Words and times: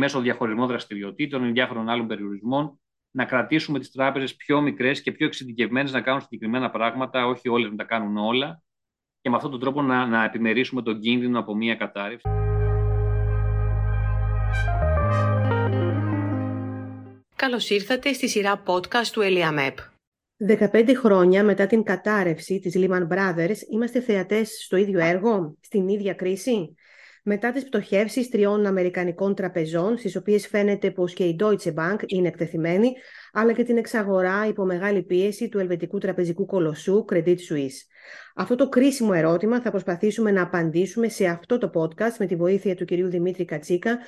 μέσω 0.00 0.20
διαχωρισμών 0.20 0.66
δραστηριοτήτων 0.66 1.48
ή 1.48 1.50
διάφορων 1.50 1.88
άλλων 1.88 2.06
περιορισμών 2.06 2.80
να 3.10 3.24
κρατήσουμε 3.24 3.78
τις 3.78 3.90
τράπεζες 3.90 4.36
πιο 4.36 4.60
μικρές 4.60 5.02
και 5.02 5.12
πιο 5.12 5.26
εξειδικευμένες 5.26 5.92
να 5.92 6.00
κάνουν 6.00 6.20
συγκεκριμένα 6.20 6.70
πράγματα, 6.70 7.26
όχι 7.26 7.48
όλες 7.48 7.70
να 7.70 7.76
τα 7.76 7.84
κάνουν 7.84 8.16
όλα, 8.16 8.62
και 9.20 9.30
με 9.30 9.36
αυτόν 9.36 9.50
τον 9.50 9.60
τρόπο 9.60 9.82
να, 9.82 10.06
να 10.06 10.24
επιμερίσουμε 10.24 10.82
τον 10.82 11.00
κίνδυνο 11.00 11.38
από 11.38 11.54
μία 11.54 11.74
κατάρρευση. 11.74 12.28
Καλώς 17.36 17.70
ήρθατε 17.70 18.12
στη 18.12 18.28
σειρά 18.28 18.62
podcast 18.66 19.06
του 19.12 19.20
Eliamep. 19.24 19.74
15 20.72 20.92
χρόνια 20.96 21.44
μετά 21.44 21.66
την 21.66 21.82
κατάρρευση 21.82 22.58
της 22.60 22.74
Lehman 22.76 23.08
Brothers, 23.08 23.56
είμαστε 23.70 24.00
θεατές 24.00 24.62
στο 24.64 24.76
ίδιο 24.76 25.00
έργο, 25.00 25.56
στην 25.60 25.88
ίδια 25.88 26.14
κρίση; 26.14 26.74
Μετά 27.24 27.52
τις 27.52 27.64
πτωχεύσεις 27.64 28.28
τριών 28.28 28.66
Αμερικανικών 28.66 29.34
τραπεζών, 29.34 29.98
στις 29.98 30.16
οποίες 30.16 30.46
φαίνεται 30.46 30.90
πως 30.90 31.12
και 31.12 31.24
η 31.24 31.36
Deutsche 31.40 31.74
Bank 31.74 31.96
είναι 32.06 32.28
εκτεθειμένη, 32.28 32.92
αλλά 33.32 33.52
και 33.52 33.64
την 33.64 33.76
εξαγορά 33.76 34.46
υπό 34.46 34.64
μεγάλη 34.64 35.02
πίεση 35.02 35.48
του 35.48 35.58
ελβετικού 35.58 35.98
τραπεζικού 35.98 36.46
κολοσσού 36.46 37.04
Credit 37.12 37.36
Suisse. 37.36 37.78
Αυτό 38.34 38.54
το 38.54 38.68
κρίσιμο 38.68 39.10
ερώτημα 39.14 39.60
θα 39.60 39.70
προσπαθήσουμε 39.70 40.30
να 40.30 40.42
απαντήσουμε 40.42 41.08
σε 41.08 41.26
αυτό 41.26 41.58
το 41.58 41.70
podcast 41.74 42.16
με 42.18 42.26
τη 42.26 42.36
βοήθεια 42.36 42.74
του 42.74 42.84
κυρίου 42.84 43.08
Δημήτρη 43.08 43.44
Κατσίκα, 43.44 43.98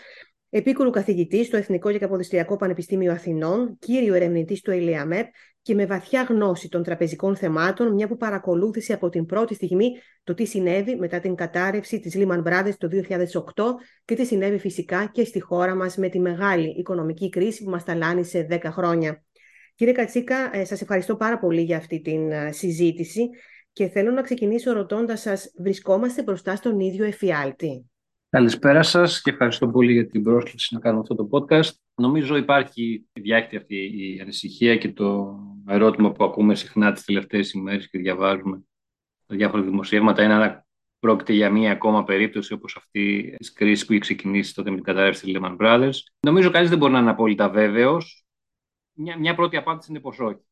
επίκουρου 0.56 0.90
καθηγητή 0.90 1.44
στο 1.44 1.56
Εθνικό 1.56 1.92
και 1.92 1.98
Καποδιστριακό 1.98 2.56
Πανεπιστήμιο 2.56 3.12
Αθηνών, 3.12 3.78
κύριο 3.78 4.14
ερευνητή 4.14 4.60
του 4.60 4.70
ΕΛΙΑΜΕΠ 4.70 5.26
και 5.62 5.74
με 5.74 5.86
βαθιά 5.86 6.22
γνώση 6.22 6.68
των 6.68 6.82
τραπεζικών 6.82 7.36
θεμάτων, 7.36 7.92
μια 7.92 8.08
που 8.08 8.16
παρακολούθησε 8.16 8.92
από 8.92 9.08
την 9.08 9.26
πρώτη 9.26 9.54
στιγμή 9.54 9.90
το 10.24 10.34
τι 10.34 10.44
συνέβη 10.44 10.96
μετά 10.96 11.20
την 11.20 11.34
κατάρρευση 11.34 12.00
της 12.00 12.14
Lehman 12.16 12.42
Brothers 12.42 12.74
το 12.78 12.88
2008 12.88 13.64
και 14.04 14.14
τι 14.14 14.24
συνέβη 14.24 14.58
φυσικά 14.58 15.10
και 15.12 15.24
στη 15.24 15.40
χώρα 15.40 15.74
μας 15.74 15.96
με 15.96 16.08
τη 16.08 16.20
μεγάλη 16.20 16.68
οικονομική 16.78 17.28
κρίση 17.28 17.64
που 17.64 17.70
μας 17.70 17.84
ταλάνισε 17.84 18.46
10 18.50 18.58
χρόνια. 18.64 19.24
Κύριε 19.74 19.92
Κατσίκα, 19.92 20.56
ε, 20.56 20.64
σας 20.64 20.80
ευχαριστώ 20.80 21.16
πάρα 21.16 21.38
πολύ 21.38 21.62
για 21.62 21.76
αυτή 21.76 22.00
την 22.00 22.30
ε, 22.32 22.52
συζήτηση 22.52 23.28
και 23.72 23.88
θέλω 23.88 24.10
να 24.10 24.22
ξεκινήσω 24.22 24.72
ρωτώντας 24.72 25.20
σας, 25.20 25.52
βρισκόμαστε 25.58 26.22
μπροστά 26.22 26.56
στον 26.56 26.80
ίδιο 26.80 27.04
εφιάλτη; 27.04 27.88
Καλησπέρα 28.34 28.82
σας 28.82 29.20
και 29.20 29.30
ευχαριστώ 29.30 29.68
πολύ 29.68 29.92
για 29.92 30.06
την 30.06 30.22
πρόσκληση 30.22 30.74
να 30.74 30.80
κάνω 30.80 31.00
αυτό 31.00 31.14
το 31.14 31.28
podcast. 31.30 31.70
Νομίζω 31.94 32.36
υπάρχει 32.36 33.06
διάχυτη 33.12 33.56
αυτή 33.56 33.76
η 33.76 34.20
ανησυχία 34.20 34.76
και 34.76 34.92
το 34.92 35.38
ερώτημα 35.66 36.12
που 36.12 36.24
ακούμε 36.24 36.54
συχνά 36.54 36.92
τις 36.92 37.04
τελευταίες 37.04 37.52
ημέρες 37.52 37.88
και 37.88 37.98
διαβάζουμε 37.98 38.62
τα 39.26 39.36
διάφορα 39.36 39.62
δημοσιεύματα 39.62 40.22
είναι 40.22 40.32
αν 40.32 40.66
πρόκειται 40.98 41.32
για 41.32 41.50
μία 41.50 41.72
ακόμα 41.72 42.04
περίπτωση 42.04 42.52
όπως 42.52 42.76
αυτή 42.76 43.34
της 43.38 43.52
κρίσης 43.52 43.86
που 43.86 43.92
έχει 43.92 44.00
ξεκινήσει 44.00 44.54
τότε 44.54 44.70
με 44.70 44.76
την 44.76 44.84
κατάρρευση 44.84 45.24
της 45.24 45.36
Lehman 45.36 45.56
Brothers. 45.56 45.96
Νομίζω 46.20 46.50
κανείς 46.50 46.68
δεν 46.68 46.78
μπορεί 46.78 46.92
να 46.92 46.98
είναι 46.98 47.10
απόλυτα 47.10 47.48
βέβαιος. 47.48 48.26
Μια, 48.92 49.18
μια 49.18 49.34
πρώτη 49.34 49.56
απάντηση 49.56 49.90
είναι 49.90 50.00
πως 50.00 50.18
όχι. 50.18 50.44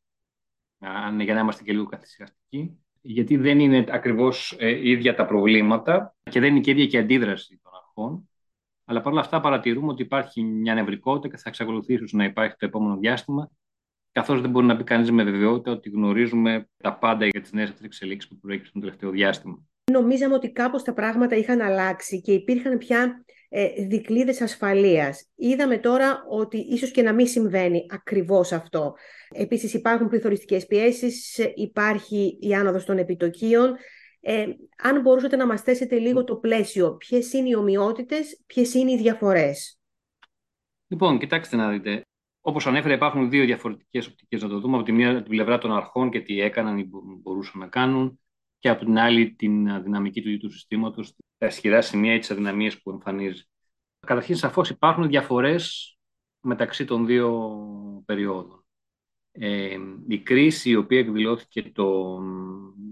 Αν, 0.79 1.21
για 1.21 1.35
να 1.35 1.41
είμαστε 1.41 1.63
και 1.63 1.73
λίγο 1.73 1.87
καθυσυχαστικοί 1.87 2.83
γιατί 3.03 3.37
δεν 3.37 3.61
είναι 3.61 3.85
ακριβώς 3.89 4.57
ε, 4.59 4.89
ίδια 4.89 5.15
τα 5.15 5.27
προβλήματα 5.27 6.15
και 6.31 6.41
δεν 6.41 6.51
είναι 6.51 6.61
και 6.61 6.71
ίδια 6.71 6.87
και 6.87 6.97
η 6.97 7.01
αντίδραση 7.01 7.61
των 7.63 7.73
αρχών. 7.75 8.29
Αλλά 8.85 9.01
παρόλα 9.01 9.21
αυτά 9.21 9.41
παρατηρούμε 9.41 9.89
ότι 9.89 10.03
υπάρχει 10.03 10.43
μια 10.43 10.75
νευρικότητα 10.75 11.29
και 11.35 11.43
θα 11.43 11.49
εξακολουθήσει 11.49 12.17
να 12.17 12.25
υπάρχει 12.25 12.57
το 12.59 12.67
επόμενο 12.67 12.97
διάστημα, 12.97 13.51
καθώς 14.13 14.41
δεν 14.41 14.51
μπορεί 14.51 14.67
να 14.67 14.77
πει 14.77 14.85
κανείς 14.85 15.11
με 15.11 15.25
βεβαιότητα 15.25 15.71
ότι 15.71 15.89
γνωρίζουμε 15.89 16.69
τα 16.77 16.99
πάντα 16.99 17.27
για 17.27 17.41
τις 17.41 17.53
νέες 17.53 17.73
εξελίξεις 17.83 18.31
που 18.31 18.39
προέκυψαν 18.39 18.73
το 18.75 18.81
τελευταίο 18.81 19.11
διάστημα. 19.11 19.63
Νομίζαμε 19.93 20.35
ότι 20.35 20.53
κάπως 20.53 20.83
τα 20.83 20.93
πράγματα 20.93 21.37
είχαν 21.37 21.61
αλλάξει 21.61 22.21
και 22.21 22.33
υπήρχαν 22.33 22.79
πια 22.79 22.99
ε, 22.99 23.42
δικλείδες 23.89 24.41
ασφαλείας. 24.41 25.29
Είδαμε 25.35 25.79
τώρα 25.79 26.25
ότι 26.29 26.57
ίσως 26.57 26.91
και 26.91 27.03
να 27.03 27.13
μην 27.13 27.27
συμβαίνει 27.27 27.87
ακριβώς 27.91 28.53
αυτό. 28.53 28.95
Επίσης 29.31 29.75
υπάρχουν 29.75 30.09
πληθωριστικές 30.09 30.67
πιέσεις, 30.67 31.39
υπάρχει 31.55 32.39
η 32.41 32.55
άνοδος 32.55 32.85
των 32.85 32.99
επιτοκίων. 32.99 33.77
Ε, 34.21 34.47
αν 34.83 35.01
μπορούσατε 35.01 35.37
να 35.37 35.47
μας 35.47 35.63
θέσετε 35.63 35.99
λίγο 35.99 36.25
το 36.25 36.37
πλαίσιο, 36.37 36.97
ποιες 36.97 37.33
είναι 37.33 37.49
οι 37.49 37.55
ομοιότητες, 37.55 38.43
ποιες 38.47 38.75
είναι 38.75 38.93
οι 38.93 38.97
διαφορές; 38.97 39.81
Λοιπόν, 40.87 41.19
κοιτάξτε 41.19 41.57
να 41.57 41.71
δείτε. 41.71 42.03
Όπως 42.41 42.67
ανέφερα, 42.67 42.95
υπάρχουν 42.95 43.31
δύο 43.31 43.45
διαφορετικές 43.45 44.07
οπτικές 44.07 44.43
να 44.43 44.49
το 44.49 44.61
δούμε. 44.61 44.77
Από 44.77 44.85
τη 44.85 44.93
μία, 44.93 45.15
την 45.15 45.31
πλευρά 45.31 45.59
των 45.59 45.73
αρχών 45.73 46.11
και 46.11 46.21
τι 46.21 46.41
έκαναν 46.41 46.79
ή 46.79 46.89
μπορούσαν 47.23 47.61
να 47.61 47.67
κάνουν, 47.67 48.21
και 48.59 48.69
από 48.69 48.85
την 48.85 48.99
άλλη, 48.99 49.35
την 49.35 49.83
δυναμική 49.83 50.23
του 50.23 50.29
ίδιου 50.29 50.49
του 50.49 50.53
συστήματος, 50.53 51.15
τα 51.43 51.49
ισχυρά 51.49 51.81
σημεία 51.81 52.15
ή 52.15 52.19
τις 52.19 52.31
αδυναμίες 52.31 52.83
που 52.83 52.91
εμφανίζει. 52.91 53.43
Καταρχήν, 54.07 54.37
σαφώς 54.37 54.71
υπάρχουν 54.71 55.09
διαφορές 55.09 55.97
μεταξύ 56.41 56.85
των 56.85 57.07
δύο 57.07 57.59
περιόδων. 58.05 58.65
Ε, 59.33 59.79
η 60.09 60.19
κρίση 60.19 60.71
η 60.71 60.77
οποία 60.77 60.99
εκδηλώθηκε 60.99 61.63
το, 61.63 62.17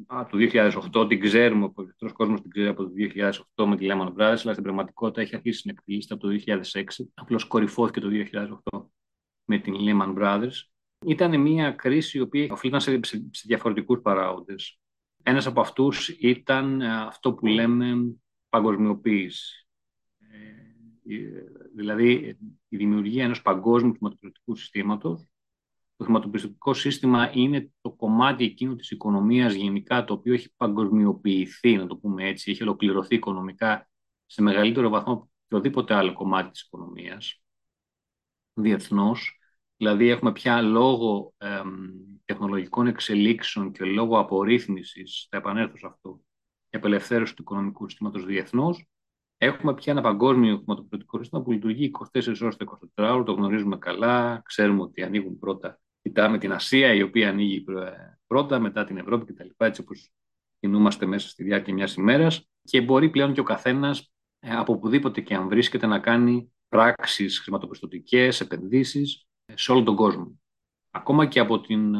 α, 0.07 0.27
το 0.27 0.39
2008, 0.39 1.09
την 1.09 1.21
ξέρουμε, 1.21 1.65
ο 1.65 1.71
περισσότερο 1.71 2.13
κόσμος 2.13 2.41
την 2.41 2.51
ξέρει 2.51 2.69
από 2.69 2.83
το 2.83 2.91
2008 3.55 3.67
με 3.67 3.77
τη 3.77 3.87
Lehman 3.91 4.09
Brothers, 4.09 4.41
αλλά 4.43 4.53
στην 4.53 4.63
πραγματικότητα 4.63 5.21
έχει 5.21 5.35
αρχίσει 5.35 5.63
να 5.67 5.73
εκτελήσεται 5.73 6.15
από 6.15 6.27
το 6.27 6.33
2006. 6.73 6.83
Απλώς 7.15 7.45
κορυφώθηκε 7.45 8.01
το 8.01 8.09
2008 8.73 8.83
με 9.45 9.59
την 9.59 9.75
Lehman 9.79 10.15
Brothers. 10.19 10.55
Ήταν 11.07 11.41
μια 11.41 11.71
κρίση 11.71 12.19
η 12.19 12.21
οποία 12.21 12.47
οφείλήταν 12.51 12.81
σε, 12.81 13.01
σε, 13.03 13.29
σε 13.31 13.45
διαφορετικούς 13.47 14.01
παράγοντες. 14.01 14.79
Ένας 15.23 15.47
από 15.47 15.61
αυτούς 15.61 16.09
ήταν 16.09 16.81
ε, 16.81 17.03
αυτό 17.03 17.35
που 17.35 17.47
λέμε 17.47 18.15
παγκοσμιοποίηση. 18.51 19.67
Ε, 21.09 21.43
δηλαδή 21.75 22.37
η 22.69 22.77
δημιουργία 22.77 23.25
ενός 23.25 23.43
παγκόσμιου 23.43 23.93
χρηματοπιστωτικού 23.93 24.57
συστήματος 24.57 25.31
το 26.01 26.07
χρηματοπιστωτικό 26.07 26.75
σύστημα 26.75 27.31
είναι 27.35 27.71
το 27.81 27.91
κομμάτι 27.91 28.45
εκείνο 28.45 28.75
της 28.75 28.91
οικονομίας 28.91 29.55
γενικά 29.55 30.05
το 30.05 30.13
οποίο 30.13 30.33
έχει 30.33 30.55
παγκοσμιοποιηθεί, 30.57 31.77
να 31.77 31.87
το 31.87 31.97
πούμε 31.97 32.29
έτσι, 32.29 32.51
έχει 32.51 32.63
ολοκληρωθεί 32.63 33.15
οικονομικά 33.15 33.91
σε 34.27 34.43
μεγαλύτερο 34.43 34.89
βαθμό 34.89 35.13
από 35.13 35.31
οποιοδήποτε 35.45 35.95
άλλο 35.95 36.13
κομμάτι 36.13 36.51
της 36.51 36.61
οικονομίας 36.61 37.43
διεθνώς. 38.53 39.39
Δηλαδή 39.77 40.09
έχουμε 40.09 40.33
πια 40.33 40.63
λόγω 40.63 41.35
τεχνολογικών 42.25 42.87
εξελίξεων 42.87 43.73
και 43.73 43.85
λόγω 43.85 44.19
απορρίθμισης, 44.19 45.27
θα 45.31 45.37
επανέλθω 45.37 45.77
σε 45.77 45.87
αυτό, 45.87 46.21
η 46.21 46.30
απελευθέρωση 46.77 47.35
του 47.37 47.43
οικονομικού 47.43 47.89
συστήματος 47.89 48.25
διεθνώς, 48.25 48.85
Έχουμε 49.43 49.75
πια 49.75 49.93
ένα 49.93 50.03
παγκόσμιο 50.03 50.57
χρηματοπιστωτικό 50.57 51.19
σύστημα 51.19 51.43
που 51.43 51.53
λειτουργεί 51.53 51.91
24 52.15 52.41
ώρες 52.41 52.57
το 52.57 52.79
24 52.97 53.11
ώρο, 53.13 53.23
το 53.23 53.33
γνωρίζουμε 53.33 53.77
καλά, 53.79 54.43
ξέρουμε 54.45 54.83
ότι 54.83 55.03
ανοίγουν 55.03 55.39
πρώτα 55.39 55.81
κοιτάμε 56.03 56.39
την 56.39 56.53
Ασία, 56.53 56.95
η 56.95 57.03
οποία 57.03 57.29
ανοίγει 57.29 57.65
πρώτα, 58.27 58.59
μετά 58.59 58.85
την 58.85 58.97
Ευρώπη 58.97 59.33
κτλ. 59.33 59.49
Έτσι 59.57 59.81
όπως 59.81 60.13
κινούμαστε 60.61 61.07
μέσα 61.07 61.29
στη 61.29 61.43
διάρκεια 61.43 61.75
μιας 61.75 61.95
ημέρας. 61.95 62.49
Και 62.63 62.81
μπορεί 62.81 63.11
πλέον 63.11 63.33
και 63.33 63.41
ο 63.41 63.45
καθένας 63.45 64.13
ε, 64.39 64.55
από 64.55 64.73
οπουδήποτε 64.73 65.21
και 65.21 65.35
αν 65.35 65.49
βρίσκεται 65.49 65.87
να 65.87 65.99
κάνει 65.99 66.53
πράξεις 66.69 67.39
χρηματοπιστωτικές, 67.39 68.41
επενδύσεις 68.41 69.27
ε, 69.45 69.57
σε 69.57 69.73
όλο 69.73 69.83
τον 69.83 69.97
κόσμο. 69.97 70.41
Ακόμα 70.91 71.27
και 71.27 71.41
από 71.41 71.61
την 71.61 71.95
ε, 71.95 71.99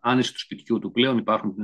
άνεση 0.00 0.32
του 0.32 0.38
σπιτιού 0.38 0.78
του 0.78 0.90
πλέον 0.90 1.18
υπάρχουν 1.18 1.54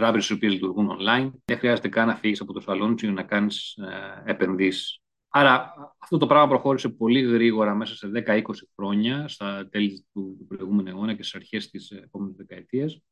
τράπεζε 0.00 0.32
οι 0.32 0.36
οποίες 0.36 0.52
λειτουργούν 0.52 0.96
online. 0.98 1.30
Δεν 1.44 1.58
χρειάζεται 1.58 1.88
καν 1.88 2.06
να 2.06 2.14
φύγεις 2.14 2.40
από 2.40 2.52
το 2.52 2.60
σαλόνι 2.60 2.94
για 2.98 3.12
να 3.12 3.22
κάνεις 3.22 3.78
επενδύσεις. 4.24 5.00
Άρα 5.28 5.74
αυτό 5.98 6.18
το 6.18 6.26
πράγμα 6.26 6.48
προχώρησε 6.48 6.88
πολύ 6.88 7.20
γρήγορα 7.20 7.74
μέσα 7.74 7.96
σε 7.96 8.10
10-20 8.26 8.42
χρόνια, 8.74 9.28
στα 9.28 9.68
τέλη 9.68 10.06
του 10.12 10.46
προηγούμενου 10.48 10.88
αιώνα 10.88 11.14
και 11.14 11.22
στις 11.22 11.34
αρχές 11.34 11.70
της 11.70 11.90
επόμενης 11.90 12.36
δεκαετίας. 12.36 13.02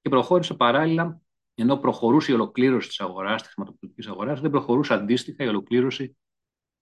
Και 0.00 0.08
προχώρησε 0.08 0.54
παράλληλα, 0.54 1.20
ενώ 1.54 1.76
προχωρούσε 1.76 2.32
η 2.32 2.34
ολοκλήρωση 2.34 2.88
της 2.88 3.00
αγοράς, 3.00 3.42
της 3.42 3.52
χρηματοπιστωτικής 3.52 4.08
αγοράς, 4.08 4.40
δεν 4.40 4.50
προχωρούσε 4.50 4.94
αντίστοιχα 4.94 5.44
η 5.44 5.48
ολοκλήρωση 5.48 6.16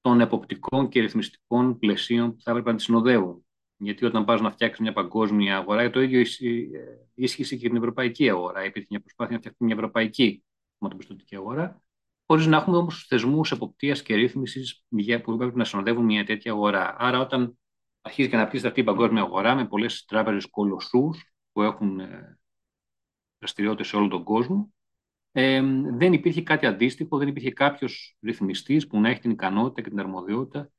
των 0.00 0.20
εποπτικών 0.20 0.88
και 0.88 1.00
ρυθμιστικών 1.00 1.78
πλαισίων 1.78 2.34
που 2.34 2.42
θα 2.42 2.50
έπρεπε 2.50 2.70
να 2.70 2.76
τη 2.76 2.82
συνοδεύουν. 2.82 3.47
Γιατί 3.78 4.04
όταν 4.04 4.24
πας 4.24 4.40
να 4.40 4.50
φτιάξεις 4.50 4.80
μια 4.80 4.92
παγκόσμια 4.92 5.56
αγορά, 5.56 5.90
το 5.90 6.00
ίδιο 6.00 6.20
ίσχυσε 7.14 7.56
και 7.56 7.68
την 7.68 7.76
ευρωπαϊκή 7.76 8.30
αγορά. 8.30 8.64
Υπήρχε 8.64 8.86
μια 8.90 9.00
προσπάθεια 9.00 9.32
να 9.32 9.38
φτιαχτεί 9.38 9.64
μια 9.64 9.74
ευρωπαϊκή 9.74 10.44
χρηματοπιστωτική 10.78 11.36
αγορά 11.36 11.82
χωρίς 12.30 12.46
να 12.46 12.56
έχουμε 12.56 12.76
όμως 12.76 13.06
θεσμούς 13.06 13.52
εποπτείας 13.52 14.02
και 14.02 14.14
ρύθμισης 14.14 14.84
που 15.22 15.36
πρέπει 15.36 15.56
να 15.56 15.64
συνοδεύουν 15.64 16.04
μια 16.04 16.24
τέτοια 16.24 16.52
αγορά. 16.52 16.96
Άρα, 16.98 17.18
όταν 17.18 17.58
αρχίζει 18.00 18.28
και 18.28 18.36
να 18.36 18.46
πτήσει 18.46 18.66
αυτή 18.66 18.80
η 18.80 18.84
παγκόσμια 18.84 19.22
αγορά 19.22 19.54
με 19.54 19.66
πολλές 19.66 20.04
τράπεζες 20.04 20.46
κολοσσούς 20.46 21.32
που 21.52 21.62
έχουν 21.62 22.00
ε, 22.00 22.38
δραστηριότητες 23.38 23.88
σε 23.88 23.96
όλο 23.96 24.08
τον 24.08 24.24
κόσμο, 24.24 24.72
ε, 25.32 25.62
δεν 25.96 26.12
υπήρχε 26.12 26.42
κάτι 26.42 26.66
αντίστοιχο, 26.66 27.18
δεν 27.18 27.28
υπήρχε 27.28 27.50
κάποιος 27.50 28.16
ρυθμιστής 28.20 28.86
που 28.86 29.00
να 29.00 29.08
έχει 29.08 29.20
την 29.20 29.30
ικανότητα 29.30 29.82
και 29.82 29.88
την 29.88 30.00
αρμοδιότητα 30.00 30.70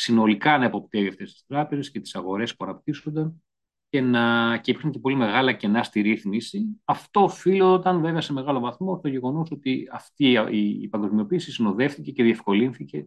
συνολικά 0.00 0.58
να 0.58 0.64
εποπτεύει 0.64 1.08
αυτές 1.08 1.32
τις 1.32 1.44
τράπεζες 1.46 1.90
και 1.90 2.00
τις 2.00 2.14
αγορές 2.14 2.56
που 2.56 2.64
αναπτύσσονταν 2.64 3.42
και, 3.88 4.00
να, 4.00 4.56
και 4.56 4.70
υπήρχαν 4.70 4.90
και 4.90 4.98
πολύ 4.98 5.16
μεγάλα 5.16 5.52
κενά 5.52 5.82
στη 5.82 6.00
ρύθμιση. 6.00 6.80
Αυτό 6.84 7.22
οφείλονταν 7.22 8.00
βέβαια 8.00 8.20
σε 8.20 8.32
μεγάλο 8.32 8.60
βαθμό 8.60 8.96
στο 8.96 9.08
γεγονός 9.08 9.50
ότι 9.50 9.88
αυτή 9.92 10.30
η, 10.50 10.82
η 10.82 10.88
παγκοσμιοποίηση 10.88 11.52
συνοδεύτηκε 11.52 12.10
και 12.12 12.22
διευκολύνθηκε 12.22 13.06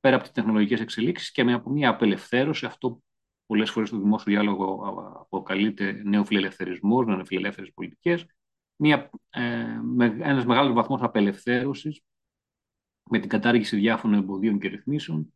πέρα 0.00 0.14
από 0.14 0.24
τις 0.24 0.34
τεχνολογικές 0.34 0.80
εξελίξεις 0.80 1.30
και 1.30 1.44
με 1.44 1.52
από 1.52 1.70
μια 1.70 1.88
απελευθέρωση, 1.88 2.66
αυτό 2.66 3.02
πολλές 3.46 3.70
φορές 3.70 3.88
στο 3.88 3.98
δημόσιο 3.98 4.32
διάλογο 4.32 4.82
αποκαλείται 5.20 6.02
νεοφιλελευθερισμός, 6.04 7.06
νεοφιλελεύθερες 7.06 7.72
πολιτικές, 7.74 8.26
μια, 8.76 9.10
ε, 9.30 9.80
με, 9.82 10.16
ένας 10.20 10.44
μεγάλος 10.44 10.72
βαθμός 10.72 11.02
απελευθέρωσης 11.02 12.02
με 13.10 13.18
την 13.18 13.28
κατάργηση 13.28 13.76
διάφορων 13.76 14.16
εμποδίων 14.16 14.58
και 14.58 14.68
ρυθμίσεων 14.68 15.35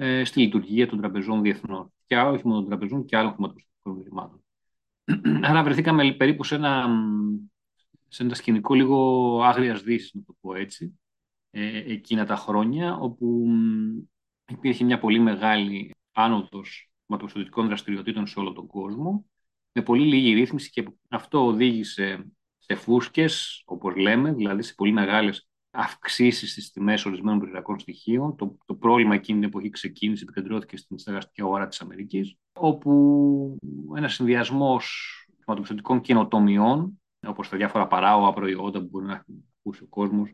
ε, 0.00 0.24
στη 0.24 0.40
λειτουργία 0.40 0.88
των 0.88 0.98
τραπεζών 0.98 1.42
διεθνών. 1.42 1.92
Και 2.06 2.16
όχι 2.16 2.46
μόνο 2.46 2.60
των 2.60 2.68
τραπεζών 2.68 3.04
και 3.04 3.16
άλλων 3.16 3.32
χρηματοπιστωτικών 3.32 3.98
ιδρυμάτων. 3.98 4.44
Άρα 5.48 5.62
βρεθήκαμε 5.62 6.12
περίπου 6.12 6.44
σε 6.44 6.54
ένα, 6.54 6.88
σε 8.08 8.22
ένα 8.22 8.34
σκηνικό 8.34 8.74
λίγο 8.74 9.40
άγριας 9.42 9.82
δύσης, 9.82 10.14
να 10.14 10.22
το 10.22 10.36
πω 10.40 10.54
έτσι, 10.54 10.98
ε, 11.50 11.92
εκείνα 11.92 12.24
τα 12.24 12.36
χρόνια, 12.36 12.96
όπου 12.96 13.46
υπήρχε 14.48 14.84
μια 14.84 14.98
πολύ 14.98 15.18
μεγάλη 15.18 15.94
άνοδος 16.12 16.90
χρηματοπιστωτικών 17.06 17.66
δραστηριοτήτων 17.66 18.26
σε 18.26 18.38
όλο 18.38 18.52
τον 18.52 18.66
κόσμο, 18.66 19.24
με 19.72 19.82
πολύ 19.82 20.06
λίγη 20.06 20.32
ρύθμιση 20.32 20.70
και 20.70 20.84
αυτό 21.08 21.46
οδήγησε 21.46 22.26
σε 22.58 22.74
φούσκες, 22.74 23.62
όπως 23.64 23.96
λέμε, 23.96 24.32
δηλαδή 24.32 24.62
σε 24.62 24.74
πολύ 24.74 24.92
μεγάλες 24.92 25.47
αυξήσεις 25.70 26.50
στις 26.50 26.70
τιμές 26.70 27.06
ορισμένων 27.06 27.38
περιφερειακών 27.38 27.78
στοιχείων. 27.78 28.36
Το, 28.36 28.56
το 28.64 28.74
πρόβλημα 28.74 29.14
εκείνη 29.14 29.38
την 29.38 29.48
εποχή 29.48 29.68
ξεκίνησε, 29.68 30.22
επικεντρώθηκε 30.22 30.76
στην 30.76 30.98
στεγαστική 30.98 31.42
αγορά 31.42 31.66
της 31.66 31.80
Αμερικής, 31.80 32.36
όπου 32.52 33.56
ένας 33.96 34.14
συνδυασμός 34.14 35.12
χρηματοπιστωτικών 35.36 36.00
καινοτομιών, 36.00 37.00
όπως 37.26 37.48
τα 37.48 37.56
διάφορα 37.56 37.86
παράγωγα 37.86 38.32
προϊόντα 38.32 38.80
που 38.80 38.88
μπορεί 38.90 39.04
να 39.04 39.24
ακούσει 39.60 39.82
ο 39.82 39.86
κόσμος, 39.86 40.30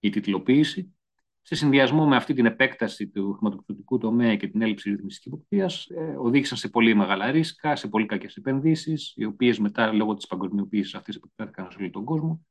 η 0.00 0.10
τιτλοποίηση, 0.10 0.96
σε 1.42 1.54
συνδυασμό 1.54 2.06
με 2.06 2.16
αυτή 2.16 2.34
την 2.34 2.46
επέκταση 2.46 3.08
του 3.08 3.32
χρηματοπιστωτικού 3.32 3.98
τομέα 3.98 4.36
και 4.36 4.48
την 4.48 4.62
έλλειψη 4.62 4.90
ρύθμισης 4.90 5.20
και 5.20 5.28
υποπτία, 5.28 5.70
ε, 5.96 6.16
οδήγησαν 6.18 6.58
σε 6.58 6.68
πολύ 6.68 6.94
μεγάλα 6.94 7.30
ρίσκα, 7.30 7.76
σε 7.76 7.88
πολύ 7.88 8.06
κακές 8.06 8.36
επενδύσεις, 8.36 9.12
οι 9.16 9.24
οποίες 9.24 9.58
μετά 9.58 9.92
λόγω 9.92 10.14
της 10.14 10.26
παγκοσμιοποίησης 10.26 10.94
αυτή 10.94 11.12
επεκτάθηκαν 11.16 11.70
σε 11.70 11.76
όλο 11.80 11.90
τον 11.90 12.04
κόσμο 12.04 12.46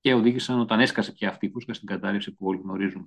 και 0.00 0.14
οδήγησαν 0.14 0.60
όταν 0.60 0.80
έσκασε 0.80 1.12
πια 1.12 1.28
αυτή 1.28 1.46
η 1.46 1.50
φούσκα 1.50 1.74
στην 1.74 1.86
κατάρρευση 1.86 2.34
που 2.34 2.46
όλοι 2.46 2.60
γνωρίζουμε. 2.62 3.06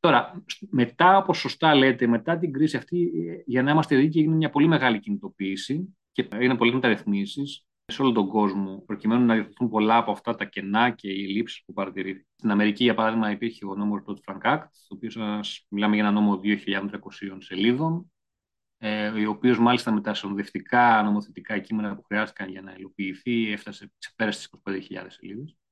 Τώρα, 0.00 0.44
μετά, 0.70 1.16
όπως 1.16 1.38
σωστά 1.38 1.74
λέτε, 1.74 2.06
μετά 2.06 2.38
την 2.38 2.52
κρίση 2.52 2.76
αυτή, 2.76 3.12
ε, 3.28 3.42
για 3.46 3.62
να 3.62 3.70
είμαστε 3.70 3.96
δίκαιοι, 3.96 4.22
έγινε 4.22 4.36
μια 4.36 4.50
πολύ 4.50 4.66
μεγάλη 4.66 4.98
κινητοποίηση 4.98 5.96
και 6.12 6.28
έγιναν 6.32 6.56
πολλές 6.56 6.74
μεταρρυθμίσεις 6.74 7.66
σε 7.86 8.02
όλο 8.02 8.12
τον 8.12 8.28
κόσμο, 8.28 8.82
προκειμένου 8.86 9.24
να 9.24 9.34
διορθωθούν 9.34 9.68
πολλά 9.68 9.96
από 9.96 10.10
αυτά 10.10 10.34
τα 10.34 10.44
κενά 10.44 10.90
και 10.90 11.08
οι 11.08 11.26
λήψει 11.26 11.62
που 11.66 11.72
παρατηρήθηκαν. 11.72 12.26
Στην 12.36 12.50
Αμερική, 12.50 12.84
για 12.84 12.94
παράδειγμα, 12.94 13.30
υπήρχε 13.30 13.66
ο 13.66 13.74
νόμος 13.74 14.02
Dodd 14.06 14.32
Frank 14.32 14.54
Act, 14.54 14.64
το 14.88 14.94
οποίο 14.94 15.40
μιλάμε 15.68 15.94
για 15.94 16.04
ένα 16.04 16.12
νόμο 16.12 16.40
2.300 16.42 16.90
σελίδων, 17.38 18.12
ε, 18.78 19.08
ο 19.08 19.30
οποίος 19.30 19.58
μάλιστα 19.58 19.92
με 19.92 20.00
τα 20.00 20.14
συνοδευτικά 20.14 21.02
νομοθετικά 21.02 21.58
κείμενα 21.58 21.96
που 21.96 22.02
χρειάστηκαν 22.02 22.48
για 22.48 22.62
να 22.62 22.74
υλοποιηθεί 22.78 23.52
έφτασε 23.52 23.92
σε 23.98 24.12
πέρα 24.16 24.30
στι 24.32 24.58
25.000 24.64 24.78
σελίδες 25.08 25.50
ε, 25.50 25.65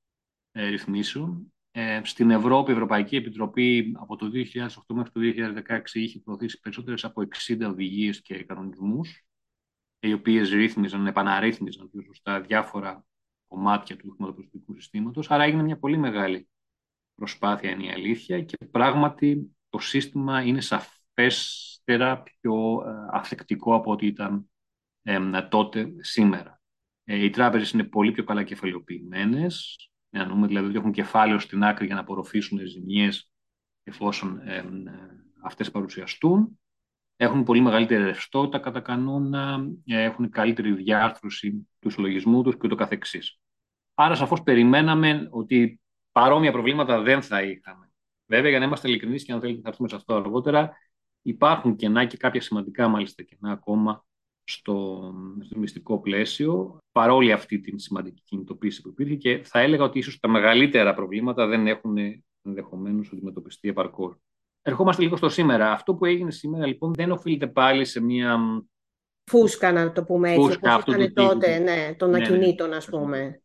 ρυθμίσεων. 0.63 1.53
Ε, 1.71 2.01
στην 2.03 2.31
Ευρώπη, 2.31 2.71
η 2.71 2.73
Ευρωπαϊκή 2.73 3.15
Επιτροπή 3.15 3.93
από 3.99 4.15
το 4.15 4.31
2008 4.33 4.95
μέχρι 4.95 5.11
το 5.11 5.19
2016 5.67 5.81
είχε 5.93 6.19
προωθήσει 6.19 6.59
περισσότερες 6.59 7.03
από 7.03 7.21
60 7.21 7.61
οδηγίες 7.69 8.21
και 8.21 8.43
κανονισμούς 8.43 9.25
οι 9.99 10.13
οποίες 10.13 10.49
ρύθμιζαν, 10.49 11.07
επαναρρύθμιζαν 11.07 11.89
πιο 11.89 12.01
σωστά 12.01 12.41
διάφορα 12.41 13.05
κομμάτια 13.47 13.95
του 13.95 14.11
χρηματοπιστωτικού 14.11 14.73
συστήματος. 14.73 15.31
Άρα 15.31 15.43
έγινε 15.43 15.63
μια 15.63 15.77
πολύ 15.77 15.97
μεγάλη 15.97 16.47
προσπάθεια, 17.15 17.71
είναι 17.71 17.85
η 17.85 17.89
αλήθεια, 17.89 18.43
και 18.43 18.57
πράγματι 18.71 19.55
το 19.69 19.79
σύστημα 19.79 20.41
είναι 20.41 20.61
σαφέστερα 20.61 22.23
πιο 22.23 22.83
ε, 22.85 22.91
αθεκτικό 23.11 23.75
από 23.75 23.91
ό,τι 23.91 24.05
ήταν 24.05 24.49
ε, 25.01 25.41
τότε 25.49 25.93
σήμερα. 25.99 26.61
Ε, 27.03 27.23
οι 27.23 27.29
τράπεζες 27.29 27.71
είναι 27.71 27.83
πολύ 27.83 28.11
πιο 28.11 28.23
καλά 28.23 28.43
κεφαλαιοποιημένε. 28.43 29.47
Να 30.17 30.27
δούμε 30.27 30.47
δηλαδή 30.47 30.67
ότι 30.67 30.77
έχουν 30.77 30.91
κεφάλαιο 30.91 31.39
στην 31.39 31.63
άκρη 31.63 31.85
για 31.85 31.95
να 31.95 32.01
απορροφήσουν 32.01 32.59
ζημιές 32.67 33.29
εφόσον 33.83 34.39
ε, 34.39 34.55
ε, 34.55 34.65
αυτές 35.43 35.71
παρουσιαστούν 35.71 36.59
έχουν 37.15 37.43
πολύ 37.43 37.61
μεγαλύτερη 37.61 38.03
ρευστότητα 38.03 38.59
κατά 38.59 38.79
κανόνα, 38.79 39.67
έχουν 39.85 40.29
καλύτερη 40.29 40.73
διάρθρωση 40.73 41.67
του 41.79 41.89
συλλογισμού 41.89 42.43
τους 42.43 42.57
και 42.57 42.67
το 42.67 42.75
καθεξής. 42.75 43.39
Άρα 43.93 44.15
σαφώς 44.15 44.43
περιμέναμε 44.43 45.27
ότι 45.31 45.79
παρόμοια 46.11 46.51
προβλήματα 46.51 47.01
δεν 47.01 47.21
θα 47.21 47.41
είχαμε. 47.41 47.91
Βέβαια, 48.25 48.49
για 48.49 48.59
να 48.59 48.65
είμαστε 48.65 48.87
ειλικρινείς 48.87 49.23
και 49.23 49.31
αν 49.31 49.39
θέλετε 49.39 49.61
θα 49.61 49.69
έρθουμε 49.69 49.87
σε 49.87 49.95
αυτό 49.95 50.15
αργότερα, 50.15 50.77
υπάρχουν 51.21 51.75
κενά 51.75 52.05
και 52.05 52.17
κάποια 52.17 52.41
σημαντικά 52.41 52.87
μάλιστα 52.87 53.23
κενά 53.23 53.51
ακόμα 53.51 54.05
στο, 54.45 55.13
στο 55.41 55.59
μυστικό 55.59 55.99
πλαίσιο, 55.99 56.77
παρόλη 56.91 57.31
αυτή 57.31 57.59
την 57.59 57.79
σημαντική 57.79 58.21
κινητοποίηση 58.25 58.81
που 58.81 58.89
υπήρχε 58.89 59.15
και 59.15 59.41
θα 59.43 59.59
έλεγα 59.59 59.83
ότι 59.83 59.99
ίσως 59.99 60.19
τα 60.19 60.27
μεγαλύτερα 60.27 60.93
προβλήματα 60.93 61.47
δεν 61.47 61.67
έχουν 61.67 61.97
ενδεχομένως 62.41 63.09
αντιμετωπιστεί 63.13 63.69
επαρκώς. 63.69 64.15
Ερχόμαστε 64.61 65.01
λίγο 65.01 65.15
στο 65.15 65.29
σήμερα. 65.29 65.71
Αυτό 65.71 65.95
που 65.95 66.05
έγινε 66.05 66.31
σήμερα 66.31 66.67
λοιπόν 66.67 66.93
δεν 66.93 67.11
οφείλεται 67.11 67.47
πάλι 67.47 67.85
σε 67.85 68.01
μια... 68.01 68.39
Φούσκα 69.31 69.71
να 69.71 69.91
το 69.91 70.03
πούμε 70.03 70.29
έτσι, 70.29 70.41
φούσκα, 70.41 70.75
όπως 70.75 70.95
ήταν 70.95 71.13
τότε, 71.13 71.59
ναι, 71.59 71.95
των 71.97 72.09
ναι, 72.09 72.17
ναι. 72.17 72.25
ακινήτων 72.25 72.73
ας 72.73 72.85
πούμε. 72.85 73.41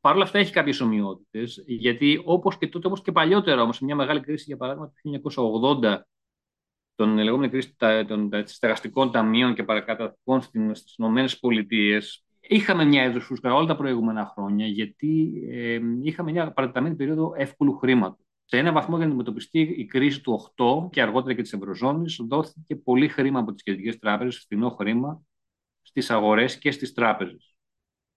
Παρ' 0.00 0.14
όλα 0.14 0.24
αυτά 0.24 0.38
έχει 0.38 0.52
κάποιες 0.52 0.80
ομοιότητες, 0.80 1.62
γιατί 1.66 2.22
όπως 2.24 2.58
και 2.58 2.68
τότε, 2.68 2.86
όπως 2.86 3.02
και 3.02 3.12
παλιότερα 3.12 3.62
όμως, 3.62 3.76
σε 3.76 3.84
μια 3.84 3.94
μεγάλη 3.94 4.20
κρίση, 4.20 4.44
για 4.46 4.56
παράδειγμα, 4.56 4.92
το 5.22 5.80
1980, 5.82 5.98
τον 6.94 7.18
λεγόμενη 7.18 7.50
κρίση 7.50 7.76
των, 8.06 8.30
στεγαστικών 8.44 9.10
ταμείων 9.10 9.54
και 9.54 9.62
παρακαταθήκων 9.62 10.42
στις 10.72 10.94
Ηνωμένες 10.98 11.38
Πολιτείες, 11.38 12.24
είχαμε 12.40 12.84
μια 12.84 13.02
έδωση 13.02 13.26
φούσκα 13.26 13.54
όλα 13.54 13.66
τα 13.66 13.76
προηγούμενα 13.76 14.32
χρόνια, 14.34 14.66
γιατί 14.66 15.32
ε, 15.50 15.80
είχαμε 16.02 16.30
μια 16.30 16.52
παρατεταμένη 16.52 16.94
περίοδο 16.94 17.32
εύκολου 17.36 17.76
χρήματος. 17.76 18.24
Σε 18.44 18.58
ένα 18.58 18.72
βαθμό 18.72 18.96
για 18.96 19.04
να 19.04 19.10
αντιμετωπιστεί 19.10 19.60
η 19.60 19.84
κρίση 19.84 20.20
του 20.20 20.52
8 20.56 20.90
και 20.90 21.02
αργότερα 21.02 21.34
και 21.34 21.42
της 21.42 21.52
Ευρωζώνης, 21.52 22.20
δόθηκε 22.28 22.76
πολύ 22.76 23.08
χρήμα 23.08 23.38
από 23.38 23.52
τις 23.52 23.62
κεντρικές 23.62 23.98
τράπεζες, 23.98 24.38
φθηνό 24.38 24.70
χρήμα, 24.70 25.22
στις 25.82 26.10
αγορές 26.10 26.58
και 26.58 26.70
στις 26.70 26.92
τράπεζες 26.92 27.54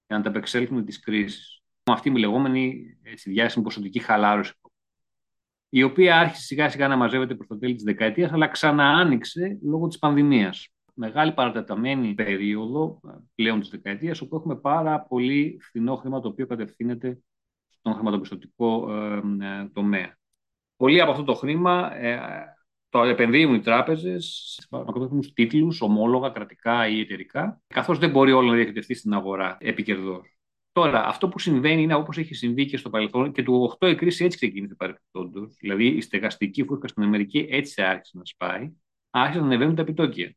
για 0.07 0.15
να 0.15 0.18
ανταπεξέλθουν 0.18 0.85
τις 0.85 1.00
κρίσεις. 1.00 1.62
Αυτή 1.83 2.09
η 2.09 2.18
λεγόμενη 2.18 2.83
έτσι, 3.03 3.30
διάσημη 3.30 3.63
ποσοτική 3.63 4.00
χαλάρωση, 4.00 4.53
η 5.69 5.83
οποία 5.83 6.19
άρχισε 6.19 6.41
σιγά 6.41 6.69
σιγά 6.69 6.87
να 6.87 6.95
μαζεύεται 6.95 7.35
προς 7.35 7.47
το 7.47 7.57
τέλη 7.57 7.73
της 7.73 7.83
δεκαετίας, 7.83 8.31
αλλά 8.31 8.47
ξανά 8.47 8.85
άνοιξε 8.85 9.59
λόγω 9.63 9.87
της 9.87 9.99
πανδημίας. 9.99 10.67
Μεγάλη 10.93 11.33
παρατεταμένη 11.33 12.13
περίοδο 12.13 12.99
πλέον 13.35 13.59
της 13.59 13.69
δεκαετίας, 13.69 14.21
όπου 14.21 14.35
έχουμε 14.35 14.56
πάρα 14.56 15.01
πολύ 15.01 15.57
φθηνό 15.61 15.95
χρήμα 15.95 16.19
το 16.19 16.27
οποίο 16.27 16.47
κατευθύνεται 16.47 17.19
στον 17.69 17.94
χρηματοπιστωτικό 17.94 18.94
ε, 18.94 19.21
ε, 19.42 19.69
τομέα. 19.73 20.18
Πολύ 20.75 21.01
από 21.01 21.11
αυτό 21.11 21.23
το 21.23 21.33
χρήμα 21.33 21.95
ε, 21.95 22.19
το 22.89 23.03
επενδύουν 23.03 23.53
οι 23.53 23.59
τράπεζες 23.59 24.56
σε 24.59 24.68
μακροπρόθεσμου 24.71 25.19
τίτλους, 25.33 25.81
ομόλογα, 25.81 26.30
κρατικά 26.30 26.87
ή 26.87 26.99
εταιρικά, 26.99 27.61
καθώς 27.68 27.97
δεν 27.97 28.09
μπορεί 28.09 28.31
όλο 28.31 28.49
να 28.49 28.56
διαχειριστεί 28.56 28.94
στην 28.94 29.13
αγορά 29.13 29.57
επικερδό. 29.59 30.21
Τώρα, 30.77 31.05
αυτό 31.05 31.29
που 31.29 31.39
συμβαίνει 31.39 31.81
είναι 31.81 31.93
όπως 31.93 32.17
έχει 32.17 32.33
συμβεί 32.33 32.65
και 32.65 32.77
στο 32.77 32.89
παρελθόν 32.89 33.31
και 33.31 33.43
του 33.43 33.77
8 33.79 33.87
η 33.87 33.95
κρίση 33.95 34.25
έτσι 34.25 34.37
ξεκίνησε 34.37 34.75
παρελθόντω. 34.75 35.47
Δηλαδή, 35.59 35.87
η 35.87 36.01
στεγαστική 36.01 36.63
φούσκα 36.63 36.87
στην 36.87 37.03
Αμερική 37.03 37.47
έτσι 37.49 37.81
άρχισε 37.81 38.17
να 38.17 38.25
σπάει, 38.25 38.73
άρχισαν 39.09 39.41
να 39.41 39.47
ανεβαίνουν 39.47 39.75
τα 39.75 39.81
επιτόκια. 39.81 40.35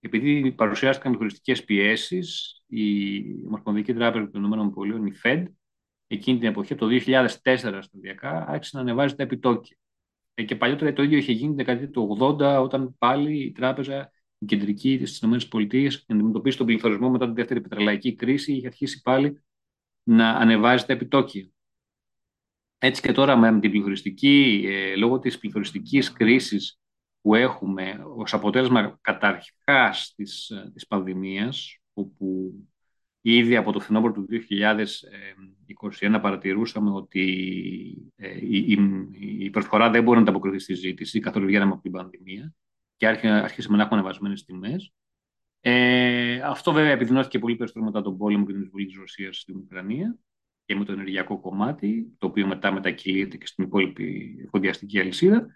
Επειδή 0.00 0.52
παρουσιάστηκαν 0.52 1.12
μηχανιστικέ 1.12 1.62
πιέσεις, 1.62 2.60
η 2.66 3.20
Ομοσπονδιακή 3.46 3.94
Τράπεζα 3.94 4.30
των 4.30 4.44
ΗΠΑ, 4.44 5.08
η 5.08 5.12
Fed, 5.22 5.44
εκείνη 6.06 6.38
την 6.38 6.48
εποχή, 6.48 6.74
το 6.74 6.86
2004 6.86 7.78
σταδιακά, 7.80 8.46
άρχισε 8.48 8.76
να 8.76 8.82
ανεβάζει 8.82 9.14
τα 9.14 9.22
επιτόκια. 9.22 9.76
Ε, 10.34 10.42
και 10.42 10.56
παλιότερα 10.56 10.92
το 10.92 11.02
ίδιο 11.02 11.18
είχε 11.18 11.32
γίνει 11.32 11.48
την 11.48 11.56
δεκαετία 11.56 11.90
του 11.90 12.16
80, 12.20 12.62
όταν 12.62 12.96
πάλι 12.98 13.44
η 13.44 13.52
τράπεζα, 13.52 14.12
η 14.38 14.46
κεντρική 14.46 14.98
της 14.98 15.20
ΗΠΑ, 15.20 15.58
αντιμετωπίσει 16.06 16.56
τον 16.56 16.66
πληθωρισμό 16.66 17.10
μετά 17.10 17.24
την 17.24 17.34
δεύτερη 17.34 17.60
πετρελαϊκή 17.60 18.14
κρίση, 18.14 18.52
είχε 18.52 18.66
αρχίσει 18.66 19.02
πάλι 19.02 19.42
να 20.02 20.30
ανεβάζει 20.30 20.84
τα 20.84 20.92
επιτόκια. 20.92 21.50
Έτσι 22.78 23.02
και 23.02 23.12
τώρα 23.12 23.36
με 23.36 23.60
την 23.60 23.70
πληθωριστική, 23.70 24.64
ε, 24.68 24.96
λόγω 24.96 25.18
της 25.18 25.38
πληθωριστικής 25.38 26.12
κρίσης 26.12 26.80
που 27.20 27.34
έχουμε 27.34 28.04
ως 28.16 28.34
αποτέλεσμα 28.34 28.98
καταρχάς 29.00 30.14
της, 30.16 30.50
ε, 30.50 30.70
της 30.74 30.86
πανδημίας, 30.86 31.78
όπου 31.92 32.54
Ήδη 33.28 33.56
από 33.56 33.72
το 33.72 33.80
φθινόπωρο 33.80 34.12
του 34.12 34.26
2021 34.26 36.20
παρατηρούσαμε 36.20 36.90
ότι 36.90 38.12
ε, 38.16 38.38
η 39.38 39.50
προσφορά 39.50 39.90
δεν 39.90 40.02
μπορεί 40.02 40.16
να 40.16 40.22
ανταποκριθεί 40.22 40.58
στη 40.58 40.74
ζήτηση, 40.74 41.20
καθόλου 41.20 41.46
βγαίναμε 41.46 41.72
από 41.72 41.82
την 41.82 41.90
πανδημία 41.90 42.54
και 42.96 43.06
άρχισαμε 43.06 43.76
να 43.76 43.82
έχουμε 43.82 43.98
ανεβασμένες 43.98 44.44
τιμές. 44.44 44.92
Ε, 45.60 46.40
αυτό 46.40 46.72
βέβαια 46.72 46.90
επιδεινώθηκε 46.90 47.38
πολύ 47.38 47.56
περισσότερο 47.56 47.84
μετά 47.86 48.02
τον 48.02 48.16
πόλεμο 48.16 48.46
και 48.46 48.52
την 48.52 48.62
εισβολή 48.62 48.86
της 48.86 48.96
Ρωσίας 48.96 49.36
στην 49.36 49.56
Ουκρανία 49.56 50.18
και 50.64 50.76
με 50.76 50.84
το 50.84 50.92
ενεργειακό 50.92 51.40
κομμάτι, 51.40 52.14
το 52.18 52.26
οποίο 52.26 52.46
μετά 52.46 52.72
μετακυλείται 52.72 53.36
και 53.36 53.46
στην 53.46 53.64
υπόλοιπη 53.64 54.36
εφοδιαστική 54.44 55.00
αλυσίδα. 55.00 55.46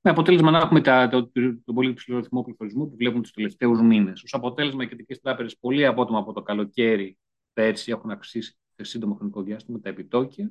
Με 0.00 0.10
αποτέλεσμα 0.10 0.50
να 0.50 0.58
έχουμε 0.58 0.80
τα, 0.80 1.08
το, 1.08 1.26
το, 1.26 1.62
τον 1.64 1.74
πολύ 1.74 1.92
ψηλό 1.92 2.18
ρυθμό 2.18 2.42
πληθωρισμού 2.42 2.88
που 2.88 2.96
βλέπουμε 2.96 3.22
τους 3.22 3.32
τελευταίους 3.32 3.80
μήνες. 3.80 4.22
Ω 4.22 4.26
αποτέλεσμα, 4.30 4.84
οι 4.84 4.88
κεντρικέ 4.88 5.16
τράπεζες 5.16 5.58
πολύ 5.58 5.86
απότομα 5.86 6.18
από 6.18 6.32
το 6.32 6.42
καλοκαίρι 6.42 7.18
πέρσι 7.52 7.90
έχουν 7.90 8.10
αυξήσει 8.10 8.56
σε 8.76 8.84
σύντομο 8.84 9.14
χρονικό 9.14 9.42
διάστημα 9.42 9.80
τα 9.80 9.88
επιτόκια. 9.88 10.50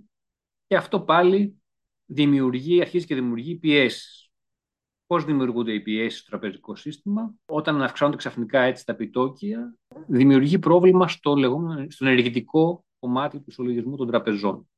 Και 0.67 0.75
αυτό 0.75 1.01
πάλι 1.01 1.61
δημιουργεί, 2.05 2.81
αρχίζει 2.81 3.05
και 3.05 3.15
δημιουργεί 3.15 3.55
πιέσεις. 3.55 4.24
Πώς 5.07 5.25
δημιουργούνται 5.25 5.73
οι 5.73 5.79
πιέσεις 5.79 6.19
στο 6.19 6.29
τραπεζικό 6.29 6.75
σύστημα, 6.75 7.33
όταν 7.45 7.81
αυξάνονται 7.81 8.17
ξαφνικά 8.17 8.61
έτσι 8.61 8.85
τα 8.85 8.91
επιτόκια, 8.91 9.75
δημιουργεί 10.07 10.59
πρόβλημα 10.59 11.07
στο 11.07 11.35
λεγόμενο, 11.35 11.85
στον 11.89 12.07
ενεργητικό 12.07 12.85
κομμάτι 12.99 13.37
του 13.37 13.45
ισολογισμού 13.47 13.95
των 13.95 14.07
τραπεζών. 14.07 14.69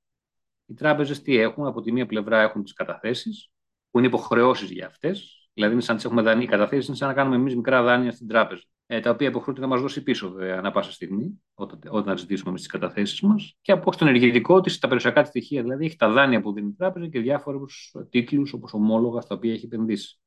Οι 0.65 0.73
τράπεζες 0.73 1.21
τι 1.21 1.37
έχουν, 1.37 1.65
από 1.65 1.81
τη 1.81 1.91
μία 1.91 2.05
πλευρά 2.05 2.41
έχουν 2.41 2.63
τις 2.63 2.73
καταθέσεις, 2.73 3.51
που 3.91 3.97
είναι 3.97 4.07
υποχρεώσεις 4.07 4.71
για 4.71 4.85
αυτές. 4.85 5.49
Δηλαδή, 5.53 5.73
είναι 5.73 5.81
σαν 5.81 5.91
να 5.95 6.01
τις 6.01 6.09
έχουμε 6.09 6.21
δανεί. 6.21 6.43
Οι 6.43 6.47
καταθέσεις 6.47 6.87
είναι 6.87 6.97
σαν 6.97 7.07
να 7.07 7.13
κάνουμε 7.13 7.35
εμείς 7.35 7.55
μικρά 7.55 7.83
δάνεια 7.83 8.11
στην 8.11 8.27
τράπεζα. 8.27 8.63
Ε, 8.89 8.99
τα 8.99 9.09
οποία 9.09 9.27
υποχρεούνται 9.27 9.61
να 9.61 9.67
μας 9.67 9.81
δώσει 9.81 10.03
πίσω, 10.03 10.31
βέβαια, 10.31 10.57
ανά 10.57 10.71
πάσα 10.71 10.91
στιγμή, 10.91 11.41
όταν, 11.53 11.79
όταν 11.89 12.17
ζητήσουμε 12.17 12.51
με 12.51 12.57
τις 12.57 12.67
καταθέσεις 12.67 13.21
μας. 13.21 13.57
Και 13.61 13.71
από 13.71 13.91
το 13.91 13.97
ενεργητικό 14.05 14.61
της, 14.61 14.79
τα 14.79 14.87
περιουσιακά 14.87 15.21
της 15.21 15.29
στοιχεία. 15.29 15.61
Δηλαδή, 15.61 15.85
έχει 15.85 15.95
τα 15.95 16.09
δάνεια 16.09 16.41
που 16.41 16.53
δίνει 16.53 16.67
η 16.67 16.73
τράπεζα 16.73 17.07
και 17.07 17.19
διάφορους 17.19 17.95
τίτλους, 18.09 18.53
όπως 18.53 18.73
ομόλογα, 18.73 19.21
στα 19.21 19.35
οποία 19.35 19.53
έχει 19.53 19.65
επενδύσει. 19.65 20.19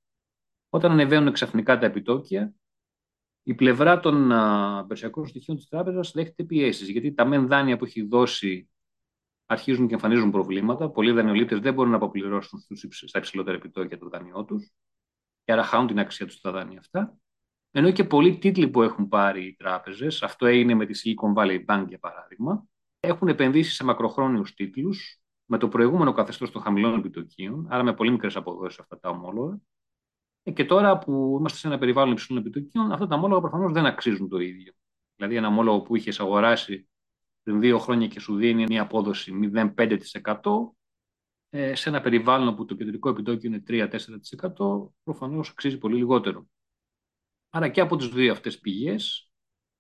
Όταν 0.69 0.91
ανεβαίνουν 0.91 1.33
ξαφνικά 1.33 1.79
τα 1.79 1.87
επιτόκια, 1.87 2.55
η 3.43 3.55
πλευρά 3.55 4.01
των 4.01 4.29
περιουσιακών 4.81 5.27
στοιχείων 5.27 5.57
της 5.57 5.69
τράπεζας 5.69 6.11
δέχεται 6.15 6.45
πιέσεις. 6.45 6.89
Γιατί 6.89 7.13
τα 7.13 7.25
μεν 7.25 7.47
δάνεια 7.47 7.77
που 7.77 7.85
έχει 7.85 8.03
δώσει 8.03 8.69
αρχίζουν 9.47 9.87
και 9.87 9.95
εμφανίζουν 9.95 10.31
προβλήματα. 10.31 10.91
Πολλοί 10.91 11.13
δανειολήπτες 11.13 11.59
δεν 11.59 11.75
μπορούν 11.75 11.91
να 11.91 11.97
αποπληρώσουν 11.97 12.61
στα 12.91 13.19
υψηλότερα 13.19 13.57
επιτόκια 13.57 13.99
το 13.99 14.09
δάνειό 14.09 14.45
τους 14.45 14.73
και 15.45 15.53
άρα 15.53 15.63
χάνουν 15.63 15.87
την 15.87 15.99
αξία 15.99 16.27
τους 16.27 16.35
στα 16.35 16.51
δάνεια 16.51 16.79
αυτά. 16.79 17.19
Ενώ 17.71 17.91
και 17.91 18.05
πολλοί 18.05 18.39
τίτλοι 18.39 18.69
που 18.69 18.83
έχουν 18.83 19.09
πάρει 19.09 19.47
οι 19.47 19.55
τράπεζες, 19.55 20.23
αυτό 20.23 20.47
έγινε 20.47 20.75
με 20.75 20.87
τη 20.87 21.01
Silicon 21.05 21.41
Valley 21.41 21.65
Bank 21.65 21.85
για 21.89 21.99
παράδειγμα, 21.99 22.67
έχουν 23.01 23.29
επενδύσει 23.29 23.75
σε 23.75 23.85
μακροχρόνιους 23.85 24.55
τίτλους 24.55 25.21
με 25.45 25.59
το 25.59 25.69
προηγούμενο 25.69 26.13
καθεστώς 26.13 26.51
των 26.51 26.63
χαμηλών 26.63 26.99
επιτοκίων, 26.99 27.67
άρα 27.71 27.83
με 27.83 27.95
πολύ 27.95 28.11
μικρές 28.11 28.37
αποδόσεις 28.37 28.79
αυτά 28.79 28.99
τα 28.99 29.09
ομόλογα. 29.09 29.59
Ε, 30.43 30.51
και 30.51 30.65
τώρα 30.65 30.99
που 30.99 31.37
είμαστε 31.39 31.59
σε 31.59 31.67
ένα 31.67 31.79
περιβάλλον 31.79 32.13
υψηλών 32.13 32.41
επιτοκίων, 32.41 32.93
αυτά 32.93 33.07
τα 33.07 33.15
ομόλογα 33.15 33.41
προφανώς 33.41 33.73
δεν 33.73 33.87
αξίζουν 33.87 34.29
το 34.29 34.39
ίδιο. 34.39 34.73
Δηλαδή, 35.17 35.37
ένα 35.37 35.49
ομόλογο 35.49 35.81
που 35.81 35.97
είχες 35.97 36.21
αγοράσει 36.21 36.89
πριν 37.43 37.61
δύο 37.61 37.79
χρόνια 37.79 38.07
και 38.07 38.21
σου 38.21 38.37
δίνει 38.37 38.65
μια 38.69 38.83
απόδοση 38.83 39.51
0,5% 39.55 40.75
ε, 41.51 41.75
σε 41.75 41.89
ένα 41.89 42.01
περιβάλλον 42.01 42.57
που 42.57 42.65
το 42.65 42.75
κεντρικό 42.75 43.09
επιτόκιο 43.09 43.49
είναι 43.49 43.63
3-4% 43.69 44.89
προφανώς 45.03 45.51
αξίζει 45.51 45.79
πολύ 45.79 45.97
λιγότερο. 45.97 46.47
Άρα 47.51 47.69
και 47.69 47.81
από 47.81 47.97
τις 47.97 48.09
δύο 48.09 48.33
αυτές 48.33 48.59
πηγές 48.59 49.31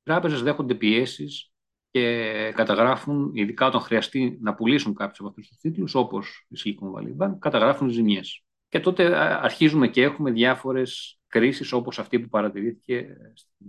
οι 0.01 0.03
τράπεζες 0.03 0.43
δέχονται 0.43 0.75
πιέσεις 0.75 1.53
και 1.91 2.53
καταγράφουν, 2.55 3.31
ειδικά 3.35 3.67
όταν 3.67 3.81
χρειαστεί 3.81 4.39
να 4.41 4.55
πουλήσουν 4.55 4.95
κάποιους 4.95 5.19
από 5.19 5.29
αυτούς 5.29 5.49
τους 5.49 5.59
τίτλους, 5.59 5.95
όπως 5.95 6.47
η 6.49 6.57
Silicon 6.65 6.99
Valley 6.99 7.27
Bank, 7.27 7.39
καταγράφουν 7.39 7.89
ζημιές. 7.89 8.45
Και 8.69 8.81
τότε 8.81 9.17
αρχίζουμε 9.17 9.89
και 9.89 10.03
έχουμε 10.03 10.31
διάφορες 10.31 11.21
κρίσεις 11.27 11.73
όπως 11.73 11.99
αυτή 11.99 12.21
που 12.21 12.29
παρατηρήθηκε 12.29 13.17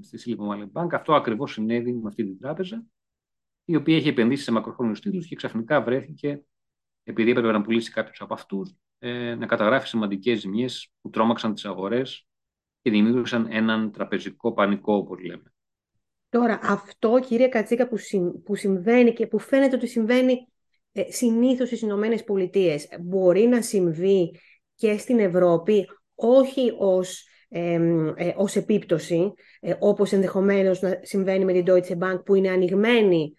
στη 0.02 0.18
Silicon 0.26 0.48
Valley 0.54 0.72
Bank. 0.72 0.88
Αυτό 0.92 1.14
ακριβώς 1.14 1.52
συνέβη 1.52 1.94
με 1.94 2.08
αυτή 2.08 2.24
την 2.24 2.40
τράπεζα 2.40 2.86
η 3.66 3.76
οποία 3.76 3.96
έχει 3.96 4.08
επενδύσει 4.08 4.44
σε 4.44 4.52
μακροχρόνιους 4.52 5.00
τίτλους 5.00 5.28
και 5.28 5.36
ξαφνικά 5.36 5.82
βρέθηκε, 5.82 6.44
επειδή 7.04 7.30
έπρεπε 7.30 7.52
να 7.52 7.62
πουλήσει 7.62 7.92
κάποιους 7.92 8.22
από 8.22 8.34
αυτούς, 8.34 8.76
ε, 9.00 9.36
να 9.36 9.46
καταγράφει 9.46 9.88
σημαντικές 9.88 10.40
ζημιές 10.40 10.92
που 11.02 11.10
τρόμαξαν 11.10 11.54
τις 11.54 11.66
αγορές 11.66 12.28
και 12.82 12.92
δημιούργησαν 12.92 13.48
έναν 13.50 13.92
τραπεζικό 13.92 14.54
πανικό, 14.54 14.94
όπως 14.94 15.20
λέμε. 15.20 15.54
Τώρα, 16.30 16.60
αυτό, 16.64 17.20
κύριε 17.28 17.48
Κατσίκα, 17.48 17.88
που, 17.88 17.98
που 18.44 18.56
συμβαίνει 18.56 19.14
και 19.14 19.28
που 19.28 19.40
φαίνεται 19.40 19.76
ότι 19.76 19.88
συμβαίνει 19.88 20.48
ε, 20.92 21.12
συνήθως 21.12 21.68
στις 21.68 21.82
Ηνωμένες 21.82 22.24
Πολιτείες, 22.24 22.88
μπορεί 23.02 23.42
να 23.42 23.62
συμβεί 23.62 24.40
και 24.76 24.98
στην 24.98 25.20
Ευρώπη, 25.20 25.88
όχι 26.16 26.74
ως, 26.78 27.28
ε, 27.48 27.80
ε, 28.16 28.34
ως 28.36 28.56
επίπτωση, 28.56 29.34
ε, 29.60 29.74
όπως 29.80 30.12
ενδεχομένως 30.12 30.82
να 30.82 31.00
συμβαίνει 31.02 31.46
με 31.46 31.54
την 31.54 31.66
Deutsche 31.68 31.98
Bank, 31.98 32.26
που 32.26 32.36
είναι 32.36 32.50
ανοιγμένη 32.50 33.36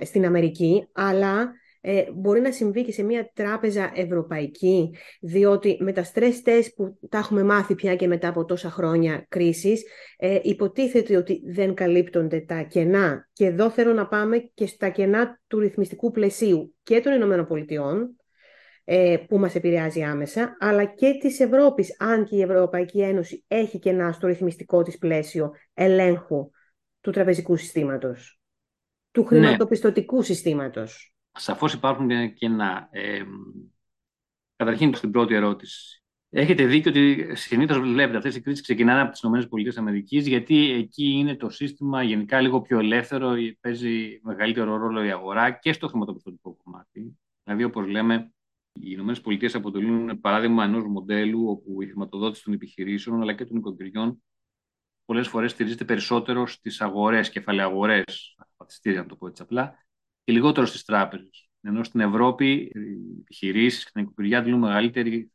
στην 0.00 0.24
Αμερική, 0.24 0.88
αλλά 0.92 1.52
ε, 1.80 2.04
μπορεί 2.12 2.40
να 2.40 2.52
συμβεί 2.52 2.84
και 2.84 2.92
σε 2.92 3.02
μια 3.02 3.30
τράπεζα 3.34 3.92
ευρωπαϊκή, 3.94 4.94
διότι 5.20 5.76
με 5.80 5.92
τα 5.92 6.04
stress 6.12 6.34
test 6.44 6.66
που 6.76 6.98
τα 7.08 7.18
έχουμε 7.18 7.42
μάθει 7.42 7.74
πια 7.74 7.96
και 7.96 8.06
μετά 8.06 8.28
από 8.28 8.44
τόσα 8.44 8.70
χρόνια 8.70 9.26
κρίσης, 9.28 9.84
ε, 10.16 10.38
υποτίθεται 10.42 11.16
ότι 11.16 11.42
δεν 11.46 11.74
καλύπτονται 11.74 12.40
τα 12.40 12.62
κενά. 12.62 13.28
Και 13.32 13.44
εδώ 13.44 13.70
θέλω 13.70 13.92
να 13.92 14.06
πάμε 14.06 14.50
και 14.54 14.66
στα 14.66 14.88
κενά 14.88 15.40
του 15.46 15.58
ρυθμιστικού 15.58 16.10
πλαισίου 16.10 16.74
και 16.82 17.00
των 17.00 17.12
Ηνωμένων 17.12 17.46
Πολιτειών, 17.46 18.16
ε, 18.84 19.16
που 19.28 19.38
μας 19.38 19.54
επηρεάζει 19.54 20.02
άμεσα, 20.02 20.56
αλλά 20.60 20.84
και 20.84 21.16
της 21.20 21.40
Ευρώπης, 21.40 21.96
αν 21.98 22.24
και 22.24 22.36
η 22.36 22.42
Ευρωπαϊκή 22.42 23.00
Ένωση 23.00 23.44
έχει 23.48 23.78
κενά 23.78 24.12
στο 24.12 24.26
ρυθμιστικό 24.26 24.82
της 24.82 24.98
πλαίσιο 24.98 25.50
ελέγχου 25.74 26.50
του 27.00 27.10
τραπεζικού 27.10 27.56
συστήματος 27.56 28.38
του 29.10 29.20
ναι. 29.20 29.26
χρηματοπιστωτικού 29.28 30.16
ναι. 30.16 30.22
συστήματος. 30.22 31.12
Σαφώς 31.38 31.72
υπάρχουν 31.72 32.08
και 32.08 32.46
ένα... 32.46 32.88
Ε, 32.90 33.24
καταρχήν, 34.56 34.94
στην 34.94 35.10
πρώτη 35.10 35.34
ερώτηση. 35.34 36.02
Έχετε 36.30 36.66
δίκιο 36.66 36.90
ότι 36.90 37.36
συνήθως 37.36 37.78
βλέπετε 37.78 38.16
αυτές 38.16 38.36
οι 38.36 38.40
κρίσεις 38.40 38.62
ξεκινάνε 38.62 39.00
από 39.00 39.10
τις 39.10 39.22
ΗΠΑ, 39.22 39.92
γιατί 40.28 40.70
εκεί 40.70 41.04
είναι 41.04 41.36
το 41.36 41.50
σύστημα 41.50 42.02
γενικά 42.02 42.40
λίγο 42.40 42.60
πιο 42.60 42.78
ελεύθερο, 42.78 43.34
παίζει 43.60 44.20
μεγαλύτερο 44.22 44.76
ρόλο 44.76 45.04
η 45.04 45.10
αγορά 45.10 45.50
και 45.50 45.72
στο 45.72 45.88
χρηματοπιστωτικό 45.88 46.56
κομμάτι. 46.64 47.18
Δηλαδή, 47.44 47.64
όπως 47.64 47.86
λέμε, 47.86 48.32
οι 48.72 48.90
ΗΠΑ 48.90 49.58
αποτελούν 49.58 50.20
παράδειγμα 50.20 50.64
ενός 50.64 50.84
μοντέλου 50.86 51.48
όπου 51.48 51.82
η 51.82 51.86
χρηματοδότηση 51.86 52.44
των 52.44 52.52
επιχειρήσεων 52.52 53.20
αλλά 53.20 53.34
και 53.34 53.44
των 53.44 53.56
οικοκυριών 53.56 54.22
πολλές 55.04 55.28
φορές 55.28 55.50
στηρίζεται 55.50 55.84
περισσότερο 55.84 56.46
στις 56.46 56.80
αγορές, 56.80 57.30
κεφαλαίες 57.30 58.36
χρηματιστήρια, 58.46 59.00
να 59.00 59.06
το 59.06 59.16
πω 59.16 59.26
έτσι 59.26 59.42
απλά, 59.42 59.87
και 60.28 60.34
λιγότερο 60.34 60.66
στις 60.66 60.84
τράπεζες. 60.84 61.48
Ενώ 61.60 61.84
στην 61.84 62.00
Ευρώπη 62.00 62.52
οι 62.52 62.70
επιχειρήσεις 63.20 63.84
και 63.84 63.90
τα 63.94 64.00
νοικοκυριά 64.00 64.42
δίνουν 64.42 64.60
μεγαλύτερη 64.60 65.32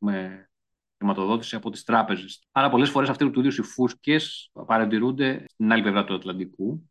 χρηματοδότηση 0.97 1.55
από 1.55 1.69
τις 1.69 1.83
τράπεζες. 1.83 2.43
Άρα, 2.51 2.69
πολλές 2.69 2.89
φορές 2.89 3.09
αυτοί 3.09 3.29
του 3.29 3.39
είδου 3.39 3.61
οι 3.61 3.65
φούσκες 3.65 4.51
παρατηρούνται 4.65 5.45
στην 5.47 5.71
άλλη 5.71 5.81
πλευρά 5.81 6.03
του 6.03 6.13
Ατλαντικού. 6.13 6.89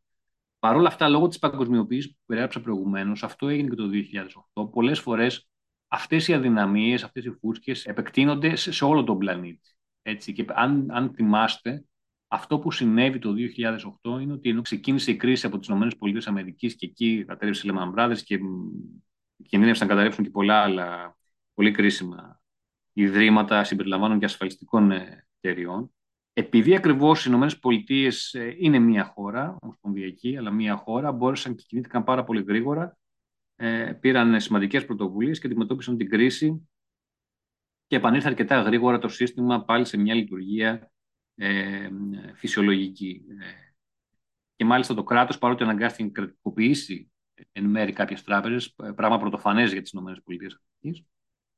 Παρ' 0.58 0.76
όλα 0.76 0.88
αυτά, 0.88 1.08
λόγω 1.08 1.28
της 1.28 1.38
παγκοσμιοποίησης 1.38 2.10
που 2.10 2.18
περιέγραψα 2.26 2.60
προηγουμένως, 2.60 3.22
αυτό 3.22 3.48
έγινε 3.48 3.68
και 3.68 3.74
το 3.74 3.88
2008. 3.88 4.70
Πολλές 4.70 5.00
φορές 5.00 5.48
αυτές 5.88 6.28
οι 6.28 6.32
αδυναμίες, 6.34 7.02
αυτές 7.04 7.24
οι 7.24 7.30
φούσκες 7.30 7.86
επεκτείνονται 7.86 8.56
σε, 8.56 8.84
όλο 8.84 9.04
τον 9.04 9.18
πλανήτη. 9.18 9.76
Έτσι, 10.02 10.32
και 10.32 10.44
αν, 10.48 10.86
αν 10.90 11.12
θυμάστε, 11.14 11.84
αυτό 12.32 12.58
που 12.58 12.70
συνέβη 12.70 13.18
το 13.18 13.34
2008 14.04 14.20
είναι 14.20 14.32
ότι 14.32 14.48
ενώ 14.48 14.62
ξεκίνησε 14.62 15.10
η 15.10 15.16
κρίση 15.16 15.46
από 15.46 15.58
τις 15.58 15.68
ΗΠΑ 15.68 16.50
και 16.56 16.76
εκεί 16.80 17.24
κατέρευσε 17.24 17.68
η 17.68 17.70
Lehman 17.74 17.94
Brothers 17.94 18.18
και 18.24 18.38
κινδύνευσαν 19.44 19.86
να 19.86 19.92
καταρρεύσουν 19.92 20.24
και 20.24 20.30
πολλά 20.30 20.62
άλλα 20.62 21.16
πολύ 21.54 21.70
κρίσιμα 21.70 22.40
ιδρύματα 22.92 23.64
συμπεριλαμβάνων 23.64 24.18
και 24.18 24.24
ασφαλιστικών 24.24 24.90
ε, 24.90 25.26
εταιριών. 25.40 25.94
Επειδή 26.32 26.74
ακριβώς 26.74 27.26
οι 27.26 27.30
ΗΠΑ 27.30 28.38
ε, 28.38 28.54
είναι 28.58 28.78
μια 28.78 29.04
χώρα, 29.04 29.56
ομοσπονδιακή, 29.60 30.36
αλλά 30.36 30.50
μια 30.50 30.76
χώρα, 30.76 31.12
μπόρεσαν 31.12 31.54
και 31.54 31.64
κινήθηκαν 31.66 32.04
πάρα 32.04 32.24
πολύ 32.24 32.42
γρήγορα, 32.42 32.98
ε, 33.56 33.92
πήραν 34.00 34.40
σημαντικές 34.40 34.84
πρωτοβουλίες 34.84 35.38
και 35.38 35.46
αντιμετώπισαν 35.46 35.96
την 35.96 36.08
κρίση 36.08 36.68
και 37.86 37.96
επανήλθε 37.96 38.28
αρκετά 38.28 38.60
γρήγορα 38.60 38.98
το 38.98 39.08
σύστημα 39.08 39.64
πάλι 39.64 39.84
σε 39.84 39.96
μια 39.96 40.14
λειτουργία 40.14 40.91
ε, 41.34 41.90
φυσιολογική. 42.34 43.22
Ε, 43.28 43.72
και 44.56 44.64
μάλιστα 44.64 44.94
το 44.94 45.02
κράτος, 45.02 45.38
παρότι 45.38 45.62
αναγκάστηκε 45.62 46.04
να 46.04 46.10
κρατικοποιήσει 46.10 47.10
εν 47.52 47.64
μέρη 47.64 47.92
κάποιες 47.92 48.22
τράπεζες, 48.22 48.74
πράγμα 48.94 49.18
πρωτοφανές 49.18 49.72
για 49.72 49.82
τις 49.82 49.92
ΗΠΑ, 49.92 51.02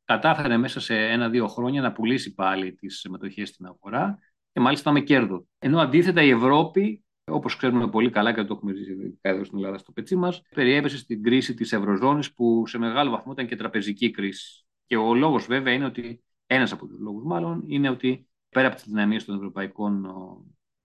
κατάφερε 0.04 0.56
μέσα 0.56 0.80
σε 0.80 0.94
ένα-δύο 0.94 1.48
χρόνια 1.48 1.80
να 1.80 1.92
πουλήσει 1.92 2.34
πάλι 2.34 2.74
τις 2.74 2.98
συμμετοχές 2.98 3.48
στην 3.48 3.66
αγορά 3.66 4.18
και 4.52 4.60
μάλιστα 4.60 4.92
με 4.92 5.00
κέρδο. 5.00 5.46
Ενώ 5.58 5.78
αντίθετα 5.78 6.22
η 6.22 6.30
Ευρώπη, 6.30 7.04
όπως 7.24 7.56
ξέρουμε 7.56 7.88
πολύ 7.88 8.10
καλά 8.10 8.32
και 8.34 8.44
το 8.44 8.54
έχουμε 8.54 8.72
ζήσει 8.74 9.18
εδώ 9.20 9.44
στην 9.44 9.58
Ελλάδα 9.58 9.78
στο 9.78 9.92
πετσί 9.92 10.16
μας, 10.16 10.42
περιέπεσε 10.54 10.98
στην 10.98 11.22
κρίση 11.22 11.54
της 11.54 11.72
Ευρωζώνης 11.72 12.34
που 12.34 12.66
σε 12.66 12.78
μεγάλο 12.78 13.10
βαθμό 13.10 13.32
ήταν 13.32 13.46
και 13.46 13.56
τραπεζική 13.56 14.10
κρίση. 14.10 14.64
Και 14.86 14.96
ο 14.96 15.14
λόγος 15.14 15.46
βέβαια 15.46 15.72
είναι 15.72 15.84
ότι, 15.84 16.24
ένας 16.46 16.72
από 16.72 16.86
τους 16.86 16.98
λόγους 16.98 17.24
μάλλον, 17.24 17.64
είναι 17.66 17.88
ότι 17.88 18.28
πέρα 18.54 18.66
από 18.66 18.76
τις 18.76 18.84
δυναμίες 18.84 19.24
των 19.24 19.34
ευρωπαϊκών 19.36 20.06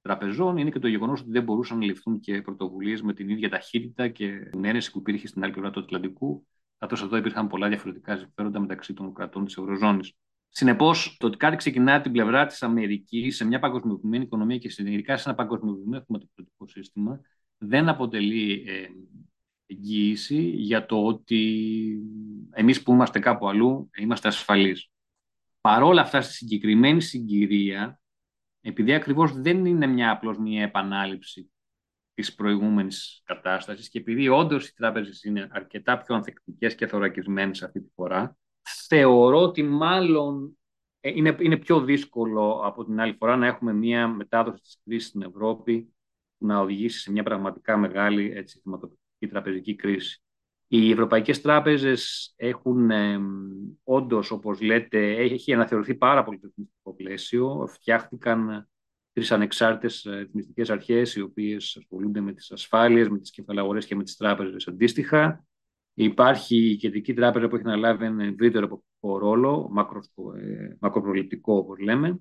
τραπεζών, 0.01 0.57
είναι 0.57 0.69
και 0.69 0.79
το 0.79 0.87
γεγονός 0.87 1.21
ότι 1.21 1.31
δεν 1.31 1.43
μπορούσαν 1.43 1.77
να 1.77 1.85
ληφθούν 1.85 2.19
και 2.19 2.41
πρωτοβουλίες 2.41 3.01
με 3.01 3.13
την 3.13 3.29
ίδια 3.29 3.49
ταχύτητα 3.49 4.07
και 4.07 4.29
την 4.51 4.65
αίρεση 4.65 4.91
που 4.91 4.99
υπήρχε 4.99 5.27
στην 5.27 5.43
άλλη 5.43 5.51
πλευρά 5.51 5.71
του 5.71 5.79
Ατλαντικού, 5.79 6.47
καθώς 6.77 7.01
εδώ 7.01 7.17
υπήρχαν 7.17 7.47
πολλά 7.47 7.67
διαφορετικά 7.67 8.17
συμφέροντα 8.17 8.59
μεταξύ 8.59 8.93
των 8.93 9.13
κρατών 9.13 9.45
της 9.45 9.57
Ευρωζώνης. 9.57 10.13
Συνεπώς, 10.49 11.17
το 11.19 11.27
ότι 11.27 11.37
κάτι 11.37 11.55
ξεκινά 11.55 12.01
την 12.01 12.11
πλευρά 12.11 12.45
της 12.45 12.63
Αμερικής 12.63 13.35
σε 13.35 13.45
μια 13.45 13.59
παγκοσμιοποιημένη 13.59 14.23
οικονομία 14.23 14.57
και 14.57 14.73
ειδικά 14.77 15.17
σε 15.17 15.29
ένα 15.29 15.37
παγκοσμιοποιημένο 15.37 16.03
χρηματοπιστωτικό 16.03 16.67
σύστημα 16.67 17.21
δεν 17.57 17.89
αποτελεί 17.89 18.63
ε, 18.67 18.87
εγγύηση 19.65 20.41
για 20.41 20.85
το 20.85 21.05
ότι 21.05 21.63
εμείς 22.51 22.83
που 22.83 22.91
είμαστε 22.91 23.19
κάπου 23.19 23.49
αλλού 23.49 23.89
είμαστε 23.97 24.27
ασφαλείς. 24.27 24.88
Παρόλα 25.69 26.01
αυτά, 26.01 26.21
στη 26.21 26.33
συγκεκριμένη 26.33 27.01
συγκυρία, 27.01 28.01
επειδή 28.61 28.93
ακριβώς 28.93 29.41
δεν 29.41 29.65
είναι 29.65 29.87
μια 29.87 30.11
απλώς 30.11 30.37
μια 30.37 30.63
επανάληψη 30.63 31.51
της 32.13 32.35
προηγούμενης 32.35 33.21
κατάστασης 33.25 33.89
και 33.89 33.99
επειδή 33.99 34.27
όντως 34.27 34.67
οι 34.67 34.73
τράπεζες 34.73 35.23
είναι 35.23 35.47
αρκετά 35.51 35.97
πιο 35.97 36.15
ανθεκτικές 36.15 36.75
και 36.75 36.87
θωρακισμένες 36.87 37.63
αυτή 37.63 37.81
τη 37.81 37.89
φορά, 37.95 38.37
θεωρώ 38.87 39.41
ότι 39.41 39.63
μάλλον 39.63 40.57
ε, 40.99 41.09
είναι, 41.09 41.37
είναι 41.39 41.57
πιο 41.57 41.81
δύσκολο 41.81 42.61
από 42.63 42.85
την 42.85 42.99
άλλη 42.99 43.13
φορά 43.13 43.35
να 43.35 43.47
έχουμε 43.47 43.73
μια 43.73 44.07
μετάδοση 44.07 44.61
της 44.61 44.81
κρίσης 44.83 45.07
στην 45.07 45.21
Ευρώπη 45.21 45.93
που 46.37 46.45
να 46.45 46.59
οδηγήσει 46.59 46.99
σε 46.99 47.11
μια 47.11 47.23
πραγματικά 47.23 47.77
μεγάλη 47.77 48.31
έτσι, 48.35 48.59
χρηματοπιστική 48.61 49.27
τραπεζική 49.27 49.75
κρίση. 49.75 50.23
Οι 50.71 50.91
ευρωπαϊκές 50.91 51.41
τράπεζες 51.41 52.33
έχουν 52.35 52.91
ε, 52.91 53.19
όντως, 53.83 54.31
όπως 54.31 54.61
λέτε, 54.61 55.15
έχει 55.15 55.53
αναθεωρηθεί 55.53 55.95
πάρα 55.95 56.23
πολύ 56.23 56.39
το 56.39 56.47
ρυθμιστικό 56.47 56.93
πλαίσιο. 56.93 57.67
Φτιάχτηκαν 57.67 58.69
τρεις 59.13 59.31
ανεξάρτητες 59.31 60.07
ρυθμιστικές 60.09 60.69
αρχές, 60.69 61.15
οι 61.15 61.21
οποίες 61.21 61.75
ασχολούνται 61.77 62.21
με 62.21 62.33
τις 62.33 62.51
ασφάλειες, 62.51 63.09
με 63.09 63.19
τις 63.19 63.31
κεφαλαγορές 63.31 63.85
και 63.85 63.95
με 63.95 64.03
τις 64.03 64.15
τράπεζες 64.15 64.67
αντίστοιχα. 64.67 65.45
Υπάρχει 65.93 66.69
η 66.69 66.75
Κεντρική 66.75 67.13
Τράπεζα 67.13 67.47
που 67.47 67.55
έχει 67.55 67.65
αναλάβει 67.65 68.05
ένα 68.05 68.23
ευρύτερο 68.23 68.83
ρόλο, 68.99 69.67
μακρο, 69.71 70.01
ε, 70.37 70.75
μακροπροληπτικό 70.79 71.53
όπως 71.55 71.79
λέμε. 71.79 72.19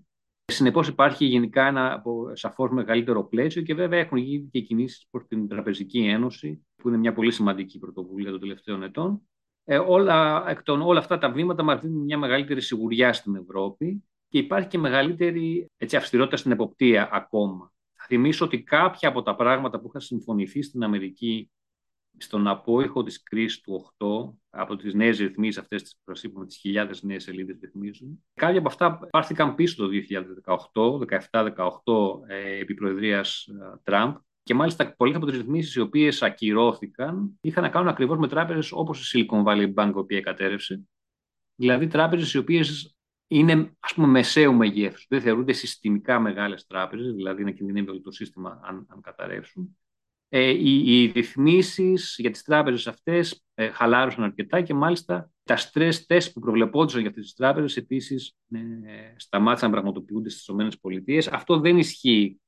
Συνεπώς 0.50 0.88
υπάρχει 0.88 1.25
γενικά 1.25 1.67
ένα 1.67 2.02
σαφώς 2.33 2.71
μεγαλύτερο 2.71 3.25
πλαίσιο 3.25 3.62
και 3.62 3.75
βέβαια 3.75 3.99
έχουν 3.99 4.19
γίνει 4.19 4.49
και 4.52 4.61
κινήσεις 4.61 5.07
προς 5.11 5.26
την 5.26 5.49
Τραπεζική 5.49 5.99
Ένωση, 5.99 6.67
που 6.76 6.88
είναι 6.88 6.97
μια 6.97 7.12
πολύ 7.12 7.33
σημαντική 7.33 7.78
πρωτοβουλία 7.78 8.31
των 8.31 8.40
τελευταίων 8.40 8.83
ετών. 8.83 9.23
Ε, 9.64 9.78
όλα, 9.78 10.45
εκ 10.49 10.62
των, 10.62 10.83
όλα 10.83 10.99
αυτά 10.99 11.19
τα 11.19 11.31
βήματα 11.31 11.62
μας 11.62 11.81
δίνουν 11.81 12.05
μια 12.05 12.19
μεγαλύτερη 12.19 12.61
σιγουριά 12.61 13.12
στην 13.12 13.35
Ευρώπη 13.35 14.05
και 14.28 14.38
υπάρχει 14.38 14.69
και 14.69 14.78
μεγαλύτερη 14.78 15.67
έτσι, 15.76 15.97
αυστηρότητα 15.97 16.37
στην 16.37 16.50
εποπτεία 16.50 17.09
ακόμα. 17.12 17.73
Θα 17.93 18.05
θυμίσω 18.07 18.45
ότι 18.45 18.62
κάποια 18.62 19.09
από 19.09 19.23
τα 19.23 19.35
πράγματα 19.35 19.81
που 19.81 19.87
είχαν 19.88 20.00
συμφωνηθεί 20.00 20.62
στην 20.62 20.83
Αμερική 20.83 21.50
στον 22.19 22.47
απόϊχο 22.47 23.03
της 23.03 23.23
κρίσης 23.23 23.61
του 23.61 23.93
8, 23.99 24.35
από 24.51 24.77
τις 24.77 24.95
νέες 24.95 25.19
ρυθμίσεις 25.19 25.59
αυτές 25.61 25.83
τις 25.83 25.99
προσήπουμε, 26.05 26.47
τις 26.47 26.57
χιλιάδες 26.57 27.03
νέες 27.03 27.23
σελίδες 27.23 27.59
ρυθμίζουν. 27.61 28.25
Κάποια 28.35 28.59
από 28.59 28.69
αυτά 28.69 28.99
πάρθηκαν 29.11 29.55
πίσω 29.55 29.77
το 29.77 29.89
2018, 29.89 30.99
17-18 31.31 31.53
ε, 32.27 32.59
επί 32.59 32.75
προεδρίας 32.75 33.47
ε, 33.47 33.81
Τραμπ 33.83 34.15
και 34.43 34.55
μάλιστα 34.55 34.95
πολλές 34.97 35.17
από 35.17 35.27
τις 35.27 35.37
ρυθμίσεις 35.37 35.75
οι 35.75 35.81
οποίες 35.81 36.23
ακυρώθηκαν 36.23 37.39
είχαν 37.41 37.63
να 37.63 37.69
κάνουν 37.69 37.89
ακριβώς 37.89 38.19
με 38.19 38.29
τράπεζες 38.29 38.73
όπως 38.73 39.13
η 39.13 39.27
Silicon 39.31 39.45
Valley 39.45 39.75
Bank, 39.75 39.93
η 39.95 39.99
οποία 39.99 40.21
κατέρευσε. 40.21 40.83
Δηλαδή 41.55 41.87
τράπεζες 41.87 42.35
οι 42.35 42.39
οποίες 42.39 42.97
είναι 43.27 43.77
ας 43.81 43.95
πούμε 43.95 44.07
μεσαίου 44.07 44.55
μεγέθους, 44.55 45.07
δεν 45.09 45.21
θεωρούνται 45.21 45.53
συστημικά 45.53 46.21
μεγάλες 46.21 46.67
τράπεζες, 46.67 47.15
δηλαδή 47.15 47.45
να 47.45 47.51
κινδυνεύει 47.51 47.91
όλο 47.91 48.01
το 48.01 48.11
σύστημα 48.11 48.61
αν, 48.65 48.87
αν 48.89 49.01
καταρρεύσουν. 49.01 49.79
Ε, 50.29 50.49
οι, 50.51 51.03
οι 51.03 51.13
ρυθμίσεις 51.15 52.15
για 52.19 52.31
τις 52.31 52.43
τράπεζες 52.43 52.87
αυτές 52.87 53.45
ε, 53.55 53.69
χαλάρωσαν 53.69 54.25
αρκετά 54.25 54.61
και 54.61 54.75
μάλιστα 54.75 55.31
τα 55.43 55.57
stress 55.57 55.93
test 56.07 56.33
που 56.33 56.41
προβλεπόντουσαν 56.41 57.01
για 57.01 57.09
αυτές 57.09 57.25
τις 57.25 57.35
τράπεζες 57.35 57.77
επίσης 57.77 58.37
ε, 58.53 58.59
σταμάτησαν 59.17 59.69
να 59.69 59.75
πραγματοποιούνται 59.75 60.29
στις 60.29 60.49
ΗΠΑ. 60.49 61.37
Αυτό 61.37 61.61
δεν 61.61 61.79
ισχύει 61.79 62.41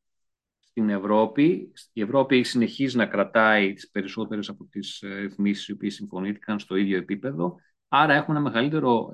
στην 0.59 0.89
Ευρώπη. 0.89 1.73
Η 1.93 2.01
Ευρώπη 2.01 2.43
συνεχίζει 2.43 2.97
να 2.97 3.07
κρατάει 3.07 3.73
τις 3.73 3.91
περισσότερες 3.91 4.49
από 4.49 4.65
τις 4.65 5.03
ε, 5.03 5.19
ρυθμίσεις 5.19 5.69
οι 5.69 5.73
οποίες 5.73 5.95
συμφωνήθηκαν 5.95 6.59
στο 6.59 6.77
ίδιο 6.77 6.97
επίπεδο. 6.97 7.57
Άρα 7.93 8.15
έχουμε 8.15 8.39
ένα 8.39 8.49
μεγαλύτερο 8.51 9.11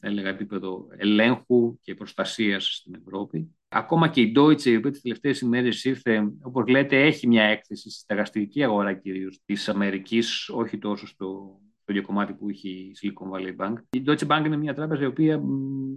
θα 0.00 0.08
έλεγα, 0.08 0.28
επίπεδο 0.28 0.86
ελέγχου 0.96 1.78
και 1.80 1.94
προστασίας 1.94 2.74
στην 2.74 2.94
Ευρώπη. 2.94 3.54
Ακόμα 3.68 4.08
και 4.08 4.20
η 4.20 4.32
Deutsche, 4.36 4.64
η 4.64 4.76
οποία 4.76 4.90
τις 4.90 5.00
τελευταίες 5.00 5.40
ημέρες 5.40 5.84
ήρθε, 5.84 6.32
όπως 6.42 6.66
λέτε, 6.66 7.02
έχει 7.02 7.26
μια 7.26 7.42
έκθεση 7.42 7.90
στη 7.90 8.00
στεγαστική 8.00 8.64
αγορά 8.64 8.94
κυρίως 8.94 9.40
της 9.44 9.68
Αμερικής, 9.68 10.48
όχι 10.48 10.78
τόσο 10.78 11.06
στο, 11.06 11.58
στο 11.80 11.92
ίδιο 11.92 12.02
κομμάτι 12.02 12.32
που 12.32 12.50
είχε 12.50 12.68
η 12.68 12.92
Silicon 13.00 13.36
Valley 13.36 13.66
Bank. 13.66 13.74
Η 13.90 14.02
Deutsche 14.06 14.26
Bank 14.26 14.42
είναι 14.46 14.56
μια 14.56 14.74
τράπεζα 14.74 15.02
η 15.02 15.06
οποία 15.06 15.40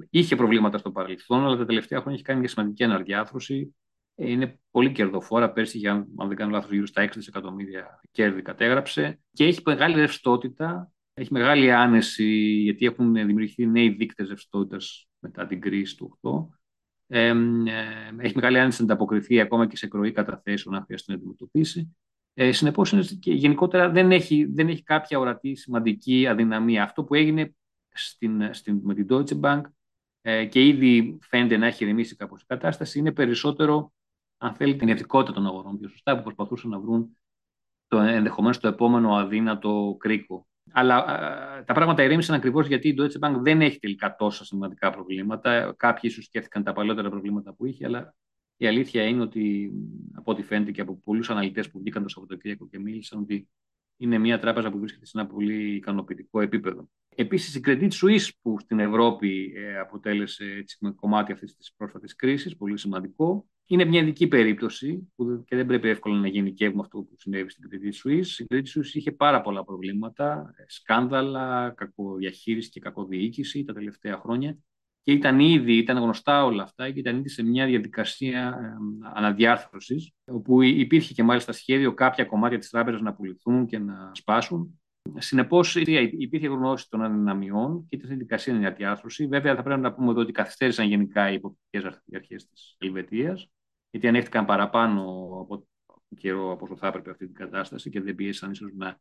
είχε 0.09 0.35
προβλήματα 0.35 0.77
στο 0.77 0.91
παρελθόν, 0.91 1.45
αλλά 1.45 1.57
τα 1.57 1.65
τελευταία 1.65 1.99
χρόνια 1.99 2.13
έχει 2.13 2.27
κάνει 2.27 2.39
μια 2.39 2.49
σημαντική 2.49 2.83
αναδιάθρωση. 2.83 3.75
Είναι 4.15 4.59
πολύ 4.71 4.91
κερδοφόρα. 4.91 5.51
Πέρσι, 5.51 5.88
αν 5.88 6.07
δεν 6.27 6.35
κάνω 6.35 6.51
λάθος, 6.51 6.71
γύρω 6.71 6.85
στα 6.85 7.03
6 7.03 7.09
δισεκατομμύρια 7.13 7.99
κέρδη 8.11 8.41
κατέγραψε 8.41 9.19
και 9.31 9.45
έχει 9.45 9.61
μεγάλη 9.65 9.95
ρευστότητα 9.95 10.89
έχει 11.17 11.34
μεγάλη 11.34 11.71
άνεση 11.71 12.25
γιατί 12.62 12.86
έχουν 12.86 13.13
δημιουργηθεί 13.13 13.67
νέοι 13.67 13.89
δείκτες 13.89 14.28
ρευστότητας 14.28 15.08
μετά 15.19 15.47
την 15.47 15.62
κρίση 15.62 15.97
του 15.97 16.19
8. 16.21 16.47
Ε, 17.08 17.28
ε, 17.28 17.36
έχει 18.17 18.36
μεγάλη 18.36 18.60
άνεση 18.60 18.80
να 18.80 18.93
ανταποκριθεί 18.93 19.39
ακόμα 19.39 19.67
και 19.67 19.78
σε 19.78 19.88
κροή 19.88 20.12
καταθέσεων, 20.12 20.75
αν 20.75 20.84
χρειαστεί 20.84 21.12
να 21.12 21.17
αντιμετωπίσει. 21.17 21.95
Ε, 22.34 22.51
Συνεπώς, 22.51 23.10
γενικότερα 23.21 23.89
δεν 23.89 24.12
έχει, 24.12 24.45
δεν 24.45 24.67
έχει 24.67 24.84
κάποια 24.84 25.19
ορατή 25.19 25.56
σημαντική 25.56 26.28
αδυναμία. 26.28 26.84
Αυτό 26.84 27.04
που 27.04 27.13
έγινε 27.13 27.56
στην, 27.93 28.54
στην, 28.54 28.80
με 28.84 28.93
την 28.93 29.08
Deutsche 29.10 29.39
Bank 29.41 29.62
ε, 30.21 30.45
και 30.45 30.67
ήδη 30.67 31.17
φαίνεται 31.21 31.58
να 31.58 31.65
έχει 31.65 31.84
ηρεμήσει 31.84 32.15
κάπως 32.15 32.41
η 32.41 32.45
κατάσταση 32.45 32.99
είναι 32.99 33.12
περισσότερο, 33.12 33.93
αν 34.38 34.54
θέλει, 34.54 34.75
την 34.75 34.89
ευθικότητα 34.89 35.34
των 35.34 35.45
αγορών 35.45 35.80
πιο 35.80 35.89
σωστά, 35.89 36.17
που 36.17 36.23
προσπαθούσαν 36.23 36.69
να 36.69 36.80
βρουν 36.80 37.17
το, 37.88 37.99
ενδεχομένως 37.99 38.60
το 38.60 38.67
επόμενο 38.67 39.15
αδύνατο 39.15 39.95
κρίκο. 39.99 40.47
Αλλά 40.71 41.06
τα 41.65 41.73
πράγματα 41.73 42.04
ηρέμησαν 42.04 42.36
ακριβώς 42.36 42.67
γιατί 42.67 42.88
η 42.88 42.95
Deutsche 42.97 43.19
Bank 43.19 43.36
δεν 43.38 43.62
έχει 43.62 43.80
τελικά 43.80 44.15
τόσα 44.15 44.45
σημαντικά 44.45 44.89
προβλήματα. 44.89 45.73
Κάποιοι 45.78 46.01
ίσως 46.04 46.25
σκέφτηκαν 46.25 46.63
τα 46.63 46.73
παλαιότερα 46.73 47.10
προβλήματα 47.10 47.54
που 47.54 47.65
είχε, 47.65 47.86
αλλά 47.86 48.15
η 48.58 48.67
αλήθεια 48.67 49.04
είναι 49.04 49.21
ότι, 49.21 49.71
από 50.13 50.32
ό,τι 50.32 50.43
φαίνεται 50.43 50.71
και 50.71 50.82
από 50.82 50.99
πολλούς 51.04 51.30
αναλυτές 51.30 51.71
που 51.71 51.80
βγήκαν 51.80 52.04
το 52.04 52.10
Σαββατοκύριακο 52.10 52.67
και 52.67 52.80
μίλησαν, 52.80 53.19
ότι 53.19 53.47
είναι 53.97 54.17
μια 54.17 54.39
τράπεζα 54.39 54.71
που 54.71 54.80
βρίσκεται 54.80 55.06
σε 55.06 55.19
ένα 55.19 55.28
πολύ 55.28 55.75
ικανοποιητικό 55.75 56.41
επίπεδο. 56.41 56.89
Επίσης, 57.15 57.56
η 57.56 57.62
Credit 57.65 57.89
Suisse, 57.91 58.30
που 58.41 58.60
στην 58.60 58.80
Ευρώπη 58.80 59.54
ε, 59.56 59.80
αποτέλεσε 59.80 60.45
έτσι, 60.45 60.78
κομμάτι 60.95 61.32
αυτής 61.32 61.56
της 61.56 61.73
πρόσφατης 61.78 62.15
κρίσης, 62.15 62.58
πολύ 62.58 62.78
σημαντικό, 62.78 63.47
είναι 63.67 63.86
μια 63.86 64.01
ειδική 64.01 64.28
περίπτωση 64.28 65.12
που 65.15 65.43
και 65.47 65.56
δεν 65.56 65.65
πρέπει 65.65 65.89
εύκολα 65.89 66.15
να 66.19 66.28
γενικεύουμε 66.28 66.82
αυτό 66.82 66.97
που 66.97 67.15
συνέβη 67.17 67.49
στην 67.49 67.69
Credit 67.69 68.10
Suisse. 68.10 68.39
Η 68.39 68.45
Credit 68.49 68.80
Suisse 68.80 68.93
είχε 68.93 69.12
πάρα 69.12 69.41
πολλά 69.41 69.63
προβλήματα, 69.63 70.54
σκάνδαλα, 70.67 71.73
κακοδιαχείριση 71.78 72.69
και 72.69 72.80
κακοδιοίκηση 72.80 73.63
τα 73.63 73.73
τελευταία 73.73 74.17
χρόνια 74.17 74.58
και 75.04 75.12
ήταν 75.12 75.39
ήδη, 75.39 75.78
ήταν 75.78 75.97
γνωστά 75.97 76.45
όλα 76.45 76.63
αυτά 76.63 76.91
και 76.91 76.99
ήταν 76.99 77.17
ήδη 77.17 77.30
σε 77.30 77.43
μια 77.43 77.65
διαδικασία 77.65 78.60
αναδιάρθρωσης 79.13 80.12
όπου 80.25 80.62
υπήρχε 80.62 81.13
και 81.13 81.23
μάλιστα 81.23 81.51
σχέδιο 81.51 81.93
κάποια 81.93 82.25
κομμάτια 82.25 82.58
της 82.58 82.69
τράπεζας 82.69 83.01
να 83.01 83.13
πουληθούν 83.13 83.65
και 83.65 83.80
να 83.80 84.12
σπάσουν. 84.13 84.80
Συνεπώς, 85.17 85.75
υπήρχε 85.75 86.47
γνώση 86.47 86.89
των 86.89 87.04
αδυναμιών 87.04 87.86
και 87.89 87.95
ήταν 87.95 88.08
στην 88.08 88.19
δικασία 88.19 88.56
αναδιάρθρωση. 88.56 89.28
Βέβαια, 89.28 89.56
θα 89.56 89.63
πρέπει 89.63 89.82
να 89.82 89.93
πούμε 89.93 90.12
εδώ 90.12 90.21
ότι 90.21 90.32
καθυστέρησαν 90.32 90.88
γενικά 90.88 91.32
οι 91.32 91.34
υποπτικές 91.34 92.01
αρχές 92.13 92.47
της 92.47 92.75
Ελβετίας 92.78 93.49
γιατί 93.95 94.10
ανέχτηκαν 94.10 94.45
παραπάνω 94.45 95.01
από 95.41 95.67
καιρό 96.17 96.51
από 96.51 96.65
όσο 96.65 96.75
θα 96.77 96.88
έπρεπε 96.88 97.10
αυτή 97.10 97.25
την 97.25 97.36
κατάσταση 97.36 97.89
και 97.89 98.01
δεν 98.01 98.15
πίεσαν 98.15 98.51
ίσως 98.51 98.71
να 98.75 98.99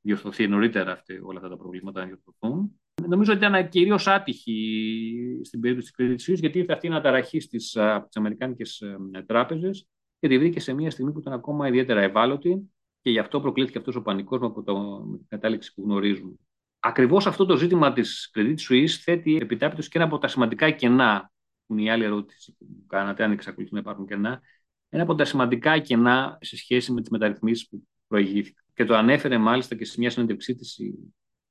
διορθωθεί 0.00 0.48
νωρίτερα 0.48 0.92
αυτή, 0.92 1.20
όλα 1.22 1.36
αυτά 1.38 1.48
τα 1.48 1.56
προβλήματα 1.56 2.00
να 2.00 2.06
διορθωθούν. 2.06 2.80
Νομίζω 3.06 3.32
ότι 3.32 3.46
ήταν 3.46 3.68
κυρίως 3.68 4.06
άτυχη 4.06 5.40
στην 5.42 5.60
περίπτωση 5.60 5.92
της 5.92 6.06
Credit 6.06 6.30
Suisse, 6.30 6.38
γιατί 6.38 6.58
ήρθε 6.58 6.72
αυτή 6.72 6.86
η 6.86 6.90
αναταραχή 6.90 7.40
στις 7.40 7.76
Αμερικάνικες 8.12 8.82
τράπεζες 9.26 9.88
και 10.18 10.28
τη 10.28 10.38
βρήκε 10.38 10.60
σε 10.60 10.72
μια 10.72 10.90
στιγμή 10.90 11.12
που 11.12 11.18
ήταν 11.18 11.32
ακόμα 11.32 11.68
ιδιαίτερα 11.68 12.00
ευάλωτη 12.00 12.70
και 13.00 13.10
γι' 13.10 13.18
αυτό 13.18 13.40
προκλήθηκε 13.40 13.78
αυτός 13.78 13.96
ο 13.96 14.02
πανικός 14.02 14.40
με 14.40 15.16
την 15.16 15.26
κατάληξη 15.28 15.74
που 15.74 15.82
γνωρίζουμε. 15.82 16.34
Ακριβώς 16.80 17.26
αυτό 17.26 17.46
το 17.46 17.56
ζήτημα 17.56 17.92
της 17.92 18.30
Credit 18.34 18.56
Suisse 18.68 18.88
θέτει 18.88 19.36
επιτάπητος 19.36 19.88
και 19.88 19.98
ένα 19.98 20.06
από 20.06 20.18
τα 20.18 20.28
σημαντικά 20.28 20.70
κενά 20.70 21.30
είναι 21.68 21.82
η 21.82 21.90
άλλη 21.90 22.04
ερώτηση 22.04 22.56
που 22.58 22.66
κάνατε, 22.86 23.24
αν 23.24 23.32
εξακολουθούν 23.32 23.74
να 23.74 23.80
υπάρχουν 23.80 24.06
κενά, 24.06 24.40
ένα 24.88 25.02
από 25.02 25.14
τα 25.14 25.24
σημαντικά 25.24 25.78
κενά 25.78 26.38
σε 26.40 26.56
σχέση 26.56 26.92
με 26.92 27.00
τις 27.00 27.10
μεταρρυθμίσεις 27.10 27.68
που 27.68 27.82
προηγήθηκαν. 28.06 28.64
Και 28.74 28.84
το 28.84 28.94
ανέφερε 28.94 29.38
μάλιστα 29.38 29.74
και 29.74 29.84
σε 29.84 29.94
μια 29.98 30.10
συνέντευξή 30.10 30.54
της 30.54 30.78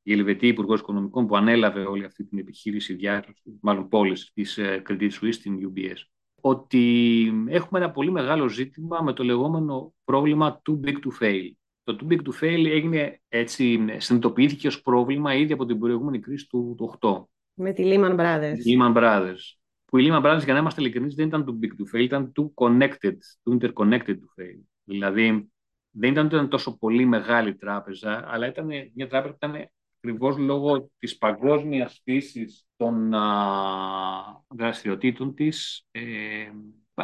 η 0.08 0.14
Ελβετή 0.14 0.48
Υπουργός 0.48 0.80
Οικονομικών 0.80 1.28
που 1.28 1.36
ανέλαβε 1.36 1.82
όλη 1.82 2.06
αυτή 2.06 2.24
την 2.24 2.38
επιχείρηση 2.38 2.94
διάρθρωση, 2.94 3.60
μάλλον 3.62 3.88
πώληση 3.88 4.32
της 4.34 4.58
ε, 4.58 4.82
Credit 4.90 5.10
Suisse 5.10 5.34
στην 5.34 5.72
UBS. 5.74 5.98
Ότι 6.42 7.26
έχουμε 7.48 7.80
ένα 7.80 7.92
πολύ 7.92 8.12
μεγάλο 8.12 8.50
ζήτημα 8.50 9.02
με 9.02 9.14
το 9.14 9.24
λεγόμενο 9.24 9.94
πρόβλημα 10.04 10.62
too 10.70 10.88
big 10.88 10.94
to 10.94 11.24
fail. 11.24 11.52
Το 11.84 11.98
too 12.00 12.12
big 12.12 12.18
to 12.18 12.44
fail 12.44 12.66
έγινε 12.66 13.22
έτσι, 13.28 13.86
συνειδητοποιήθηκε 13.98 14.68
ως 14.68 14.82
πρόβλημα 14.82 15.36
ήδη 15.36 15.54
από 15.54 15.66
την 15.66 15.80
προηγούμενη 15.80 16.20
κρίση 16.20 16.48
του, 16.48 16.76
του 16.78 16.98
8 17.00 17.24
Με 17.54 17.74
τη 17.74 17.84
Lehman 17.86 18.16
Brothers. 18.20 18.56
Lehman 18.68 18.96
Brothers. 18.96 19.58
Που 19.86 19.98
η 19.98 20.08
Lehman 20.10 20.24
Brothers, 20.24 20.44
για 20.44 20.54
να 20.54 20.60
είμαστε 20.60 20.82
ειλικρινείς, 20.82 21.16
δεν 21.16 21.28
ήταν 21.28 21.46
too 21.48 21.66
big 21.66 21.70
to 21.70 21.96
fail, 21.96 22.04
ήταν 22.04 22.32
too 22.40 22.54
connected, 22.54 23.18
too 23.44 23.60
interconnected 23.60 24.16
to 24.16 24.42
fail. 24.42 24.60
Δηλαδή, 24.84 25.50
δεν 25.92 26.12
ήταν, 26.12 26.26
ήταν 26.26 26.50
τόσο 26.50 26.78
πολύ 26.78 27.06
μεγάλη 27.06 27.56
τράπεζα, 27.56 28.26
αλλά 28.28 28.48
ήταν 28.48 28.68
μια 28.94 29.08
τράπεζα 29.08 29.34
που 29.34 29.40
ήταν 29.46 29.70
ακριβώς 29.98 30.38
λόγω 30.38 30.90
της 30.98 31.18
παγκόσμιας 31.18 32.02
φύσης 32.04 32.68
των 32.76 33.14
α, 33.14 34.44
δραστηριοτήτων 34.48 35.34
της, 35.34 35.88
ε, 35.92 36.52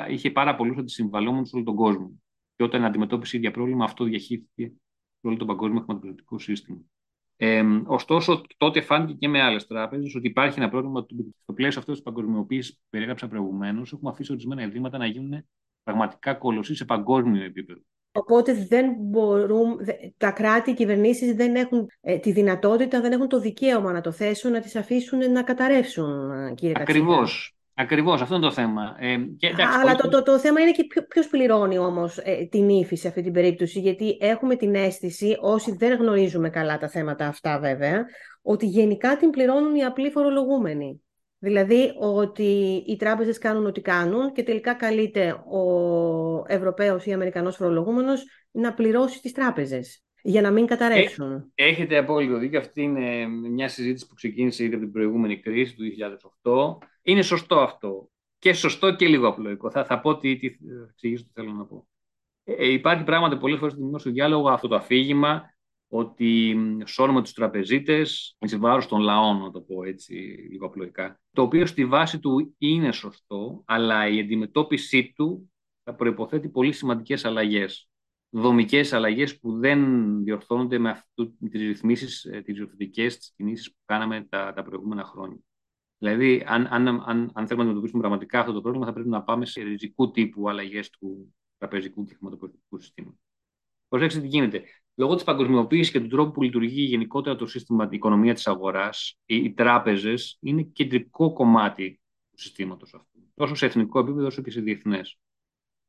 είχε 0.08 0.32
πάρα 0.32 0.56
πολλούς 0.56 0.78
αντισυμβαλόμενους 0.78 1.50
σε 1.50 1.56
όλο 1.56 1.66
τον 1.66 1.76
κόσμο. 1.76 2.22
Και 2.56 2.64
όταν 2.64 2.86
αντιμετώπισε 2.86 3.38
ίδια 3.38 3.52
πρόβλημα, 3.52 3.84
αυτό 3.84 4.04
διαχείριθηκε 4.04 4.74
σε 5.20 5.28
όλο 5.28 5.38
το 5.38 5.46
παγκόσμιο 5.46 5.82
χρηματοπιστωτικό 5.82 6.40
σύστημα. 6.40 6.82
Ε, 7.44 7.64
ωστόσο, 7.86 8.42
τότε 8.58 8.82
φάνηκε 8.82 9.14
και 9.14 9.28
με 9.28 9.42
άλλες 9.42 9.68
τράπεζες 9.68 10.16
ότι 10.16 10.28
υπάρχει 10.28 10.60
ένα 10.60 10.70
πρόβλημα 10.70 11.06
στο 11.42 11.54
πλαίσιο 11.54 11.80
αυτό 11.80 11.92
της 11.92 12.02
παγκοσμιοποίησης 12.02 12.74
που 12.74 12.82
περιέγραψα 12.90 13.28
προηγουμένως. 13.28 13.94
Έχουμε 13.94 14.10
αφήσει 14.10 14.32
ορισμένα 14.32 14.62
ευρήματα 14.62 14.98
να 14.98 15.06
γίνουν 15.06 15.46
πραγματικά 15.84 16.34
κολοσσοί 16.34 16.76
σε 16.76 16.86
παγκόσμιο 16.86 17.44
επίπεδο. 17.44 17.82
Οπότε 18.12 18.54
δεν 18.54 18.96
μπορούν, 19.00 19.78
τα 20.18 20.32
κράτη, 20.32 20.72
οι 20.72 20.74
κυβερνήσεις 20.74 21.34
δεν 21.34 21.56
έχουν 21.56 21.88
ε, 22.02 22.18
τη 22.18 22.32
δυνατότητα, 22.32 23.02
δεν 23.02 23.12
έχουν 23.12 23.28
το 23.28 23.40
δικαίωμα 23.40 23.92
να 23.92 24.02
το 24.02 24.12
θέσουν, 24.12 24.52
να 24.52 24.60
τις 24.60 24.76
αφήσουν 24.76 25.32
να 25.32 25.44
καταρρεύσουν, 25.44 26.32
ε, 26.32 26.54
κύριε 26.54 26.74
Ακριβώς. 26.78 27.56
Ακριβώς, 27.74 28.22
αυτό 28.22 28.36
είναι 28.36 28.44
το 28.44 28.52
θέμα. 28.52 28.96
Ε, 29.00 29.18
και, 29.38 29.48
εντάξει, 29.48 29.78
Αλλά 29.80 29.96
το, 29.96 30.10
το, 30.10 30.24
το, 30.24 30.40
θέμα 30.40 30.60
είναι 30.62 30.72
και 30.72 30.88
ποιος 31.08 31.28
πληρώνει 31.28 31.78
όμως 31.78 32.18
ε, 32.18 32.48
την 32.52 32.70
ύφη 32.70 32.96
σε 32.96 33.08
αυτή 33.08 33.22
την 33.22 33.34
περίπτωση, 33.34 33.80
γιατί 33.80 34.18
έχουμε 34.20 34.56
την 34.56 34.76
αίσθηση, 34.76 35.38
όσοι 35.40 35.76
δεν 35.76 35.98
γνωρίζουμε 35.98 36.50
καλά 36.50 36.78
τα 36.78 36.90
θέματα 36.90 37.28
αυτά 37.28 37.60
βέβαια, 37.60 38.06
ότι 38.42 38.66
γενικά 38.66 39.18
την 39.18 39.30
πληρώνουν 39.30 39.76
οι 39.76 39.84
απλοί 39.84 40.10
φορολογούμενοι. 40.10 41.02
Δηλαδή 41.38 41.94
ότι 42.00 42.84
οι 42.88 42.96
τράπεζες 42.96 43.38
κάνουν 43.38 43.66
ό,τι 43.66 43.82
κάνουν 43.82 44.32
και 44.32 44.44
τελικά 44.44 44.74
καλείται 44.74 45.32
ο 45.32 46.44
Ευρωπαίος 46.48 47.06
ή 47.06 47.14
Αμερικανός 47.14 47.56
φορολογούμενος 47.56 48.26
να 48.52 48.74
πληρώσει 48.74 49.22
τις 49.22 49.32
τράπεζες 49.32 50.04
για 50.24 50.42
να 50.42 50.52
μην 50.52 50.66
καταρρεύσουν. 50.66 51.52
Έχετε 51.56 51.98
απόλυτο 51.98 52.38
δίκιο. 52.38 52.60
Αυτή 52.60 52.82
είναι 52.82 53.28
μια 53.28 53.68
συζήτηση 53.68 54.08
που 54.08 54.14
ξεκίνησε 54.14 54.64
ήδη 54.64 54.74
από 54.74 54.84
την 54.84 54.92
προηγούμενη 54.92 55.40
κρίση 55.40 55.76
του 55.76 55.84
2008. 56.82 56.86
Είναι 57.02 57.22
σωστό 57.22 57.60
αυτό. 57.60 58.10
Και 58.40 58.54
σωστό 58.54 58.96
και 58.96 59.08
λίγο 59.08 59.28
απλοϊκό. 59.28 59.72
Θα, 59.72 59.86
θα 59.86 60.00
πω 60.00 60.18
τι, 60.18 60.38
τι 60.38 60.50
θα 60.50 60.88
εξηγήσω 60.90 61.24
τι 61.24 61.30
θέλω 61.34 61.52
να 61.52 61.66
πω. 61.66 61.88
Ε, 62.44 62.72
υπάρχει 62.72 63.04
πράγματι 63.04 63.38
πολλές 63.38 63.60
φορές 63.60 63.74
στο 63.74 63.82
δημόσιο 63.82 64.12
διάλογο 64.12 64.50
αυτό 64.50 64.68
το 64.68 64.76
αφήγημα 64.76 65.44
ότι 65.94 66.58
σώνουμε 66.86 67.22
τους 67.22 67.34
τραπεζίτες 67.34 68.36
εις 68.40 68.58
βάρος 68.58 68.88
των 68.88 69.00
λαών, 69.00 69.38
να 69.38 69.52
το 69.52 69.62
πω 69.62 69.84
έτσι 69.84 70.14
λίγο 70.52 70.66
απλοϊκά. 70.66 71.20
Το 71.32 71.42
οποίο 71.42 71.66
στη 71.66 71.86
βάση 71.86 72.20
του 72.20 72.56
είναι 72.58 72.92
σωστό, 72.92 73.64
αλλά 73.66 74.08
η 74.08 74.20
αντιμετώπιση 74.20 75.14
του 75.16 75.52
θα 75.84 75.96
προϋποθέτει 75.96 76.50
πολύ 76.50 76.72
σημαντικές 76.72 77.26
αλλαγές. 77.26 77.90
Δομικές 78.34 78.94
αλλαγές 78.94 79.40
που 79.40 79.60
δεν 79.60 79.80
διορθώνονται 80.24 80.78
με 80.78 80.90
αυτού, 80.90 81.38
τις 81.50 81.62
ρυθμίσεις, 81.62 82.24
ε, 82.26 82.42
τις 82.42 82.56
διορθωτικές, 82.56 83.18
τις 83.18 83.34
κινήσεις 83.36 83.72
που 83.72 83.80
κάναμε 83.86 84.28
τα, 84.30 84.54
τα 84.54 84.64
προηγούμενα 84.64 85.04
χρόνια. 85.04 85.40
Δηλαδή, 85.98 86.44
αν, 86.48 86.68
αν, 86.70 86.88
αν, 86.88 87.06
αν 87.06 87.32
θέλουμε 87.34 87.56
να 87.56 87.62
αντιμετωπίσουμε 87.62 88.00
πραγματικά 88.00 88.40
αυτό 88.40 88.54
το 88.54 88.62
πρόβλημα, 88.62 88.86
θα 88.86 88.94
πρέπει 88.94 89.10
να 89.10 89.24
πάμε 89.24 89.46
σε 89.46 89.62
ριζικού 89.62 90.12
τύπου 90.12 90.50
αλλαγές 90.50 90.90
του 90.90 91.36
τραπεζικού 91.58 92.04
και 92.04 92.14
χρηματοπιστικού 92.14 92.80
συστήματος. 92.80 93.20
Προσέξτε 93.88 94.22
τι 94.22 94.28
γίνεται. 94.28 94.64
Λόγω 94.96 95.16
της 95.16 95.24
παγκοσμιοποίησης 95.24 95.92
και 95.92 96.00
του 96.00 96.08
τρόπου 96.08 96.32
που 96.32 96.42
λειτουργεί 96.42 96.82
γενικότερα 96.82 97.36
το 97.36 97.46
σύστημα, 97.46 97.84
η 97.92 97.96
οικονομία 97.96 98.34
της 98.34 98.48
αγοράς, 98.48 99.18
οι, 99.26 99.36
οι 99.36 99.54
τράπεζες 99.54 100.38
είναι 100.42 100.64
κεντρικό 100.64 101.34
κομμάτι 101.34 102.02
του 102.32 102.40
συστήματος 102.40 102.94
αυτού. 102.94 103.20
Τόσο 103.34 103.56
σε 103.56 103.66
εθνικό 103.66 104.00
επίπεδο 104.00 104.26
όσο 104.26 104.42
και 104.42 104.52
σε 104.52 104.62
διεθνές. 104.62 105.20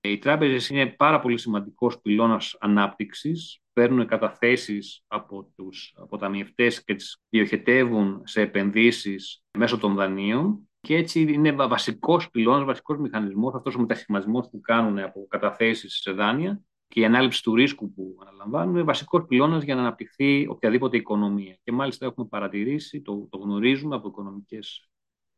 Οι 0.04 0.18
τράπεζες 0.18 0.68
είναι 0.68 0.86
πάρα 0.86 1.20
πολύ 1.20 1.38
σημαντικός 1.38 2.00
πυλώνας 2.00 2.56
ανάπτυξης. 2.60 3.60
Παίρνουν 3.72 4.06
καταθέσεις 4.06 5.04
από 5.06 5.52
τους 5.56 5.94
αποταμιευτές 5.96 6.84
και 6.84 6.94
τις 6.94 7.18
διοχετεύουν 7.28 8.22
σε 8.24 8.40
επενδύσεις 8.40 9.44
μέσω 9.58 9.78
των 9.78 9.94
δανείων. 9.94 10.68
Και 10.80 10.96
έτσι 10.96 11.20
είναι 11.20 11.52
βασικός 11.52 12.30
πυλώνας, 12.30 12.64
βασικός 12.64 12.98
μηχανισμός 12.98 13.54
αυτός 13.54 13.74
ο 13.74 13.80
μετασχηματισμό 13.80 14.40
που 14.40 14.60
κάνουν 14.60 14.98
από 14.98 15.26
καταθέσεις 15.28 15.94
σε 15.96 16.10
δάνεια 16.10 16.62
και 16.88 17.00
η 17.00 17.04
ανάληψη 17.04 17.42
του 17.42 17.54
ρίσκου 17.54 17.92
που 17.92 18.16
αναλαμβάνουμε 18.20 18.78
είναι 18.78 18.86
βασικός 18.86 19.24
πυλώνας 19.28 19.62
για 19.64 19.74
να 19.74 19.80
αναπτυχθεί 19.80 20.46
οποιαδήποτε 20.48 20.96
οικονομία. 20.96 21.58
Και 21.62 21.72
μάλιστα 21.72 22.06
έχουμε 22.06 22.26
παρατηρήσει, 22.26 23.02
το, 23.02 23.28
το 23.30 23.38
γνωρίζουμε 23.38 23.94
από 23.94 24.08
οικονομικές 24.08 24.88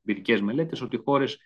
εμπειρικές 0.04 0.40
μελέτες, 0.40 0.80
ότι 0.80 0.96
χώρες 0.96 1.38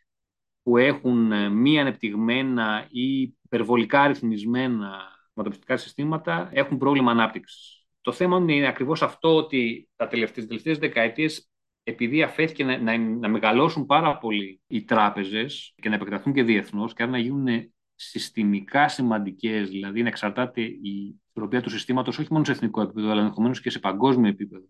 που 0.68 0.76
έχουν 0.76 1.32
ε, 1.32 1.48
μη 1.48 1.80
ανεπτυγμένα 1.80 2.86
ή 2.90 3.20
υπερβολικά 3.20 4.00
αριθμισμένα 4.00 4.90
χρηματοπιστικά 5.32 5.76
συστήματα 5.76 6.48
έχουν 6.52 6.78
πρόβλημα 6.78 7.10
ανάπτυξης. 7.10 7.86
Το 8.00 8.12
θέμα 8.12 8.36
είναι 8.36 8.66
ακριβώς 8.66 9.02
αυτό 9.02 9.36
ότι 9.36 9.88
τα 9.96 10.06
τελευταίες 10.06 10.78
δεκαετίες 10.78 11.50
επειδή 11.82 12.22
αφέθηκε 12.22 12.64
να, 12.64 12.78
να, 12.78 12.98
να, 12.98 13.28
μεγαλώσουν 13.28 13.86
πάρα 13.86 14.18
πολύ 14.18 14.60
οι 14.66 14.84
τράπεζες 14.84 15.74
και 15.76 15.88
να 15.88 15.94
επεκταθούν 15.94 16.32
και 16.32 16.42
διεθνώς 16.42 16.94
και 16.94 17.02
άρα 17.02 17.12
να 17.12 17.18
γίνουν 17.18 17.72
συστημικά 17.94 18.88
σημαντικές, 18.88 19.68
δηλαδή 19.68 20.02
να 20.02 20.08
εξαρτάται 20.08 20.60
η 20.60 21.20
ισορροπία 21.28 21.62
του 21.62 21.70
συστήματος 21.70 22.18
όχι 22.18 22.32
μόνο 22.32 22.44
σε 22.44 22.52
εθνικό 22.52 22.80
επίπεδο, 22.80 23.10
αλλά 23.10 23.20
ενδεχομένως 23.20 23.60
και 23.60 23.70
σε 23.70 23.78
παγκόσμιο 23.78 24.30
επίπεδο 24.30 24.66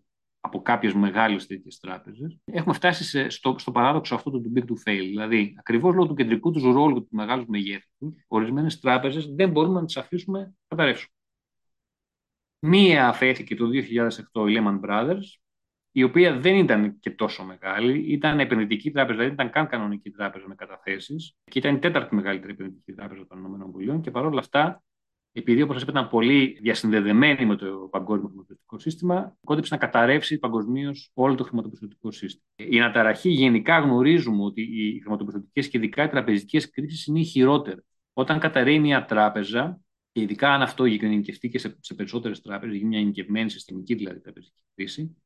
από 0.49 0.61
κάποιες 0.61 0.93
μεγάλες 0.93 1.47
τέτοιες 1.47 1.79
τράπεζες, 1.79 2.39
έχουμε 2.45 2.73
φτάσει 2.73 3.03
σε, 3.03 3.29
στο, 3.29 3.55
στο 3.57 3.71
παράδοξο 3.71 4.15
αυτό 4.15 4.31
του 4.31 4.51
big 4.55 4.59
to 4.59 4.89
fail. 4.89 5.05
Δηλαδή, 5.07 5.55
ακριβώς 5.59 5.93
λόγω 5.93 6.07
του 6.07 6.13
κεντρικού 6.13 6.51
τους 6.51 6.63
ρόλου 6.63 6.93
και 6.93 6.99
του 7.09 7.15
μεγάλου 7.15 7.45
μεγέθους, 7.47 8.25
ορισμένες 8.27 8.79
τράπεζες 8.79 9.25
δεν 9.35 9.49
μπορούμε 9.49 9.79
να 9.79 9.85
τις 9.85 9.97
αφήσουμε 9.97 10.39
να 10.39 10.53
καταρρεύσουν. 10.67 11.09
Μία 12.59 13.07
αφέθηκε 13.07 13.55
το 13.55 13.65
2008 13.65 14.49
η 14.49 14.57
Lehman 14.57 14.79
Brothers, 14.79 15.39
η 15.91 16.03
οποία 16.03 16.39
δεν 16.39 16.55
ήταν 16.55 16.99
και 16.99 17.11
τόσο 17.11 17.43
μεγάλη. 17.43 17.99
Ήταν 17.99 18.39
επενδυτική 18.39 18.91
τράπεζα, 18.91 19.17
δεν 19.17 19.31
ήταν 19.31 19.49
καν 19.49 19.67
κανονική 19.67 20.09
τράπεζα 20.09 20.47
με 20.47 20.55
καταθέσεις 20.55 21.35
και 21.43 21.59
ήταν 21.59 21.75
η 21.75 21.79
τέταρτη 21.79 22.15
μεγαλύτερη 22.15 22.51
επενδυτική 22.51 22.93
τράπεζα 22.93 23.27
των 23.27 23.73
ΗΠΑ. 23.79 23.97
Και 23.97 24.11
παρόλα 24.11 24.39
αυτά, 24.39 24.83
επειδή 25.39 25.61
όπως 25.61 25.75
σας 25.75 25.83
είπα 25.83 25.91
ήταν 25.91 26.09
πολύ 26.09 26.57
διασυνδεδεμένη 26.61 27.45
με 27.45 27.55
το 27.55 27.65
παγκόσμιο 27.91 28.27
χρηματοπιστωτικό 28.27 28.79
σύστημα, 28.79 29.37
κόντεψε 29.43 29.73
να 29.73 29.79
καταρρεύσει 29.79 30.39
παγκοσμίως 30.39 31.11
όλο 31.13 31.35
το 31.35 31.43
χρηματοπιστωτικό 31.43 32.11
σύστημα. 32.11 32.43
Η 32.55 32.79
αναταραχή 32.79 33.29
γενικά 33.29 33.79
γνωρίζουμε 33.79 34.43
ότι 34.43 34.61
οι 34.61 34.99
χρηματοπιστωτικές 34.99 35.67
και 35.67 35.77
ειδικά 35.77 36.03
οι 36.03 36.07
τραπεζικές 36.09 36.69
κρίσεις 36.69 37.05
είναι 37.05 37.19
οι 37.19 37.23
χειρότερες. 37.23 37.83
Όταν 38.13 38.39
καταραίει 38.39 38.79
μια 38.79 39.05
τράπεζα, 39.05 39.79
και 40.11 40.21
ειδικά 40.21 40.53
αν 40.53 40.61
αυτό 40.61 40.85
γενικευτεί 40.85 41.49
και 41.49 41.59
σε, 41.59 41.77
σε 41.79 41.93
περισσότερες 41.93 42.41
τράπεζες, 42.41 42.75
γίνει 42.75 42.87
μια 42.87 42.99
γενικευμένη 42.99 43.49
συστημική 43.49 43.93
δηλαδή 43.93 44.19
τραπεζική 44.19 44.61
κρίση, 44.75 45.17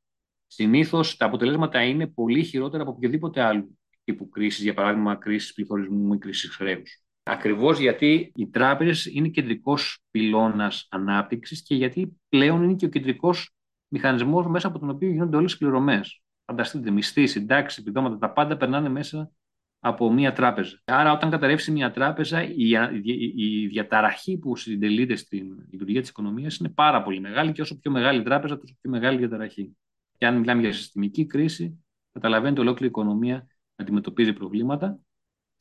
συνήθως 0.47 1.17
τα 1.17 1.26
αποτελέσματα 1.26 1.84
είναι 1.84 2.08
πολύ 2.08 2.43
χειρότερα 2.43 2.84
από 2.84 2.91
οποιοδήποτε 2.91 3.41
άλλο 3.41 3.69
τύπου 4.04 4.30
κρίσης, 4.30 4.63
για 4.63 4.73
παράδειγμα 4.73 5.15
κρίσης 5.15 5.54
πληθωρισμού 5.54 6.13
ή 6.13 6.17
κρίσης 6.17 6.49
χρέους. 6.49 7.03
Ακριβώς 7.23 7.79
γιατί 7.79 8.31
οι 8.36 8.47
τράπεζες 8.47 9.05
είναι 9.05 9.27
κεντρικός 9.27 10.03
πυλώνας 10.12 10.88
ανάπτυξης 10.91 11.63
και 11.63 11.75
γιατί 11.75 12.17
πλέον 12.29 12.63
είναι 12.63 12.73
και 12.73 12.86
ο 12.86 12.89
κεντρικός 12.89 13.55
μηχανισμός 13.88 14.47
μέσα 14.47 14.67
από 14.67 14.79
τον 14.79 14.89
οποίο 14.89 15.09
γίνονται 15.09 15.38
όλες 15.38 15.53
οι 15.53 15.57
πληρωμές. 15.57 16.21
Φανταστείτε, 16.45 16.91
μισθοί, 16.91 17.27
συντάξεις, 17.27 17.79
επιδόματα, 17.79 18.17
τα 18.17 18.31
πάντα 18.31 18.57
περνάνε 18.57 18.89
μέσα 18.89 19.31
από 19.79 20.12
μία 20.12 20.33
τράπεζα. 20.33 20.81
Άρα, 20.86 21.12
όταν 21.12 21.29
καταρρεύσει 21.29 21.71
μία 21.71 21.91
τράπεζα, 21.91 22.43
η, 22.43 22.69
η, 23.03 23.33
η 23.36 23.67
διαταραχή 23.67 24.38
που 24.38 24.55
συντελείται 24.55 25.15
στην 25.15 25.67
λειτουργία 25.71 26.01
της 26.01 26.09
οικονομίας 26.09 26.57
είναι 26.57 26.69
πάρα 26.69 27.03
πολύ 27.03 27.19
μεγάλη 27.19 27.51
και 27.51 27.62
όσο 27.62 27.79
πιο 27.79 27.91
μεγάλη 27.91 28.19
η 28.19 28.23
τράπεζα, 28.23 28.59
τόσο 28.59 28.75
πιο 28.81 28.91
μεγάλη 28.91 29.15
η 29.15 29.19
διαταραχή. 29.19 29.77
Και 30.17 30.25
αν 30.25 30.38
μιλάμε 30.38 30.62
για 30.62 30.73
συστημική 30.73 31.25
κρίση, 31.25 31.83
καταλαβαίνετε 32.12 32.62
ολόκληρη 32.62 32.86
η 32.86 32.88
οικονομία 32.88 33.36
να 33.75 33.83
αντιμετωπίζει 33.83 34.33
προβλήματα. 34.33 34.99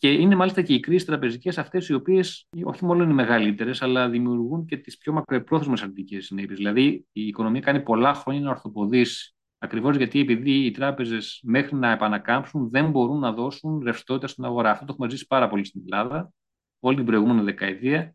Και 0.03 0.13
είναι 0.13 0.35
μάλιστα 0.35 0.63
και 0.63 0.75
οι 0.75 0.81
κρίσει 0.81 1.07
τραπεζικές 1.07 1.59
αυτές, 1.59 1.89
οι 1.89 1.95
οποίες 1.95 2.49
όχι 2.65 2.85
μόνο 2.85 3.03
είναι 3.03 3.13
μεγαλύτερες, 3.13 3.83
αλλά 3.83 4.09
δημιουργούν 4.09 4.67
και 4.67 4.77
τις 4.77 4.99
πιο 4.99 5.13
μακροπρόθεσμες 5.13 5.83
αρνητικές 5.83 6.25
συνέπειες. 6.25 6.59
Δηλαδή, 6.59 7.07
η 7.13 7.27
οικονομία 7.27 7.61
κάνει 7.61 7.81
πολλά 7.83 8.15
χρόνια 8.15 8.41
να 8.41 8.51
ορθοποδήσει. 8.51 9.35
Ακριβώς 9.59 9.97
γιατί 9.97 10.21
επειδή 10.21 10.51
οι 10.51 10.71
τράπεζες 10.71 11.41
μέχρι 11.45 11.77
να 11.77 11.91
επανακάμψουν 11.91 12.71
δεν 12.71 12.91
μπορούν 12.91 13.19
να 13.19 13.33
δώσουν 13.33 13.83
ρευστότητα 13.85 14.27
στην 14.27 14.45
αγορά. 14.45 14.71
Αυτό 14.71 14.85
το 14.85 14.93
έχουμε 14.93 15.11
ζήσει 15.11 15.27
πάρα 15.27 15.49
πολύ 15.49 15.65
στην 15.65 15.83
Ελλάδα. 15.85 16.33
Όλη 16.81 16.97
την 16.97 17.05
προηγούμενη 17.05 17.43
δεκαετία 17.43 18.15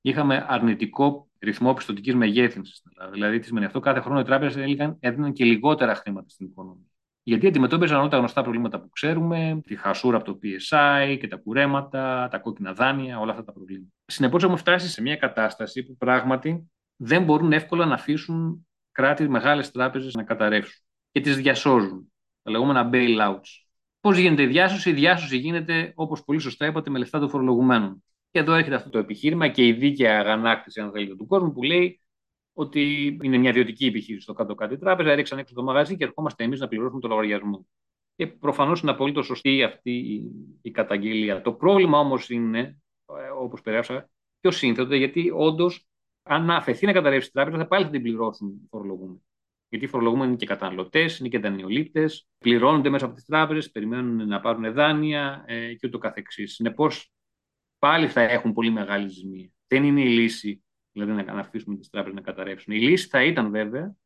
είχαμε 0.00 0.46
αρνητικό 0.48 1.28
ρυθμό 1.38 1.74
πιστοτικής 1.74 2.14
μεγέθυνσης 2.14 2.76
στην 2.76 2.90
Ελλάδα. 2.94 3.12
Δηλαδή, 3.12 3.38
τι 3.38 3.46
σημαίνει 3.46 3.66
αυτό, 3.66 3.80
κάθε 3.80 4.00
χρόνο 4.00 4.20
οι 4.20 4.24
τράπεζες 4.24 4.76
έδιναν 5.00 5.32
και 5.32 5.44
λιγότερα 5.44 5.94
χρήματα 5.94 6.28
στην 6.28 6.46
οικονομία. 6.46 6.86
Γιατί 7.28 7.46
αντιμετώπιζαν 7.46 7.98
όλα 7.98 8.08
τα 8.08 8.16
γνωστά 8.16 8.42
προβλήματα 8.42 8.80
που 8.80 8.88
ξέρουμε, 8.88 9.60
τη 9.66 9.76
χασούρα 9.76 10.16
από 10.16 10.24
το 10.24 10.38
PSI 10.42 11.16
και 11.20 11.28
τα 11.28 11.36
κουρέματα, 11.36 12.28
τα 12.30 12.38
κόκκινα 12.38 12.72
δάνεια, 12.72 13.18
όλα 13.18 13.30
αυτά 13.30 13.44
τα 13.44 13.52
προβλήματα. 13.52 13.92
Συνεπώς, 14.06 14.42
έχουμε 14.42 14.58
φτάσει 14.58 14.88
σε 14.88 15.02
μια 15.02 15.16
κατάσταση 15.16 15.84
που 15.84 15.96
πράγματι 15.96 16.70
δεν 16.96 17.24
μπορούν 17.24 17.52
εύκολα 17.52 17.86
να 17.86 17.94
αφήσουν 17.94 18.66
κράτη, 18.92 19.28
μεγάλες 19.28 19.70
τράπεζες 19.70 20.14
να 20.14 20.22
καταρρεύσουν 20.22 20.84
και 21.10 21.20
τις 21.20 21.36
διασώζουν. 21.36 22.12
τα 22.42 22.50
λεγόμενα 22.50 22.90
bailouts. 22.92 23.66
Πώς 24.00 24.18
γίνεται 24.18 24.42
η 24.42 24.46
διάσωση, 24.46 24.90
η 24.90 24.92
διάσωση 24.92 25.36
γίνεται, 25.36 25.92
όπως 25.94 26.24
πολύ 26.24 26.38
σωστά 26.38 26.66
είπατε, 26.66 26.90
με 26.90 26.98
λεφτά 26.98 27.18
των 27.18 27.28
φορολογουμένων. 27.28 28.04
Και 28.30 28.38
εδώ 28.38 28.54
έρχεται 28.54 28.74
αυτό 28.74 28.90
το 28.90 28.98
επιχείρημα 28.98 29.48
και 29.48 29.66
η 29.66 29.72
δίκαια 29.72 30.18
αγανάκτηση, 30.18 30.80
αν 30.80 30.90
θέλετε, 30.90 31.16
του 31.16 31.26
κόσμου 31.26 31.52
που 31.52 31.62
λέει 31.62 32.00
ότι 32.58 33.06
είναι 33.22 33.38
μια 33.38 33.50
ιδιωτική 33.50 33.86
επιχείρηση 33.86 34.22
στο 34.22 34.32
κάτω-κάτω 34.32 34.74
η 34.74 34.78
τράπεζα, 34.78 35.14
ρίξαν 35.14 35.38
έξω 35.38 35.54
το 35.54 35.62
μαγαζί 35.62 35.96
και 35.96 36.04
ερχόμαστε 36.04 36.44
εμείς 36.44 36.60
να 36.60 36.68
πληρώσουμε 36.68 37.00
το 37.00 37.08
λογαριασμό. 37.08 37.66
Και 38.16 38.26
προφανώς 38.26 38.80
είναι 38.80 38.90
απολύτω 38.90 39.22
σωστή 39.22 39.62
αυτή 39.62 40.24
η 40.62 40.70
καταγγελία. 40.70 41.40
Το 41.40 41.52
πρόβλημα 41.52 41.98
όμως 41.98 42.30
είναι, 42.30 42.58
ε, 43.06 43.28
όπως 43.40 43.60
περάσα, 43.60 44.10
πιο 44.40 44.50
σύνθετο, 44.50 44.94
γιατί 44.94 45.32
όντως, 45.34 45.88
αν 46.22 46.50
αφαιθεί 46.50 46.86
να 46.86 46.92
καταρρεύσει 46.92 47.28
η 47.28 47.32
τράπεζα, 47.32 47.56
θα 47.56 47.66
πάλι 47.66 47.84
θα 47.84 47.90
την 47.90 48.02
πληρώσουν 48.02 48.48
οι 48.48 48.66
φορολογούμενοι. 48.70 49.22
Γιατί 49.68 49.84
οι 49.84 49.88
φορολογούμενοι 49.88 50.28
είναι 50.28 50.38
και 50.38 50.46
καταναλωτές, 50.46 51.18
είναι 51.18 51.28
και 51.28 51.38
δανειολήπτες, 51.38 52.28
πληρώνονται 52.38 52.88
μέσα 52.88 53.04
από 53.04 53.14
τις 53.14 53.24
τράπεζες, 53.24 53.70
περιμένουν 53.70 54.28
να 54.28 54.40
πάρουν 54.40 54.72
δάνεια 54.72 55.44
ε, 55.46 55.74
και 55.74 55.86
ούτω 55.86 55.98
καθεξής. 55.98 56.54
Συνεπώς, 56.54 57.12
πάλι 57.78 58.08
θα 58.08 58.20
έχουν 58.20 58.52
πολύ 58.52 58.70
μεγάλη 58.70 59.08
ζημία. 59.08 59.50
Δεν 59.66 59.84
είναι 59.84 60.00
η 60.00 60.08
λύση, 60.08 60.62
δηλαδή 61.04 61.32
να 61.32 61.40
αφήσουμε 61.40 61.76
τις 61.76 61.90
τράπεζες 61.90 62.14
να 62.14 62.20
καταρρεύσουν. 62.20 62.74
Η 62.74 62.78
λύση 62.78 63.08
θα 63.08 63.24
ήταν 63.24 63.50
βέβαια 63.50 63.96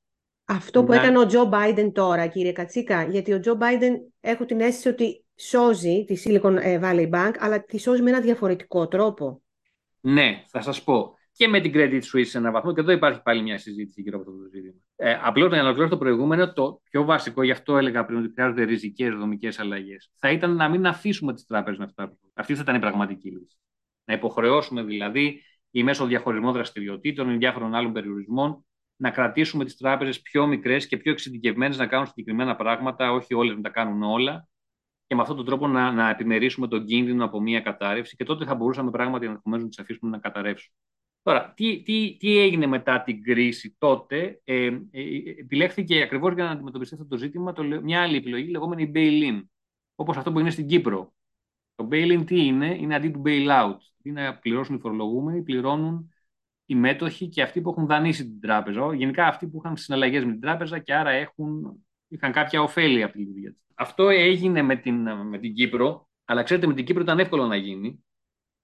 αυτό 0.45 0.85
που 0.85 0.93
έκανε 0.93 1.19
ο 1.19 1.27
Τζο 1.27 1.45
Μπάιντεν 1.45 1.93
τώρα, 1.93 2.27
κύριε 2.27 2.53
Κατσίκα, 2.53 3.03
γιατί 3.05 3.33
ο 3.33 3.41
Τζο 3.41 3.55
Μπάιντεν 3.55 4.13
έχω 4.21 4.45
την 4.45 4.61
αίσθηση 4.61 4.89
ότι 4.89 5.25
σώζει 5.37 6.05
τη 6.05 6.23
Silicon 6.25 6.57
ε, 6.61 6.81
Valley 6.83 7.11
Bank, 7.11 7.33
αλλά 7.39 7.65
τη 7.65 7.79
σώζει 7.79 8.03
με 8.03 8.11
ένα 8.11 8.21
διαφορετικό 8.21 8.89
τρόπο. 8.89 9.43
Ναι, 10.01 10.45
θα 10.49 10.61
σας 10.61 10.83
πω. 10.83 11.15
Και 11.33 11.49
με 11.49 11.61
την 11.61 11.73
Credit 11.75 12.01
Suisse 12.01 12.27
σε 12.27 12.39
έναν 12.39 12.53
βαθμό, 12.53 12.75
και 12.75 12.81
εδώ 12.81 12.93
υπάρχει 12.93 13.23
πάλι 13.23 13.43
μια 13.43 13.59
συζήτηση 13.59 14.01
γύρω 14.01 14.21
από 14.21 14.31
αυτό 14.31 14.43
το 14.43 14.49
ζήτημα. 14.49 14.81
Ε, 14.97 15.19
Απλώς 15.23 15.51
να 15.51 15.61
ολοκληρώσω 15.61 15.91
το 15.91 15.99
προηγούμενο, 15.99 16.53
το 16.53 16.81
πιο 16.91 17.05
βασικό, 17.05 17.43
γι' 17.43 17.51
αυτό 17.51 17.77
έλεγα 17.77 18.05
πριν 18.05 18.19
ότι 18.19 18.31
χρειάζονται 18.35 18.63
ριζικές 18.63 19.15
δομικές 19.15 19.59
αλλαγές, 19.59 20.11
θα 20.19 20.31
ήταν 20.31 20.57
να 20.57 20.69
μην 20.69 20.87
αφήσουμε 20.87 21.35
τις 21.35 21.47
τράπεζες 21.47 21.79
να 21.79 21.87
φτάσουν. 21.87 22.19
Αυτή 22.35 22.55
θα 22.55 22.63
ήταν 22.63 22.75
η 22.75 22.79
πραγματική 22.79 23.31
λύση. 23.31 23.59
Να 24.05 24.15
υποχρεώσουμε 24.15 24.83
δηλαδή 24.83 25.43
ή 25.73 25.83
μέσω 25.83 26.07
διαχωρισμών 26.07 26.53
δραστηριοτήτων 26.53 27.31
ή 27.31 27.37
διάφορων 27.37 27.75
άλλων 27.75 27.93
περιορισμών 27.93 28.65
να 28.97 29.11
κρατήσουμε 29.11 29.65
τις 29.65 29.77
τράπεζες 29.77 30.21
πιο 30.21 30.47
μικρές 30.47 30.87
και 30.87 30.97
πιο 30.97 31.13
εξειδικευμένες 31.13 31.79
να 31.79 31.87
κάνουν 31.87 32.07
συγκεκριμένα 32.07 32.57
πράγματα, 32.57 33.13
όχι 33.13 33.35
όλες 33.35 33.57
να 33.57 33.63
τα 33.63 33.69
κάνουν 33.69 34.03
όλα, 34.03 34.49
και 35.07 35.15
με 35.15 35.21
αυτόν 35.21 35.37
τον 35.37 35.47
τρόπο 35.47 35.67
να, 35.67 35.93
να 35.93 36.09
επιμερίσουμε 36.09 36.69
τον 36.69 36.85
κίνδυνο 36.85 37.25
από 37.25 37.41
μια 37.41 37.61
κατάρρευση 37.61 38.17
και 38.17 38.25
τότε 38.25 38.45
θα 38.45 38.55
μπορούσαμε 38.55 38.91
πράγματι 38.91 39.27
ενδεχομένως 39.27 39.65
να 39.65 39.71
τις 39.71 39.79
αφήσουμε 39.79 40.11
να 40.11 40.19
καταρρεύσουν. 40.19 40.75
Τώρα, 41.23 41.53
τι, 41.57 41.83
τι, 41.83 42.17
τι 42.19 42.39
έγινε 42.39 42.67
μετά 42.67 43.03
την 43.03 43.23
κρίση 43.23 43.77
τότε, 43.79 44.41
ε, 44.45 44.67
ε, 44.91 45.03
επιλέχθηκε 45.39 46.03
ακριβώς 46.03 46.35
για 46.35 46.45
να 46.45 46.51
αντιμετωπιστεί 46.51 46.95
αυτό 46.95 47.07
το 47.07 47.17
ζήτημα 47.17 47.53
το, 47.53 47.63
μια 47.63 48.03
άλλη 48.03 48.17
επιλογή 48.17 48.51
λεγόμενη 48.51 48.93
bail-in, 48.95 49.45
όπως 49.95 50.17
αυτό 50.17 50.33
που 50.33 50.39
είναι 50.39 50.51
στην 50.51 50.67
Κύπρο. 50.67 51.15
Το 51.83 51.89
bail-in 51.91 52.23
τι 52.27 52.47
είναι, 52.47 52.77
είναι 52.81 52.95
αντί 52.95 53.11
του 53.11 53.23
bail-out. 53.25 53.77
Είναι 54.03 54.23
να 54.23 54.39
πληρώσουν 54.39 54.77
οι 54.77 54.79
φορολογούμενοι, 54.79 55.43
πληρώνουν 55.43 56.13
οι 56.67 56.75
μέτοχοι 56.75 57.29
και 57.29 57.43
αυτοί 57.43 57.61
που 57.61 57.71
έχουν 57.71 57.87
δανείσει 57.87 58.25
την 58.25 58.41
τράπεζα. 58.41 58.95
Γενικά 58.95 59.27
αυτοί 59.27 59.47
που 59.47 59.61
είχαν 59.65 59.77
συναλλαγές 59.77 60.25
με 60.25 60.31
την 60.31 60.41
τράπεζα 60.41 60.79
και 60.79 60.95
άρα 60.95 61.11
έχουν, 61.11 61.85
είχαν 62.09 62.33
κάποια 62.33 62.63
ωφέλη 62.63 63.03
από 63.03 63.13
της 63.13 63.27
δουλειά 63.27 63.57
Αυτό 63.75 64.09
έγινε 64.09 64.63
με 64.63 64.77
την, 64.77 65.13
με 65.29 65.39
την 65.39 65.55
Κύπρο, 65.55 66.09
αλλά 66.25 66.43
ξέρετε 66.43 66.67
με 66.67 66.75
την 66.75 66.85
Κύπρο 66.85 67.03
ήταν 67.03 67.19
εύκολο 67.19 67.47
να 67.47 67.57
γίνει. 67.57 68.05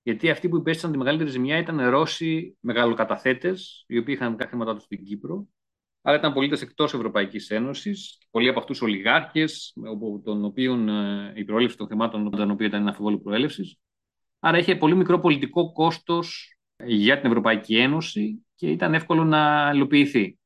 Γιατί 0.03 0.31
αυτοί 0.31 0.49
που 0.49 0.57
υπέστησαν 0.57 0.93
τη 0.93 0.99
μεγαλύτερη 0.99 1.31
ζημιά 1.31 1.59
ήταν 1.59 1.89
Ρώσοι 1.89 2.57
μεγαλοκαταθέτες, 2.61 3.85
οι 3.89 3.99
οποίοι 3.99 4.15
είχαν 4.17 4.31
κάποια 4.31 4.47
χρήματά 4.47 4.75
τους 4.75 4.85
στην 4.85 5.05
Κύπρο. 5.05 5.49
Άρα 6.03 6.17
ήταν 6.17 6.33
πολίτες 6.33 6.63
εκτός 6.63 6.95
Ευρωπαϊκής 6.95 7.51
Ένωσης, 7.51 8.19
πολλοί 8.31 8.49
από 8.49 8.59
αυτούς 8.59 8.83
ολιγάρχες, 8.83 9.75
των 10.25 10.45
οποίων 10.45 10.89
ε, 10.89 11.33
η 11.35 11.45
προέλευση 11.45 11.77
των 11.77 11.87
χρημάτων 11.87 12.31
των 12.31 12.51
οποίων 12.51 12.69
ήταν 12.69 12.89
αφιβόλου 12.89 13.23
προέλευσης. 13.23 13.79
Άρα 14.41 14.59
είχε 14.59 14.77
πολύ 14.77 14.95
μικρό 14.95 15.19
πολιτικό 15.19 15.73
κόστος 15.73 16.57
για 16.85 17.21
την 17.21 17.29
Ευρωπαϊκή 17.29 17.77
Ένωση 17.77 18.47
και 18.55 18.71
ήταν 18.71 18.95
εύκολο 18.95 19.25
να 19.25 19.71
υλοποιηθεί. 19.75 20.39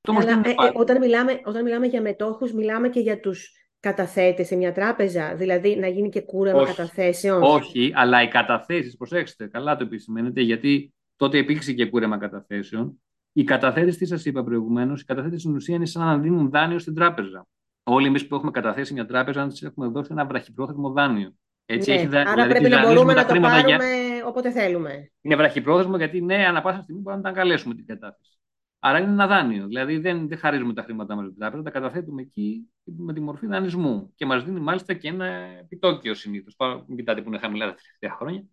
Αλλά, 0.00 0.40
ε, 0.44 0.50
ε, 0.50 0.54
όταν, 0.74 0.98
μιλάμε, 0.98 1.40
όταν 1.44 1.64
μιλάμε 1.64 1.86
για 1.86 2.02
μετόχους, 2.02 2.52
μιλάμε 2.52 2.88
και 2.88 3.00
για 3.00 3.20
τους 3.20 3.52
καταθέτες 3.80 4.46
σε 4.46 4.56
μια 4.56 4.72
τράπεζα, 4.72 5.34
δηλαδή 5.34 5.76
να 5.76 5.88
γίνει 5.88 6.08
και 6.08 6.20
κούρεμα 6.20 6.60
όχι, 6.60 6.74
καταθέσεων. 6.74 7.42
Όχι, 7.42 7.92
αλλά 7.94 8.22
οι 8.22 8.28
καταθέσεις, 8.28 8.96
προσέξτε, 8.96 9.46
καλά 9.46 9.76
το 9.76 9.84
επισημαίνετε, 9.84 10.40
γιατί 10.40 10.94
τότε 11.16 11.38
υπήρξε 11.38 11.72
και 11.72 11.86
κούρεμα 11.86 12.18
καταθέσεων. 12.18 13.00
Οι 13.38 13.44
καταθέτες, 13.44 13.96
τι 13.96 14.06
σας 14.06 14.24
είπα 14.24 14.44
προηγουμένως, 14.44 15.00
οι 15.00 15.04
καταθέτες 15.04 15.40
στην 15.40 15.54
ουσία 15.54 15.74
είναι 15.74 15.86
σαν 15.86 16.04
να 16.04 16.18
δίνουν 16.18 16.50
δάνειο 16.50 16.78
στην 16.78 16.94
τράπεζα. 16.94 17.46
Όλοι 17.82 18.06
εμείς 18.06 18.26
που 18.26 18.34
έχουμε 18.34 18.50
καταθέσει 18.50 18.92
μια 18.92 19.06
τράπεζα, 19.06 19.40
να 19.42 19.48
της 19.48 19.62
έχουμε 19.62 19.86
δώσει 19.86 20.08
ένα 20.12 20.26
βραχυπρόθεσμο 20.26 20.90
δάνειο. 20.90 21.34
Έτσι, 21.66 21.90
ναι, 21.90 21.96
έχει 21.96 22.16
άρα 22.16 22.32
δηλαδή, 22.32 22.50
πρέπει 22.50 22.68
να 22.68 22.86
μπορούμε 22.86 23.14
να 23.14 23.26
το 23.26 23.40
πάρουμε 23.40 23.62
για... 23.66 23.78
όποτε 24.26 24.50
θέλουμε. 24.50 25.10
Είναι 25.20 25.36
βραχυπρόθεσμο 25.36 25.96
γιατί 25.96 26.20
ναι, 26.20 26.46
ανά 26.46 26.62
πάσα 26.62 26.82
στιγμή 26.82 27.00
μπορούμε 27.00 27.22
να 27.22 27.28
τα 27.28 27.38
καλέσουμε 27.38 27.74
την 27.74 27.86
κατάθεση. 27.86 28.38
Άρα 28.78 28.98
είναι 28.98 29.10
ένα 29.10 29.26
δάνειο. 29.26 29.66
Δηλαδή 29.66 29.98
δεν, 29.98 30.28
δεν 30.28 30.38
χαρίζουμε 30.38 30.72
τα 30.72 30.82
χρήματά 30.82 31.14
μας 31.14 31.24
στην 31.24 31.38
τράπεζα, 31.38 31.62
τα 31.62 31.70
καταθέτουμε 31.70 32.22
εκεί 32.22 32.70
με 32.84 33.12
τη 33.12 33.20
μορφή 33.20 33.46
δανεισμού. 33.46 34.12
Και 34.14 34.26
μας 34.26 34.44
δίνει 34.44 34.60
μάλιστα 34.60 34.94
και 34.94 35.08
ένα 35.08 35.26
επιτόκιο 35.60 36.14
συνήθως. 36.14 36.56
Μην 36.86 36.96
κοιτάτε 36.96 37.22
που 37.22 37.28
είναι 37.28 37.38
χαμηλά 37.38 37.66
τα 37.66 37.74
τελευταία 37.74 38.18
χρόνια. 38.18 38.44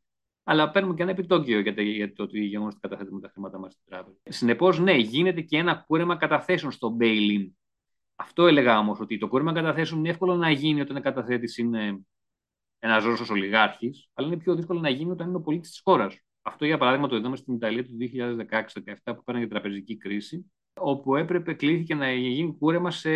Αλλά 0.48 0.72
παίρνουμε 0.72 0.96
και 0.96 1.02
ένα 1.02 1.12
επιτόκιο 1.12 1.60
για, 1.60 1.72
για 1.82 2.14
το 2.14 2.24
ότι 2.24 2.40
γεγονός 2.40 2.74
ότι 2.74 2.82
καταθέτουμε 2.88 3.22
τα 3.22 3.30
χρήματά 3.30 3.60
μας 3.60 3.72
στην 3.72 3.86
τράπεζα. 3.86 4.18
Συνεπώς, 4.24 4.80
ναι, 4.80 4.94
γίνεται 4.94 5.42
και 5.42 5.58
ένα 5.58 5.76
κούρεμα 5.88 6.16
καταθέσεων 6.16 6.72
στο 6.72 6.98
bail-in. 7.00 7.50
Αυτό 8.16 8.48
έλεγα 8.48 8.80
όμως, 8.80 9.00
ότι 9.00 9.18
το 9.18 9.28
κούρεμα 9.28 9.54
καταθέσεων 9.54 10.00
είναι 10.00 10.10
εύκολο 10.10 10.36
να 10.36 10.52
γίνει 10.52 10.82
όταν 10.82 10.96
η 10.96 11.02
καταθέτη 11.02 11.62
είναι 11.62 12.06
ένας 12.80 13.04
Ρώσο 13.04 13.34
ολιγάρχης, 13.34 14.10
αλλά 14.14 14.28
είναι 14.28 14.38
πιο 14.38 14.56
δύσκολο 14.56 14.80
να 14.80 14.90
γίνει 14.90 15.12
όταν 15.12 15.28
είναι 15.28 15.38
ο 15.38 15.42
πολίτης 15.42 15.70
της 15.70 15.82
χώρας. 15.84 16.20
Αυτό, 16.42 16.66
για 16.66 16.78
παράδειγμα, 16.78 17.08
το 17.08 17.16
είδαμε 17.16 17.36
στην 17.36 17.54
Ιταλία 17.54 17.86
του 17.86 17.98
2016-2017 17.98 19.16
που 19.16 19.24
πέρανε 19.24 19.44
για 19.46 19.54
τραπεζική 19.54 19.98
κρίση, 19.98 20.52
όπου 20.74 21.16
έπρεπε, 21.16 21.54
κλείθηκε 21.54 21.96
να 21.96 22.12
γίνει 22.12 22.58
κούρεμα 22.58 22.92
σε 22.92 23.10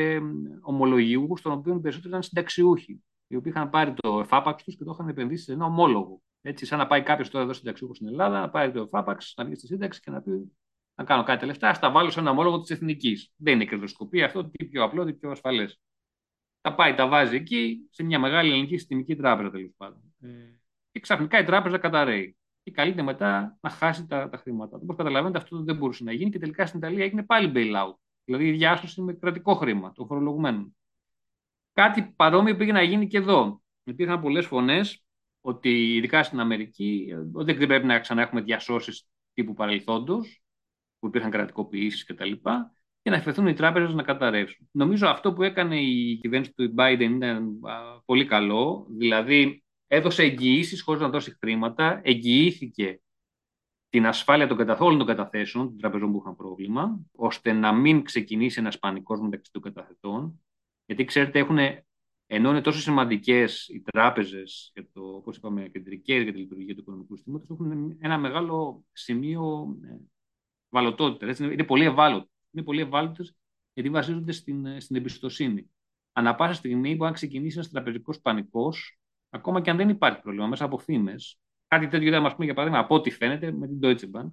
ομολογιούχους, 0.61 1.41
των 1.41 1.51
οποίων 1.51 1.81
περισσότερο 1.81 2.09
ήταν 2.09 2.23
συνταξιούχοι, 2.23 3.03
οι 3.27 3.35
οποίοι 3.35 3.51
είχαν 3.55 3.69
πάρει 3.69 3.93
το 3.93 4.19
εφάπαξ 4.19 4.63
τους 4.63 4.77
και 4.77 4.83
το 4.83 4.91
είχαν 4.93 5.07
επενδύσει 5.07 5.43
σε 5.43 5.53
ένα 5.53 5.65
ομόλογο. 5.65 6.21
Έτσι, 6.41 6.65
σαν 6.65 6.77
να 6.77 6.87
πάει 6.87 7.03
κάποιος 7.03 7.29
τώρα 7.29 7.43
εδώ 7.43 7.53
συνταξιούχος 7.53 7.95
στην 7.95 8.07
Ελλάδα, 8.07 8.39
να 8.39 8.49
πάρει 8.49 8.71
το 8.71 8.81
εφάπαξ, 8.81 9.33
να 9.37 9.45
βγει 9.45 9.55
στη 9.55 9.67
σύνταξη 9.67 10.01
και 10.01 10.11
να 10.11 10.21
πει 10.21 10.51
να 10.95 11.03
κάνω 11.03 11.23
κάτι 11.23 11.45
λεφτά, 11.45 11.73
θα 11.73 11.79
τα 11.79 11.91
βάλω 11.91 12.09
σε 12.09 12.19
ένα 12.19 12.29
ομόλογο 12.29 12.59
της 12.59 12.69
εθνικής. 12.69 13.33
Δεν 13.35 13.53
είναι 13.53 13.65
κερδοσκοπία 13.65 14.25
αυτό, 14.25 14.45
τι 14.49 14.65
πιο 14.65 14.83
απλό, 14.83 15.05
τι 15.05 15.13
πιο 15.13 15.31
ασφαλές 15.31 15.79
τα 16.61 16.75
πάει, 16.75 16.93
τα 16.93 17.07
βάζει 17.07 17.35
εκεί, 17.35 17.87
σε 17.89 18.03
μια 18.03 18.19
μεγάλη 18.19 18.49
ελληνική 18.49 18.77
συστημική 18.77 19.15
τράπεζα 19.15 19.51
τέλος 19.51 19.71
πάντων. 19.77 20.13
Ε, 20.21 20.27
και 20.91 20.99
ξαφνικά 20.99 21.39
η 21.39 21.43
τράπεζα 21.43 21.77
καταραίει. 21.77 22.37
Και 22.63 22.71
καλείται 22.71 23.01
μετά 23.01 23.57
να 23.61 23.69
χάσει 23.69 24.07
τα, 24.07 24.29
τα 24.29 24.37
χρήματα. 24.37 24.77
Όπως 24.81 24.95
καταλαβαίνετε, 24.95 25.37
αυτό 25.37 25.63
δεν 25.63 25.75
μπορούσε 25.75 26.03
να 26.03 26.11
γίνει 26.11 26.29
και 26.29 26.39
τελικά 26.39 26.65
στην 26.65 26.79
Ιταλία 26.79 27.03
έγινε 27.03 27.23
πάλι 27.23 27.51
bailout. 27.55 27.93
Δηλαδή 28.23 28.47
η 28.47 28.51
διάσωση 28.51 29.01
με 29.01 29.13
κρατικό 29.13 29.53
χρήμα 29.53 29.91
των 29.91 30.05
φορολογουμένων. 30.05 30.75
Κάτι 31.73 32.13
παρόμοιο 32.15 32.55
πήγε 32.55 32.71
να 32.71 32.81
γίνει 32.81 33.07
και 33.07 33.17
εδώ. 33.17 33.61
Υπήρχαν 33.83 34.21
πολλές 34.21 34.45
φωνές 34.45 35.03
ότι 35.41 35.95
ειδικά 35.95 36.23
στην 36.23 36.39
Αμερική 36.39 37.13
δεν 37.33 37.57
πρέπει 37.57 37.85
να 37.85 37.99
ξανά 37.99 38.21
έχουμε 38.21 38.41
διασώσεις 38.41 39.07
τύπου 39.33 39.53
παρελθόντος, 39.53 40.43
που 40.99 41.07
υπήρχαν 41.07 41.31
κρατικοποιήσεις 41.31 42.05
κτλ 42.05 42.31
και 43.01 43.09
να 43.09 43.17
αφαιθούν 43.17 43.47
οι 43.47 43.53
τράπεζες 43.53 43.93
να 43.93 44.03
καταρρεύσουν. 44.03 44.69
Νομίζω 44.71 45.07
αυτό 45.07 45.33
που 45.33 45.43
έκανε 45.43 45.81
η 45.81 46.17
κυβέρνηση 46.21 46.53
του 46.53 46.73
Biden 46.77 47.11
ήταν 47.15 47.59
πολύ 48.05 48.25
καλό. 48.25 48.87
Δηλαδή, 48.89 49.63
έδωσε 49.87 50.23
εγγυήσεις 50.23 50.81
χωρίς 50.81 51.01
να 51.01 51.09
δώσει 51.09 51.37
χρήματα, 51.39 52.01
εγγυήθηκε 52.03 53.01
την 53.89 54.05
ασφάλεια 54.05 54.47
των 54.47 54.57
καταθόλων 54.57 54.97
των 54.97 55.07
καταθέσεων 55.07 55.65
των 55.65 55.77
τραπεζών 55.77 56.11
που 56.11 56.17
είχαν 56.17 56.35
πρόβλημα, 56.35 56.99
ώστε 57.11 57.51
να 57.51 57.73
μην 57.73 58.03
ξεκινήσει 58.03 58.59
ένας 58.59 58.79
πανικός 58.79 59.19
μεταξύ 59.19 59.51
των 59.51 59.61
καταθετών. 59.61 60.41
Γιατί 60.85 61.05
ξέρετε, 61.05 61.39
έχουν, 61.39 61.57
ενώ 62.31 62.49
είναι 62.49 62.61
τόσο 62.61 62.79
σημαντικές 62.79 63.67
οι 63.67 63.81
τράπεζες, 63.81 64.73
όπως 64.93 65.37
είπαμε, 65.37 65.67
κεντρικές 65.67 66.23
για 66.23 66.31
τη 66.31 66.37
λειτουργία 66.39 66.73
του 66.75 66.81
οικονομικού 66.81 67.15
συστήματος, 67.15 67.49
έχουν 67.49 67.97
ένα 67.99 68.17
μεγάλο 68.17 68.85
σημείο 68.91 69.75
ε, 69.83 69.97
βαλωτότητα. 70.69 71.45
Είναι 71.45 71.63
πολύ 71.63 71.85
ευάλωτο 71.85 72.29
είναι 72.51 72.63
πολύ 72.63 72.81
ευάλωτες 72.81 73.35
γιατί 73.73 73.89
βασίζονται 73.89 74.31
στην, 74.31 74.81
στην 74.81 74.95
εμπιστοσύνη. 74.95 75.69
Ανά 76.11 76.35
πάσα 76.35 76.53
στιγμή 76.53 76.95
μπορεί 76.95 77.09
να 77.09 77.15
ξεκινήσει 77.15 77.57
ένας 77.57 77.69
τραπεζικός 77.69 78.19
πανικός, 78.19 78.99
ακόμα 79.29 79.61
και 79.61 79.69
αν 79.69 79.77
δεν 79.77 79.89
υπάρχει 79.89 80.21
πρόβλημα, 80.21 80.47
μέσα 80.47 80.65
από 80.65 80.77
φήμες. 80.77 81.39
Κάτι 81.67 81.87
τέτοιο 81.87 82.07
είδαμε, 82.07 82.29
πούμε, 82.31 82.45
για 82.45 82.53
παράδειγμα, 82.53 82.83
από 82.83 82.95
ό,τι 82.95 83.11
φαίνεται 83.11 83.51
με 83.51 83.67
την 83.67 83.79
Deutsche 83.81 84.19
Bank, 84.19 84.31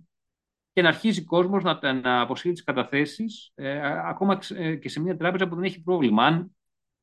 και 0.72 0.82
να 0.82 0.88
αρχίσει 0.88 1.20
ο 1.20 1.24
κόσμος 1.24 1.62
να, 1.62 1.92
να 1.92 2.20
αποσύρει 2.20 2.54
τις 2.54 2.64
καταθέσεις, 2.64 3.52
ε, 3.54 3.98
ακόμα 4.08 4.38
ε, 4.54 4.76
και 4.76 4.88
σε 4.88 5.00
μια 5.00 5.16
τράπεζα 5.16 5.48
που 5.48 5.54
δεν 5.54 5.64
έχει 5.64 5.82
πρόβλημα. 5.82 6.24
Αν 6.24 6.55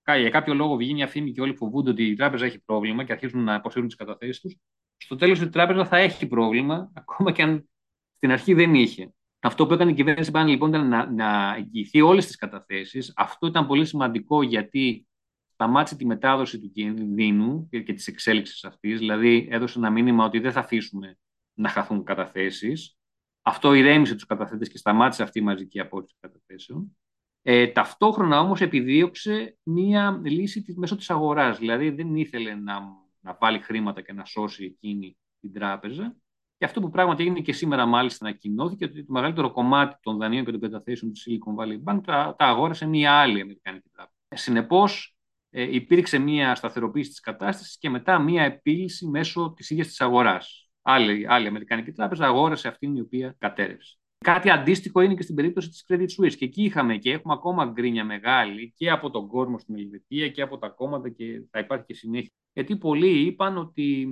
για 0.05 0.29
κάποιο 0.29 0.53
λόγο 0.53 0.75
βγει 0.75 0.93
μια 0.93 1.07
φήμη 1.07 1.31
και 1.31 1.41
όλοι 1.41 1.55
φοβούνται 1.55 1.89
ότι 1.89 2.03
η 2.03 2.15
τράπεζα 2.15 2.45
έχει 2.45 2.59
πρόβλημα 2.59 3.03
και 3.03 3.11
αρχίζουν 3.11 3.43
να 3.43 3.55
αποσύρουν 3.55 3.87
τις 3.87 3.97
καταθέσεις 3.97 4.39
τους, 4.39 4.57
στο 4.97 5.15
τέλος 5.15 5.41
η 5.41 5.49
τράπεζα 5.49 5.85
θα 5.85 5.97
έχει 5.97 6.27
πρόβλημα, 6.27 6.91
ακόμα 6.93 7.31
και 7.31 7.41
αν 7.41 7.69
στην 8.15 8.31
αρχή 8.31 8.53
δεν 8.53 8.75
είχε. 8.75 9.13
Αυτό 9.39 9.67
που 9.67 9.73
έκανε 9.73 9.91
η 9.91 9.93
κυβέρνηση 9.93 10.31
πάνε 10.31 10.49
λοιπόν 10.49 10.69
ήταν 10.69 10.87
να, 10.87 11.11
να 11.11 11.55
εγγυηθεί 11.55 12.01
όλες 12.01 12.25
τις 12.25 12.35
καταθέσεις. 12.35 13.13
Αυτό 13.15 13.47
ήταν 13.47 13.67
πολύ 13.67 13.85
σημαντικό 13.85 14.43
γιατί 14.43 15.07
σταμάτησε 15.53 15.95
τη 15.95 16.05
μετάδοση 16.05 16.59
του 16.59 16.71
κινδύνου 16.71 17.67
και, 17.69 17.81
και 17.81 17.93
της 17.93 18.07
εξέλιξης 18.07 18.63
αυτής, 18.63 18.99
δηλαδή 18.99 19.47
έδωσε 19.51 19.79
ένα 19.79 19.89
μήνυμα 19.89 20.25
ότι 20.25 20.39
δεν 20.39 20.51
θα 20.51 20.59
αφήσουμε 20.59 21.17
να 21.53 21.69
χαθούν 21.69 22.03
καταθέσεις. 22.03 22.97
Αυτό 23.41 23.73
ηρέμησε 23.73 24.13
τους 24.13 24.25
καταθέτες 24.25 24.69
και 24.69 24.77
σταμάτησε 24.77 25.23
αυτή 25.23 25.39
η 25.39 25.41
μαζική 25.41 25.79
απόρριψη 25.79 26.15
καταθέσεων. 26.19 26.97
Ε, 27.45 27.67
ταυτόχρονα 27.67 28.39
όμως 28.39 28.61
επιδίωξε 28.61 29.57
μία 29.63 30.21
λύση 30.23 30.61
της, 30.61 30.75
μέσω 30.75 30.95
της 30.95 31.09
αγοράς. 31.09 31.57
Δηλαδή 31.57 31.89
δεν 31.89 32.15
ήθελε 32.15 32.55
να, 32.55 32.79
να 33.19 33.37
βάλει 33.39 33.59
χρήματα 33.59 34.01
και 34.01 34.13
να 34.13 34.25
σώσει 34.25 34.63
εκείνη 34.63 35.17
την 35.39 35.53
τράπεζα. 35.53 36.15
Και 36.57 36.65
αυτό 36.65 36.81
που 36.81 36.89
πράγματι 36.89 37.23
έγινε 37.23 37.39
και 37.39 37.53
σήμερα 37.53 37.85
μάλιστα 37.85 38.25
ανακοινώθηκε 38.25 38.85
ότι 38.85 39.05
το 39.05 39.11
μεγαλύτερο 39.11 39.51
κομμάτι 39.51 39.95
των 40.01 40.17
δανείων 40.17 40.45
και 40.45 40.51
των 40.51 40.59
καταθέσεων 40.59 41.11
της 41.11 41.27
Silicon 41.27 41.63
Valley 41.63 41.83
Bank 41.83 42.01
τα, 42.05 42.35
τα 42.37 42.45
αγόρασε 42.45 42.85
μία 42.85 43.11
άλλη 43.11 43.41
Αμερικανική 43.41 43.89
τράπεζα. 43.89 44.43
Συνεπώς 44.43 45.17
ε, 45.49 45.75
υπήρξε 45.75 46.17
μία 46.17 46.55
σταθεροποίηση 46.55 47.09
της 47.09 47.19
κατάστασης 47.19 47.77
και 47.77 47.89
μετά 47.89 48.19
μία 48.19 48.43
επίλυση 48.43 49.07
μέσω 49.07 49.53
της 49.55 49.69
ίδιας 49.69 49.87
της 49.87 50.01
αγοράς. 50.01 50.69
Άλλη, 50.81 51.25
άλλη 51.27 51.47
Αμερικανική 51.47 51.91
τράπεζα 51.91 52.25
αγόρασε 52.25 52.67
αυτήν 52.67 52.95
η 52.95 53.01
οποία 53.01 53.35
κατέρευσε. 53.37 53.97
Κάτι 54.23 54.49
αντίστοιχο 54.49 55.01
είναι 55.01 55.13
και 55.13 55.21
στην 55.21 55.35
περίπτωση 55.35 55.69
της 55.69 55.85
Credit 55.87 56.07
Suisse. 56.17 56.33
Και 56.33 56.45
εκεί 56.45 56.63
είχαμε 56.63 56.97
και 56.97 57.11
έχουμε 57.11 57.33
ακόμα 57.33 57.65
γκρίνια 57.65 58.05
μεγάλη 58.05 58.73
και 58.75 58.89
από 58.89 59.09
τον 59.09 59.27
κόσμο 59.27 59.59
στην 59.59 59.77
Ελβετία 59.77 60.29
και 60.29 60.41
από 60.41 60.57
τα 60.57 60.69
κόμματα 60.69 61.09
και 61.09 61.43
θα 61.51 61.59
υπάρχει 61.59 61.85
και 61.85 61.93
συνέχεια. 61.93 62.31
Γιατί 62.53 62.77
πολλοί 62.77 63.25
είπαν 63.25 63.57
ότι 63.57 64.07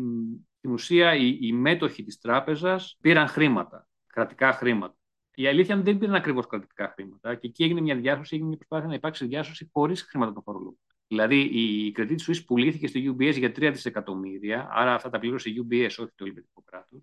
στην 0.58 0.72
ουσία 0.72 1.16
οι, 1.16 1.38
οι 1.42 1.54
μέτοχοι 1.54 2.04
της 2.04 2.20
τράπεζας 2.20 2.98
πήραν 3.02 3.28
χρήματα, 3.28 3.88
κρατικά 4.08 4.52
χρήματα. 4.52 4.96
Η 5.36 5.48
αλήθεια 5.48 5.74
είναι 5.74 5.82
ότι 5.82 5.92
δεν 5.92 6.00
πήραν 6.00 6.16
ακριβώς 6.16 6.48
κρατικά 6.48 6.94
χρήματα 6.96 7.36
και 7.36 7.48
εκεί 7.48 7.64
έγινε 7.64 7.82
μια 7.82 7.96
διάσωση, 7.96 8.30
έγινε 8.32 8.48
μια 8.48 8.58
προσπάθεια 8.58 8.88
να 8.88 8.94
υπάρξει 8.94 9.26
διάσωση 9.26 9.70
χωρίς 9.74 10.02
χρήματα 10.02 10.34
των 10.34 10.44
φορολογών. 10.44 10.78
Δηλαδή 11.08 11.40
η 11.40 11.94
Credit 11.98 12.16
Suisse 12.28 12.46
πουλήθηκε 12.46 12.88
στο 12.88 13.00
UBS 13.00 13.38
για 13.38 13.50
3 13.50 13.54
δισεκατομμύρια, 13.72 14.70
άρα 14.72 14.94
αυτά 14.94 15.10
τα 15.10 15.20
πλήρωσε 15.20 15.50
η 15.50 15.56
UBS, 15.58 15.90
όχι 16.00 16.12
το 16.16 16.26
ελβετικό 16.26 16.64
κράτος. 16.66 17.02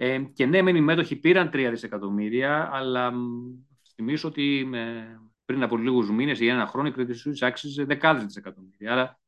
Ε, 0.00 0.18
και 0.18 0.46
ναι, 0.46 0.62
μεν 0.62 0.76
οι 0.76 0.80
μέτοχοι 0.80 1.16
πήραν 1.16 1.50
3 1.52 1.68
δισεκατομμύρια, 1.70 2.68
αλλά 2.72 3.12
θυμίσω 3.94 4.28
ότι 4.28 4.68
πριν 5.44 5.62
από 5.62 5.76
λίγους 5.76 6.10
μήνες 6.10 6.40
ή 6.40 6.46
ένα 6.46 6.66
χρόνο 6.66 6.88
η 6.88 6.92
Credit 6.96 7.10
Suisse 7.10 7.40
άξιζε 7.40 7.84
δεκάδες 7.84 8.24
δισεκατομμύρια. 8.24 8.92
Άρα 8.92 9.20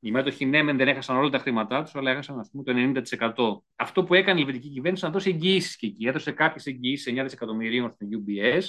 οι 0.00 0.10
μέτοχοι 0.10 0.44
ναι, 0.44 0.62
μεν 0.62 0.76
δεν 0.76 0.88
έχασαν 0.88 1.16
όλα 1.16 1.28
τα 1.28 1.38
χρήματά 1.38 1.82
τους, 1.82 1.94
αλλά 1.94 2.10
έχασαν 2.10 2.38
ας 2.38 2.50
πούμε, 2.50 2.62
το 2.62 3.02
90%. 3.16 3.62
Αυτό 3.76 4.04
που 4.04 4.14
έκανε 4.14 4.38
η 4.38 4.42
ελβετική 4.42 4.68
κυβέρνηση 4.68 5.04
να 5.04 5.10
δώσει 5.10 5.30
εγγυήσεις 5.30 5.76
και 5.76 5.86
εκεί. 5.86 6.06
Έδωσε 6.06 6.32
κάποιες 6.32 6.66
εγγυήσεις 6.66 7.12
9 7.12 7.22
δισεκατομμυρίων 7.22 7.90
στην 7.90 8.08
UBS, 8.12 8.64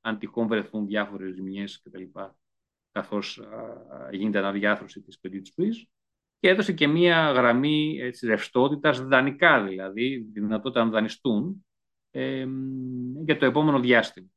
αν 0.00 0.18
τυχόν 0.18 0.46
βρεθούν 0.46 0.86
διάφορες 0.86 1.34
ζημιές 1.34 1.82
κτλ. 1.82 2.02
Καθώς 2.92 3.40
γίνεται 4.10 4.38
αναδιάθρωση 4.38 5.00
της 5.00 5.20
Credit 5.22 5.62
Suisse 5.62 5.93
και 6.44 6.50
έδωσε 6.50 6.72
και 6.72 6.86
μία 6.86 7.30
γραμμή 7.30 8.00
ρευστότητας 8.22 9.00
δανεικά, 9.00 9.62
δηλαδή 9.62 10.16
δυνατότητα 10.32 10.84
να 10.84 10.90
δανειστούν 10.90 11.66
ε, 12.10 12.46
για 13.24 13.38
το 13.38 13.46
επόμενο 13.46 13.80
διάστημα. 13.80 14.28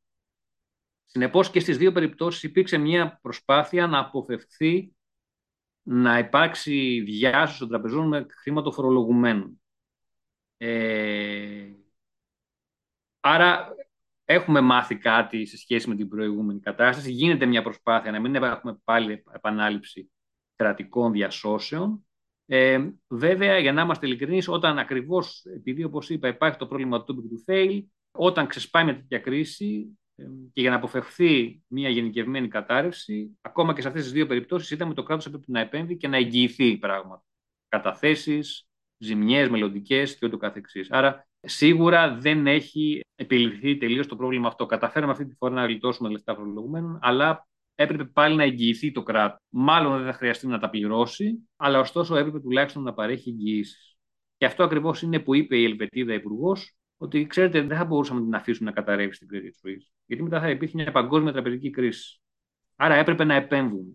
Συνεπώς 1.06 1.50
και 1.50 1.60
στις 1.60 1.78
δύο 1.78 1.91
περιπτώσεις 1.91 2.43
υπήρξε 2.43 2.78
μία 2.78 3.20
προσπάθεια 3.22 3.88
να 3.88 4.00
αποφευθεί 4.00 4.96
να 5.84 6.17
υπάρξει 6.17 7.02
διάσωση 7.02 7.60
των 7.60 7.67
τραπεζών 7.67 8.08
με 8.08 8.26
χρήματο 8.30 8.72
φορολογουμένων. 8.72 9.62
Ε, 10.58 11.72
άρα 13.20 13.76
έχουμε 14.26 14.62
μάθει 14.62 14.98
κάτι 14.98 15.46
σε 15.46 15.58
σχέση 15.58 15.89
με 15.89 15.96
την 15.96 16.10
προηγούμενη 16.10 16.60
κατάσταση. 16.60 17.12
Γίνεται 17.12 17.46
μια 17.46 17.63
προσπάθεια 17.63 18.12
να 18.12 18.20
μην 18.20 18.36
έχουμε 18.36 18.80
πάλι 18.84 19.24
επανάληψη 19.34 20.12
κρατικών 20.58 21.12
διασώσεων. 21.12 22.06
Ε, 22.46 22.89
βέβαια, 23.08 23.58
για 23.58 23.74
να 23.74 23.82
είμαστε 23.82 24.06
ειλικρινείς, 24.06 24.48
όταν 24.48 24.80
ακριβώς, 24.80 25.46
επειδή 25.46 25.84
όπως 25.84 26.10
είπα, 26.10 26.28
υπάρχει 26.28 26.58
το 26.58 26.67
πρόβλημα 26.67 27.04
του 27.04 27.15
του 27.15 27.43
fail, 27.48 27.84
όταν 28.12 28.48
ξεσπάει 28.48 28.86
με 28.86 28.93
τέτοια 28.93 29.20
κρίση 29.20 29.98
ε, 30.15 30.24
και 30.54 30.62
για 30.62 30.70
να 30.70 30.76
αποφευχθεί 30.76 31.62
μια 31.67 31.89
γενικευμένη 31.89 32.48
κατάρρευση, 32.48 33.38
ακόμα 33.41 33.74
και 33.74 33.82
σε 33.82 33.88
αυτές 33.88 34.04
τις 34.04 34.12
δύο 34.12 34.26
περιπτώσεις, 34.26 34.72
είδαμε 34.72 34.93
το 34.93 35.04
κράτος 35.04 35.26
έπρεπε 35.26 35.46
να 35.48 35.60
επέμβει 35.60 35.98
και 35.98 36.08
να 36.08 36.17
εγγυηθεί 36.17 36.78
πράγματα. 36.78 37.24
Καταθέσεις, 37.67 38.67
ζημιές 38.98 39.50
μελλοντικές 39.50 40.17
και 40.17 40.26
ούτω 40.26 40.38
καθεξής. 40.38 40.91
Άρα, 40.91 41.28
σίγουρα 41.39 42.15
δεν 42.15 42.48
έχει 42.48 43.02
επιληθεί 43.15 43.78
τελείως 43.78 44.08
το 44.08 44.15
πρόβλημα 44.15 44.48
αυτό. 44.48 44.65
Καταφέραμε 44.65 45.12
αυτή 45.12 45.26
τη 45.26 45.36
φορά 45.36 45.54
να 45.54 45.65
γλιτώσουμε 45.65 46.10
λεφτά 46.10 46.36
φορολογουμένων, 46.36 47.00
αλλά 47.02 47.46
έπρεπε 47.79 48.05
πάλι 48.05 48.35
να 48.35 48.43
εγγυηθεί 48.43 48.91
το 48.91 49.03
κράτος. 49.03 49.39
Μάλλον 49.49 49.97
δεν 49.97 50.05
θα 50.05 50.13
χρειαστεί 50.13 50.47
να 50.47 50.59
τα 50.59 50.69
πληρώσει, 50.69 51.49
αλλά 51.55 51.79
ωστόσο 51.79 52.15
έπρεπε 52.15 52.39
τουλάχιστον 52.39 52.83
να 52.83 52.93
παρέχει 52.93 53.29
εγγυήσεις. 53.29 53.97
Και 54.37 54.45
αυτό 54.45 54.63
ακριβώς 54.63 55.01
είναι 55.01 55.19
που 55.19 55.35
είπε 55.35 55.57
η 55.57 55.63
Ελβετίδα 55.63 56.13
Υπουργός, 56.13 56.75
ότι 56.97 57.27
ξέρετε, 57.27 57.61
δεν 57.61 57.77
θα 57.77 57.85
μπορούσαμε 57.85 58.19
να 58.19 58.25
την 58.25 58.35
αφήσουμε 58.35 58.69
να 58.69 58.75
καταρρεύσει 58.75 59.25
την 59.25 59.39
Credit 59.39 59.67
Suisse. 59.67 59.91
Γιατί 60.05 60.23
μετά 60.23 60.39
θα 60.39 60.49
υπήρχε 60.49 60.77
μια 60.77 60.91
παγκόσμια 60.91 61.31
τραπεζική 61.31 61.69
κρίση. 61.69 62.21
Άρα 62.75 62.95
έπρεπε 62.95 63.23
να 63.23 63.33
επέμβουμε. 63.33 63.93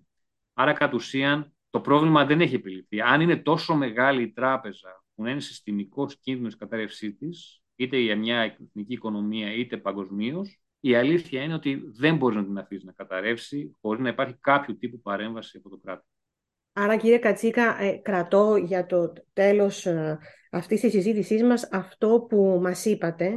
Άρα 0.55 0.73
κατ' 0.73 0.95
ουσίαν 0.95 1.53
το 1.71 1.81
πρόβλημα 1.81 2.25
δεν 2.25 2.41
έχει 2.41 2.55
επιληθεί. 2.55 3.01
Αν 3.01 3.21
είναι 3.21 3.37
τόσο 3.37 3.75
μεγάλη 3.75 4.23
η 4.23 4.33
τράπεζα 4.33 5.05
που 5.15 5.27
είναι 5.27 5.41
συστημικός 5.41 6.19
κίνδυνος 6.19 6.55
η 6.55 6.57
κατάρρευσής 6.57 7.17
της, 7.19 7.63
είτε 7.77 7.97
για 7.97 8.17
μια 8.17 8.41
εθνική 8.41 8.93
οικονομία 8.93 9.55
είτε 9.55 9.77
παγκοσμίως, 9.77 10.61
η 10.85 10.95
αλήθεια 10.95 11.43
είναι 11.43 11.55
ότι 11.55 11.83
δεν 11.95 12.17
μπορείς 12.17 12.37
να 12.37 12.45
την 12.45 12.59
αφήσεις 12.59 12.85
να 12.85 12.93
καταρρεύσει 12.93 13.77
χωρίς 13.81 14.03
να 14.03 14.09
υπάρχει 14.09 14.37
κάποιο 14.41 14.77
τύπου 14.77 15.01
παρέμβαση 15.01 15.57
από 15.57 15.69
το 15.69 15.79
κράτος. 15.85 16.07
Άρα 16.73 16.97
κύριε 16.97 17.19
Κατσίκα, 17.19 17.83
ε, 17.83 18.01
κρατώ 18.03 18.57
για 18.57 18.87
το 18.87 19.13
τέλος 19.33 19.87
ε, 19.87 20.19
αυτής 20.51 20.81
της 20.81 20.93
συζήτησής 20.93 21.43
μας 21.43 21.69
αυτό 21.73 22.27
που 22.29 22.59
μας 22.63 22.85
είπατε, 22.85 23.33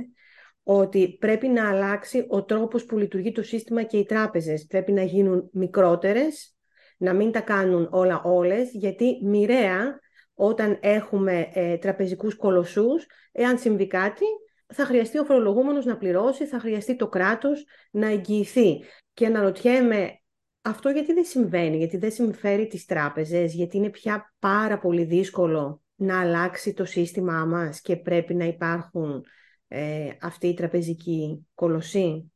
ότι 0.64 1.18
πρέπει 1.20 1.48
να 1.48 1.70
αλλάξει 1.70 2.26
ο 2.30 2.44
τρόπος 2.44 2.86
που 2.86 2.98
λειτουργεί 2.98 3.32
το 3.32 3.42
σύστημα 3.42 3.84
και 3.84 3.98
οι 3.98 4.06
τράπεζες. 4.06 4.66
Πρέπει 4.66 4.92
να 4.92 5.04
γίνουν 5.04 5.50
μικρότερες, 5.54 6.56
να 6.98 7.14
μην 7.14 7.32
τα 7.32 7.42
κάνουν 7.42 7.88
όλα 7.92 8.22
όλες, 8.24 8.72
γιατί 8.72 9.20
μοιραία 9.24 10.00
όταν 10.34 10.78
έχουμε 10.82 11.50
ε, 11.54 11.78
τραπεζικούς 11.78 12.36
κολοσσούς, 12.36 13.06
εάν 13.32 13.58
συμβεί 13.58 13.88
κάτι, 13.88 14.26
θα 14.74 14.86
χρειαστεί 14.86 15.18
ο 15.18 15.24
φορολογούμενος 15.24 15.86
να 15.86 15.98
πληρώσει, 15.98 16.46
θα 16.46 16.60
χρειαστεί 16.60 16.96
το 16.96 17.08
κράτος 17.08 17.66
να 17.92 18.08
εγγυηθεί. 18.08 18.84
Και 19.14 19.26
αναρωτιέμαι 19.26 20.20
αυτό 20.62 20.90
γιατί 20.90 21.14
δεν 21.14 21.26
συμβαίνει, 21.26 21.78
γιατί 21.78 21.98
δεν 21.98 22.12
συμφέρει 22.12 22.68
τις 22.68 22.86
τράπεζες, 22.86 23.54
γιατί 23.54 23.78
είναι 23.78 23.90
πια 23.90 24.34
πάρα 24.40 24.80
πολύ 24.80 25.04
δύσκολο 25.04 25.82
να 25.96 26.20
αλλάξει 26.20 26.74
το 26.74 26.86
σύστημά 26.86 27.46
μας 27.46 27.82
και 27.82 27.96
πρέπει 27.96 28.34
να 28.34 28.46
υπάρχουν 28.46 29.26
ε, 29.68 30.10
αυτοί 30.22 30.48
οι 30.48 30.54
τραπεζικοί 30.54 31.48
κολοσσοί; 31.54 32.32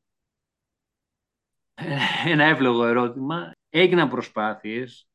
Ε, 1.73 1.97
ένα 2.31 2.43
εύλογο 2.43 2.85
ερώτημα. 2.85 3.51
Έγιναν 3.69 4.09
προσπάθειες 4.09 5.09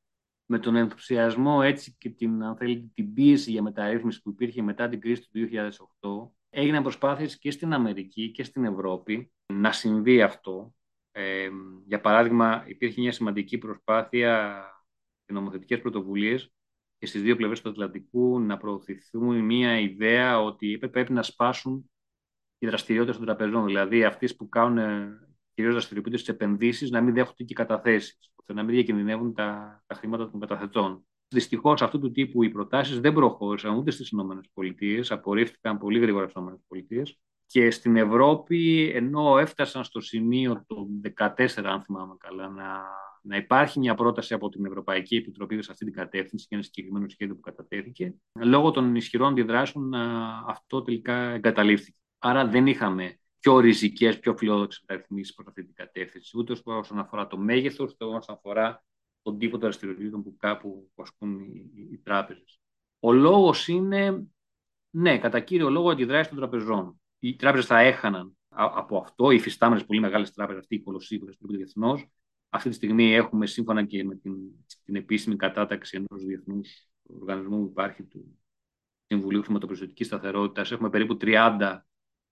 με 0.47 0.59
τον 0.59 0.77
ενθουσιασμό 0.77 1.61
έτσι 1.63 1.95
και 1.99 2.11
την, 2.11 2.43
αν 2.43 2.57
θέλετε, 2.57 2.87
την 2.95 3.15
πίεση 3.15 3.51
για 3.51 3.63
μεταρρύθμιση 3.63 4.23
που 4.23 4.31
υπήρχε 4.31 4.63
μετά 4.63 4.89
την 4.89 5.01
κρίση 5.01 5.23
του 5.23 5.49
2008 5.53 6.44
έγιναν 6.55 6.83
προσπάθειες 6.83 7.39
και 7.39 7.51
στην 7.51 7.73
Αμερική 7.73 8.31
και 8.31 8.45
στην 8.45 8.65
Ευρώπη 8.65 9.33
να 9.47 9.73
συμβεί 9.73 10.23
αυτό. 10.23 10.75
Ε, 11.13 11.49
για 11.87 12.01
παράδειγμα, 12.01 12.65
υπήρχε 12.67 13.01
μια 13.01 13.13
σημαντική 13.13 13.59
προσπάθεια 13.59 14.65
και 15.25 15.33
νομοθετικές 15.33 15.81
πρωτοβουλίες 15.81 16.53
και 16.99 17.07
στις 17.07 17.23
δύο 17.23 17.37
πλευρές 17.37 17.61
του 17.61 17.69
Ατλαντικού 17.69 18.41
να 18.41 18.57
προωθηθούν 18.57 19.41
μια 19.45 19.81
ιδέα 19.81 20.41
ότι 20.41 20.79
πρέπει 20.79 21.13
να 21.13 21.23
σπάσουν 21.23 21.91
οι 22.59 22.67
δραστηριότητες 22.67 23.17
των 23.17 23.27
τραπεζών. 23.27 23.65
Δηλαδή, 23.65 24.05
αυτές 24.05 24.37
που 24.37 24.49
κάνουν 24.49 25.09
κυρίως 25.55 25.75
δραστηριοποιούνται 25.75 26.19
στις 26.19 26.35
επενδύσεις 26.35 26.91
να 26.91 27.01
μην 27.01 27.15
δέχονται 27.15 27.45
και 27.45 27.55
καταθέσεις, 27.55 28.33
ώστε 28.35 28.53
να 28.53 28.63
μην 28.63 28.75
διακινδυνεύουν 28.75 29.35
τα, 29.35 29.83
τα 29.87 29.95
χρήματα 29.95 30.31
των 30.31 30.41
καταθετών. 30.41 31.07
Δυστυχώς 31.35 31.83
αυτού 31.83 31.99
του 32.01 32.11
τύπου 32.11 32.43
οι 32.43 32.49
προτάσεις 32.49 33.01
δεν 33.01 33.13
προχώρησαν 33.13 33.77
ούτε 33.77 33.91
στις 33.91 34.11
ΗΠΑ, 34.11 35.15
απορρίφθηκαν 35.15 35.79
πολύ 35.79 35.99
γρήγορα 35.99 36.29
στις 36.29 36.43
ΗΠΑ. 36.71 37.03
Και 37.47 37.71
στην 37.71 37.97
Ευρώπη, 37.97 38.91
ενώ 38.95 39.39
έφτασαν 39.39 39.85
στο 39.85 40.01
σημείο 40.01 40.65
το 40.67 40.87
2014, 41.37 41.47
αν 41.65 41.83
θυμάμαι 41.83 42.15
καλά, 42.19 42.49
να, 42.49 42.83
να 43.23 43.37
υπάρχει 43.37 43.79
μια 43.79 43.95
πρόταση 43.95 44.35
από 44.35 44.49
την 44.49 44.65
Ευρωπαϊκή 44.65 45.17
Επιτροπή 45.17 45.63
σε 45.63 45.73
αυτή 45.73 45.85
την 45.85 45.95
κατεύθυνση 45.95 46.47
και 46.47 46.55
ένα 46.55 46.65
συγκεκριμένο 46.65 47.09
σχέδιο 47.09 47.35
που 47.35 47.41
κατατέθηκε, 47.41 48.15
λόγω 48.41 48.71
των 48.71 48.95
ισχυρών 48.95 49.29
αντιδράσεων 49.29 49.95
αυτό 50.47 50.83
τελικά 50.83 51.15
εγκαταλείφθηκε. 51.15 51.99
Άρα 52.19 52.47
δεν 52.47 52.67
είχαμε 52.67 53.19
πιο 53.39 53.59
ριζικές, 53.59 54.19
πιο 54.19 54.37
φιλόδοξες 54.37 54.85
μεταρρυθμίσεις 54.87 55.35
προς 55.35 55.47
αυτή 55.47 55.65
την 55.65 55.75
κατεύθυνση, 55.75 56.39
ούτε 56.39 56.55
όσον 56.65 56.99
αφορά 56.99 57.27
το 57.27 57.37
μέγεθος, 57.37 57.93
ούτε 57.93 58.05
όσον 58.05 58.35
αφορά 58.35 58.85
τον 59.25 59.39
τύπο 59.39 59.51
των 59.51 59.61
δραστηριοτήτων 59.61 60.23
που 60.23 60.37
κάπου 60.37 60.91
ασκούν 60.95 61.41
οι, 61.41 61.71
οι, 61.75 61.89
οι 61.93 61.99
τράπεζες. 61.99 62.61
Ο 62.99 63.13
λόγος 63.13 63.69
είναι, 63.69 64.27
ναι, 64.91 65.19
κατά 65.19 65.41
κύριο 65.41 65.71
λόγο, 65.71 65.91
αντιδράσει 65.91 66.29
των 66.29 66.39
τραπεζών. 66.39 67.01
Οι 67.19 67.37
τράπεζες 67.37 67.67
θα 67.67 67.79
έχαναν 67.79 68.37
από 68.49 68.99
αυτό, 68.99 69.31
οι 69.31 69.39
φυστάμενε 69.39 69.85
πολύ 69.85 70.01
μεγάλες 70.01 70.33
τράπεζες, 70.33 70.63
αυτή 70.63 70.75
η 70.75 70.83
κολοσσή 70.83 71.19
που 71.19 71.25
δραστηριοποιούνται 71.25 71.65
διεθνώς, 71.65 72.09
Αυτή 72.49 72.69
τη 72.69 72.75
στιγμή 72.75 73.15
έχουμε 73.15 73.47
σύμφωνα 73.47 73.85
και 73.85 74.05
με 74.05 74.17
την, 74.17 74.35
την 74.85 74.97
επίσημη 74.97 75.37
κατάταξη 75.37 75.97
ενός 75.97 76.25
διεθνούς 76.25 76.89
οργανισμού 77.03 77.59
που 77.63 77.69
υπάρχει 77.71 78.03
του 78.03 78.39
Συμβουλίου 79.07 79.43
Χρηματοπιστωτικής 79.43 80.07
Σταθερότητας 80.07 80.73
έχουμε 80.73 80.91
περίπου 80.91 81.17
30 81.21 81.79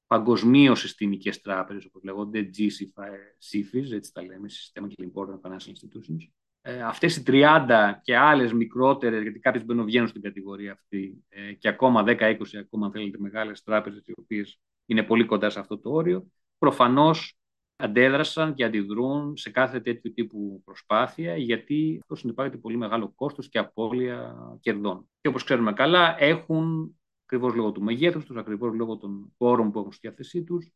παγκοσμίως 0.07 0.81
συστημικές 0.81 1.41
τράπεζες, 1.41 1.85
όπως 1.85 2.03
λέγονται, 2.03 2.51
GCFIs, 2.59 3.91
έτσι 3.93 4.13
τα 4.13 4.23
λέμε, 4.23 4.49
Systemic 4.49 5.05
Important 5.05 5.41
Financial 5.41 5.73
Institutions. 5.73 6.42
Ε, 6.65 6.83
Αυτές 6.83 7.17
οι 7.17 7.23
30 7.23 8.01
και 8.03 8.17
άλλες 8.17 8.53
μικρότερες, 8.53 9.23
γιατί 9.23 9.39
κάποιες 9.39 9.65
μπαίνουν 9.65 9.85
βγαίνουν 9.85 10.09
στην 10.09 10.23
κατηγορία 10.23 10.73
αυτή, 10.73 11.25
ε, 11.29 11.53
και 11.53 11.69
ακόμα 11.69 12.03
10-20 12.03 12.59
ακόμα, 12.59 12.87
αν 12.87 12.93
θέλετε, 12.93 13.19
μεγάλες 13.19 13.63
τράπεζες, 13.63 14.07
οι 14.07 14.13
οποίες 14.17 14.61
είναι 14.87 15.03
πολύ 15.03 15.25
κοντά 15.25 15.51
σε 15.51 15.59
αυτό 15.59 15.79
το 15.79 15.91
όριο, 15.91 16.27
προφανώς 16.59 17.37
αντέδρασαν 17.77 18.55
και 18.55 18.65
αντιδρούν 18.65 19.37
σε 19.37 19.51
κάθε 19.51 19.81
τέτοιου 19.81 20.13
τύπου 20.13 20.63
προσπάθεια, 20.65 21.37
γιατί 21.37 21.99
αυτό 22.03 22.15
συνεπάγεται 22.15 22.57
πολύ 22.57 22.77
μεγάλο 22.77 23.13
κόστος 23.15 23.49
και 23.49 23.59
απώλεια 23.59 24.35
κερδών. 24.61 25.09
Και 25.21 25.29
όπως 25.29 25.45
ξέρουμε 25.45 25.73
καλά, 25.73 26.17
έχουν 26.19 26.95
ακριβώς 27.25 27.55
λόγω 27.55 27.73
του 27.73 27.83
μεγέθους 27.83 28.25
τους, 28.25 28.37
ακριβώς 28.37 28.75
λόγω 28.75 28.97
των 28.97 29.35
πόρων 29.37 29.71
που 29.71 29.79
έχουν 29.79 29.93
στη 29.93 30.07
διάθεσή 30.07 30.43
τους, 30.43 30.73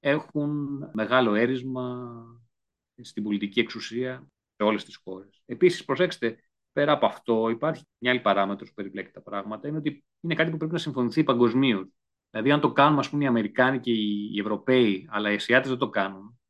έχουν 0.00 0.78
μεγάλο 0.92 1.34
έρισμα 1.34 2.12
στην 3.00 3.22
πολιτική 3.22 3.60
εξουσία 3.60 4.28
σε 4.60 4.66
όλες 4.66 4.84
τις 4.84 4.96
χώρες. 5.04 5.42
Επίσης, 5.46 5.84
προσέξτε, 5.84 6.36
πέρα 6.72 6.92
από 6.92 7.06
αυτό, 7.06 7.48
υπάρχει 7.48 7.84
μια 7.98 8.10
άλλη 8.10 8.20
παράμετρος 8.20 8.68
που 8.68 8.74
περιπλέκει 8.74 9.10
τα 9.10 9.22
πράγματα, 9.22 9.68
είναι 9.68 9.76
ότι 9.76 10.04
είναι 10.20 10.34
κάτι 10.34 10.50
που 10.50 10.56
πρέπει 10.56 10.72
να 10.72 10.78
συμφωνηθεί 10.78 11.24
παγκοσμίως. 11.24 11.88
Δηλαδή, 12.30 12.50
αν 12.50 12.60
το 12.60 12.72
κάνουμε, 12.72 13.00
ας 13.00 13.10
πούμε, 13.10 13.24
οι 13.24 13.26
Αμερικάνοι 13.26 13.80
και 13.80 13.92
οι 13.92 14.38
Ευρωπαίοι, 14.38 15.08
αλλά 15.10 15.30
οι 15.30 15.34
Ασιάτες 15.34 15.68
δεν 15.68 15.78
το 15.78 15.88
κάνουν, 15.88 16.40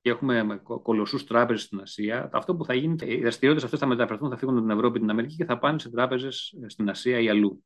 και 0.00 0.10
έχουμε 0.10 0.62
κολοσσούς 0.82 1.26
τράπεζες 1.26 1.62
στην 1.62 1.80
Ασία, 1.80 2.30
αυτό 2.32 2.56
που 2.56 2.64
θα 2.64 2.74
γίνει, 2.74 2.96
οι 3.06 3.20
δραστηριότητες 3.20 3.64
αυτές 3.64 3.78
θα 3.78 3.86
μεταφερθούν, 3.86 4.30
θα 4.30 4.36
φύγουν 4.36 4.56
από 4.56 4.66
την 4.66 4.76
Ευρώπη 4.76 4.92
και 4.92 5.00
την 5.00 5.10
Αμερική 5.10 5.36
και 5.36 5.44
θα 5.44 5.58
πάνε 5.58 5.78
σε 5.78 5.90
τράπεζες 5.90 6.54
στην 6.66 6.88
Ασία 6.88 7.18
ή 7.18 7.28
αλλού. 7.28 7.64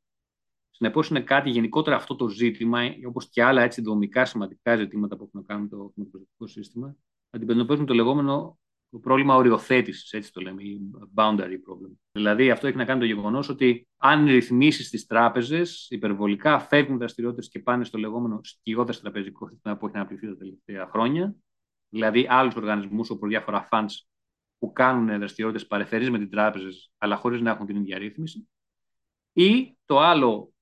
Συνεπώς, 0.69 1.09
είναι 1.09 1.21
κάτι 1.21 1.49
γενικότερα 1.49 1.95
αυτό 1.95 2.15
το 2.15 2.27
ζήτημα, 2.27 2.81
όπως 3.07 3.29
και 3.29 3.43
άλλα 3.43 3.61
έτσι 3.61 3.81
δομικά 3.81 4.25
σημαντικά 4.25 4.75
ζητήματα 4.75 5.17
που 5.17 5.23
έχουν 5.23 5.39
να 5.39 5.45
κάνουν 5.45 5.63
με 5.63 5.69
το 5.69 5.75
χρηματοπιστωτικό 5.75 6.47
σύστημα, 6.47 6.95
αντιμετωπίζουν 7.29 7.85
το 7.85 7.93
λεγόμενο 7.93 8.59
πρόβλημα 8.99 9.35
οριοθέτησης, 9.35 10.11
έτσι 10.13 10.33
το 10.33 10.41
λέμε, 10.41 10.63
ή 10.63 10.79
boundary 11.15 11.39
problem. 11.39 11.91
Δηλαδή, 12.11 12.51
αυτό 12.51 12.67
έχει 12.67 12.77
να 12.77 12.85
κάνει 12.85 12.99
το 12.99 13.05
γεγονός 13.05 13.49
ότι 13.49 13.87
αν 13.97 14.25
ρυθμίσεις 14.25 14.89
τις 14.89 15.05
τράπεζες 15.05 15.87
υπερβολικά 15.89 16.59
φεύγουν 16.59 16.97
δραστηριότητες 16.97 17.49
και 17.49 17.59
πάνε 17.59 17.83
στο 17.83 17.97
λεγόμενο 17.97 18.39
σκιώδε 18.43 18.93
τραπεζικό 18.93 19.49
σύστημα 19.49 19.77
που 19.77 19.85
έχει 19.85 19.95
αναπτυχθεί 19.95 20.27
τα 20.27 20.37
τελευταία 20.37 20.87
χρόνια, 20.87 21.35
δηλαδή 21.89 22.27
άλλους 22.29 22.55
οργανισμούς 22.55 23.09
όπω 23.09 23.27
διάφορα 23.27 23.67
funds 23.71 23.93
που 24.57 24.71
κάνουν 24.71 25.17
δραστηριότητες 25.17 25.67
παρεφερεί 25.67 26.11
με 26.11 26.17
την 26.17 26.29
τράπεζε, 26.29 26.69
αλλά 26.97 27.15
χωρίς 27.15 27.41
να 27.41 27.51
έχουν 27.51 27.65
την 27.65 27.75
ίδια 27.75 27.97
ρύθμιση. 27.97 28.49
Ή 29.33 29.77
το 29.85 29.99
άλλο 29.99 30.53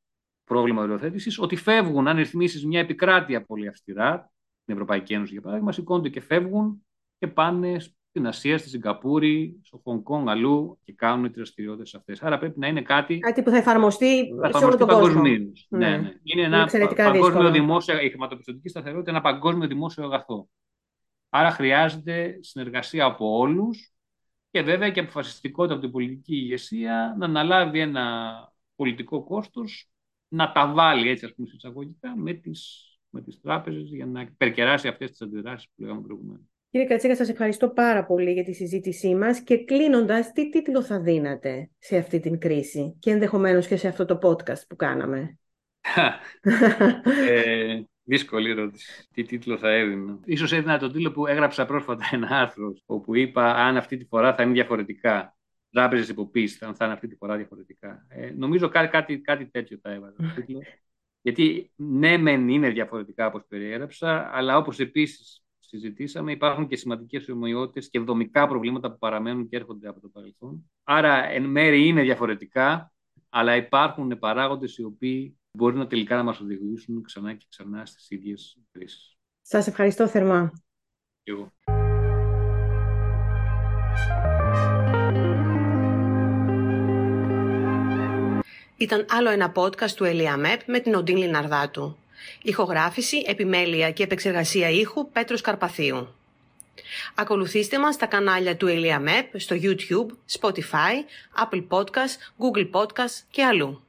πρόβλημα 0.44 0.82
οριοθέτησης, 0.82 1.40
ότι 1.40 1.56
φεύγουν, 1.56 2.08
αν 2.08 2.18
ρυθμίσεις 2.18 2.66
μια 2.66 2.80
επικράτεια 2.80 3.46
πολύ 3.46 3.68
αυστηρά, 3.68 4.32
την 4.66 4.74
Ευρωπαϊκή 4.74 5.14
Ένωση 5.14 5.32
για 5.32 5.42
παράδειγμα, 5.42 5.72
σηκώνονται 5.72 6.10
και 6.10 6.22
φεύγουν 6.22 6.86
και 7.18 7.28
πάνε 7.28 7.78
στην 8.14 8.28
Ασία, 8.28 8.58
στη 8.58 8.70
Σιγκαπούρη, 8.70 9.60
στο 9.64 9.82
Χονγκ 9.84 10.02
Κόνγκ, 10.02 10.30
αλλού 10.30 10.80
και 10.84 10.94
κάνουν 10.94 11.28
τι 11.28 11.34
δραστηριότητες 11.36 11.96
αυτές. 11.96 12.24
Άρα 12.24 12.38
πρέπει 12.38 12.60
να 12.60 12.68
είναι 12.68 12.82
κάτι. 12.82 13.20
Κάτι 13.20 13.44
που 13.44 13.50
θα 13.50 13.58
εφαρμοστεί, 13.58 14.30
θα 14.42 14.58
σε 14.58 14.66
όλο 14.66 14.78
τον 14.78 14.88
κόσμο. 14.88 15.22
Ναι. 15.22 15.38
ναι, 15.70 15.98
ναι. 15.98 16.14
Είναι 16.24 16.42
ένα 16.42 16.70
παγκόσμιο 16.96 17.52
δημόσιο, 17.52 18.00
η 18.00 18.10
χρηματοπιστωτική 18.10 18.70
σταθερότητα 18.70 19.10
είναι 19.10 19.20
ένα 19.20 19.32
παγκόσμιο 19.32 19.68
δημόσιο 19.68 20.04
αγαθό. 20.04 20.50
Άρα 21.30 21.52
χρειάζεται 21.52 22.38
συνεργασία 22.42 23.06
από 23.06 23.38
όλους 23.38 23.94
και 24.52 24.62
βέβαια 24.62 24.90
και 24.90 25.00
αποφασιστικότητα 25.00 25.74
από 25.74 25.84
την 25.84 25.92
πολιτική 25.92 26.36
ηγεσία 26.36 27.16
να 27.18 27.26
αναλάβει 27.26 27.80
ένα 27.80 28.34
πολιτικό 28.76 29.24
κόστος 29.24 29.90
να 30.28 30.52
τα 30.52 30.74
βάλει 30.74 31.10
έτσι 31.10 31.26
ας 31.26 31.34
πούμε 31.34 31.48
εισαγωγικά 31.54 32.18
με 32.18 32.34
τις, 32.34 32.92
με 33.10 33.22
τις 33.22 33.42
τράπεζες 33.42 33.90
για 33.90 34.06
να 34.06 34.22
υπερκεράσει 34.22 34.88
αυτές 34.88 35.10
τις 35.10 35.22
αντιδράσεις 35.22 35.68
που 35.68 35.82
λέγαμε 35.82 36.02
προηγουμένως. 36.02 36.53
Κύριε 36.74 36.88
Κατσίκα, 36.88 37.16
σας 37.16 37.30
ευχαριστώ 37.30 37.70
πάρα 37.70 38.06
πολύ 38.06 38.32
για 38.32 38.44
τη 38.44 38.54
συζήτησή 38.54 39.16
μας 39.16 39.42
και 39.42 39.64
κλείνοντας, 39.64 40.32
τι 40.32 40.50
τίτλο 40.50 40.82
θα 40.82 41.00
δίνατε 41.00 41.70
σε 41.80 41.98
αυτή 41.98 42.20
την 42.20 42.40
κρίση 42.40 42.96
και 43.00 43.12
ενδεχομένως 43.12 43.68
και 43.68 43.76
σε 43.76 43.88
αυτό 43.88 44.06
το 44.06 44.20
podcast 44.22 44.68
που 44.68 44.76
κάναμε; 44.76 45.38
ε, 47.30 47.82
δύσκολη 48.04 48.50
ερώτηση. 48.50 49.08
Τι 49.14 49.24
τίτλο 49.24 49.58
θα 49.58 49.70
έδινα; 49.70 50.20
Ίσως 50.26 50.52
έδινα 50.52 50.80
τον 50.80 50.92
τίτλο 50.92 51.12
που 51.12 51.28
έγραψα 51.28 51.66
πρόσφατα 51.66 52.10
ένα 52.12 52.28
άρθρο, 52.28 52.74
όπου 52.86 53.16
είπα 53.16 53.56
αν 53.56 53.78
αυτή 53.78 53.98
τη 53.98 54.06
φορά 54.06 54.36
θα 54.36 54.44
είναι 54.44 54.54
διαφορετικά 54.54 55.38
τράπεζες 55.72 56.10
υποποίηση, 56.10 56.58
θα, 56.58 56.74
θα 56.74 56.86
είναι 56.86 56.94
αυτή 56.94 57.08
τη 57.08 57.16
φορά 57.16 57.36
διαφορετικά. 57.36 58.06
Ε, 58.10 58.32
νομίζω 58.36 58.70
κάτι, 58.70 58.90
κάτι, 58.90 59.20
κάτι 59.20 59.46
τέτοιο 59.46 59.78
θα 59.82 59.92
έβαζα. 59.92 60.16
Γιατί 61.22 61.72
ναι, 61.76 62.18
μεν 62.18 62.50
είναι 62.50 62.70
διαφορετικά 62.70 63.28
όπως 63.28 63.46
περιέγραψα, 63.48 64.30
αλλά 64.34 64.58
όπως 64.58 64.80
επίσης 64.80 65.43
συζητήσαμε, 65.78 66.32
υπάρχουν 66.32 66.68
και 66.68 66.76
σημαντικές 66.76 67.30
ομοιότητες 67.30 67.90
και 67.90 68.00
δομικά 68.00 68.48
προβλήματα 68.48 68.92
που 68.92 68.98
παραμένουν 68.98 69.48
και 69.48 69.56
έρχονται 69.56 69.88
από 69.88 70.00
το 70.00 70.08
παρελθόν. 70.08 70.72
Άρα, 70.84 71.30
εν 71.30 71.44
μέρει 71.44 71.88
είναι 71.88 72.02
διαφορετικά, 72.02 72.94
αλλά 73.30 73.56
υπάρχουν 73.56 74.20
παράγοντες 74.20 74.78
οι 74.78 74.84
οποίοι 74.84 75.38
μπορεί 75.58 75.76
να 75.76 75.88
τελικά 75.88 76.16
να 76.16 76.24
μας 76.24 76.40
οδηγήσουν 76.40 77.04
ξανά 77.04 77.34
και 77.34 77.46
ξανά 77.50 77.86
στις 77.86 78.10
ίδιες 78.10 78.58
κρίσεις. 78.72 79.18
Σας 79.42 79.68
ευχαριστώ 79.68 80.08
θερμά. 80.08 80.52
εγώ. 81.24 81.52
Ήταν 88.78 89.06
άλλο 89.10 89.30
ένα 89.30 89.52
podcast 89.56 89.92
του 89.92 90.04
ΕΛΙΑΜΕΠ 90.04 90.62
με 90.68 90.80
την 90.80 90.96
Οντίν 90.96 91.18
Λιναρδάτου. 91.18 91.98
Ηχογράφηση, 92.42 93.24
επιμέλεια 93.28 93.92
και 93.92 94.04
επεξεργασία 94.04 94.70
ήχου 94.70 95.12
Πέτρος 95.12 95.42
Καρπαθίου. 95.42 96.16
Ακολουθήστε 97.16 97.80
μας 97.80 97.96
στα 97.96 98.06
κανάλια 98.06 98.58
του 98.58 98.68
ΕΛΙΑΜΕΠ 98.68 99.40
στο 99.40 99.56
YouTube, 99.62 100.40
Spotify, 100.40 100.94
Apple 101.44 101.68
Podcast, 101.70 102.16
Google 102.38 102.70
Podcast 102.72 103.22
και 103.32 103.44
αλλού. 103.44 103.84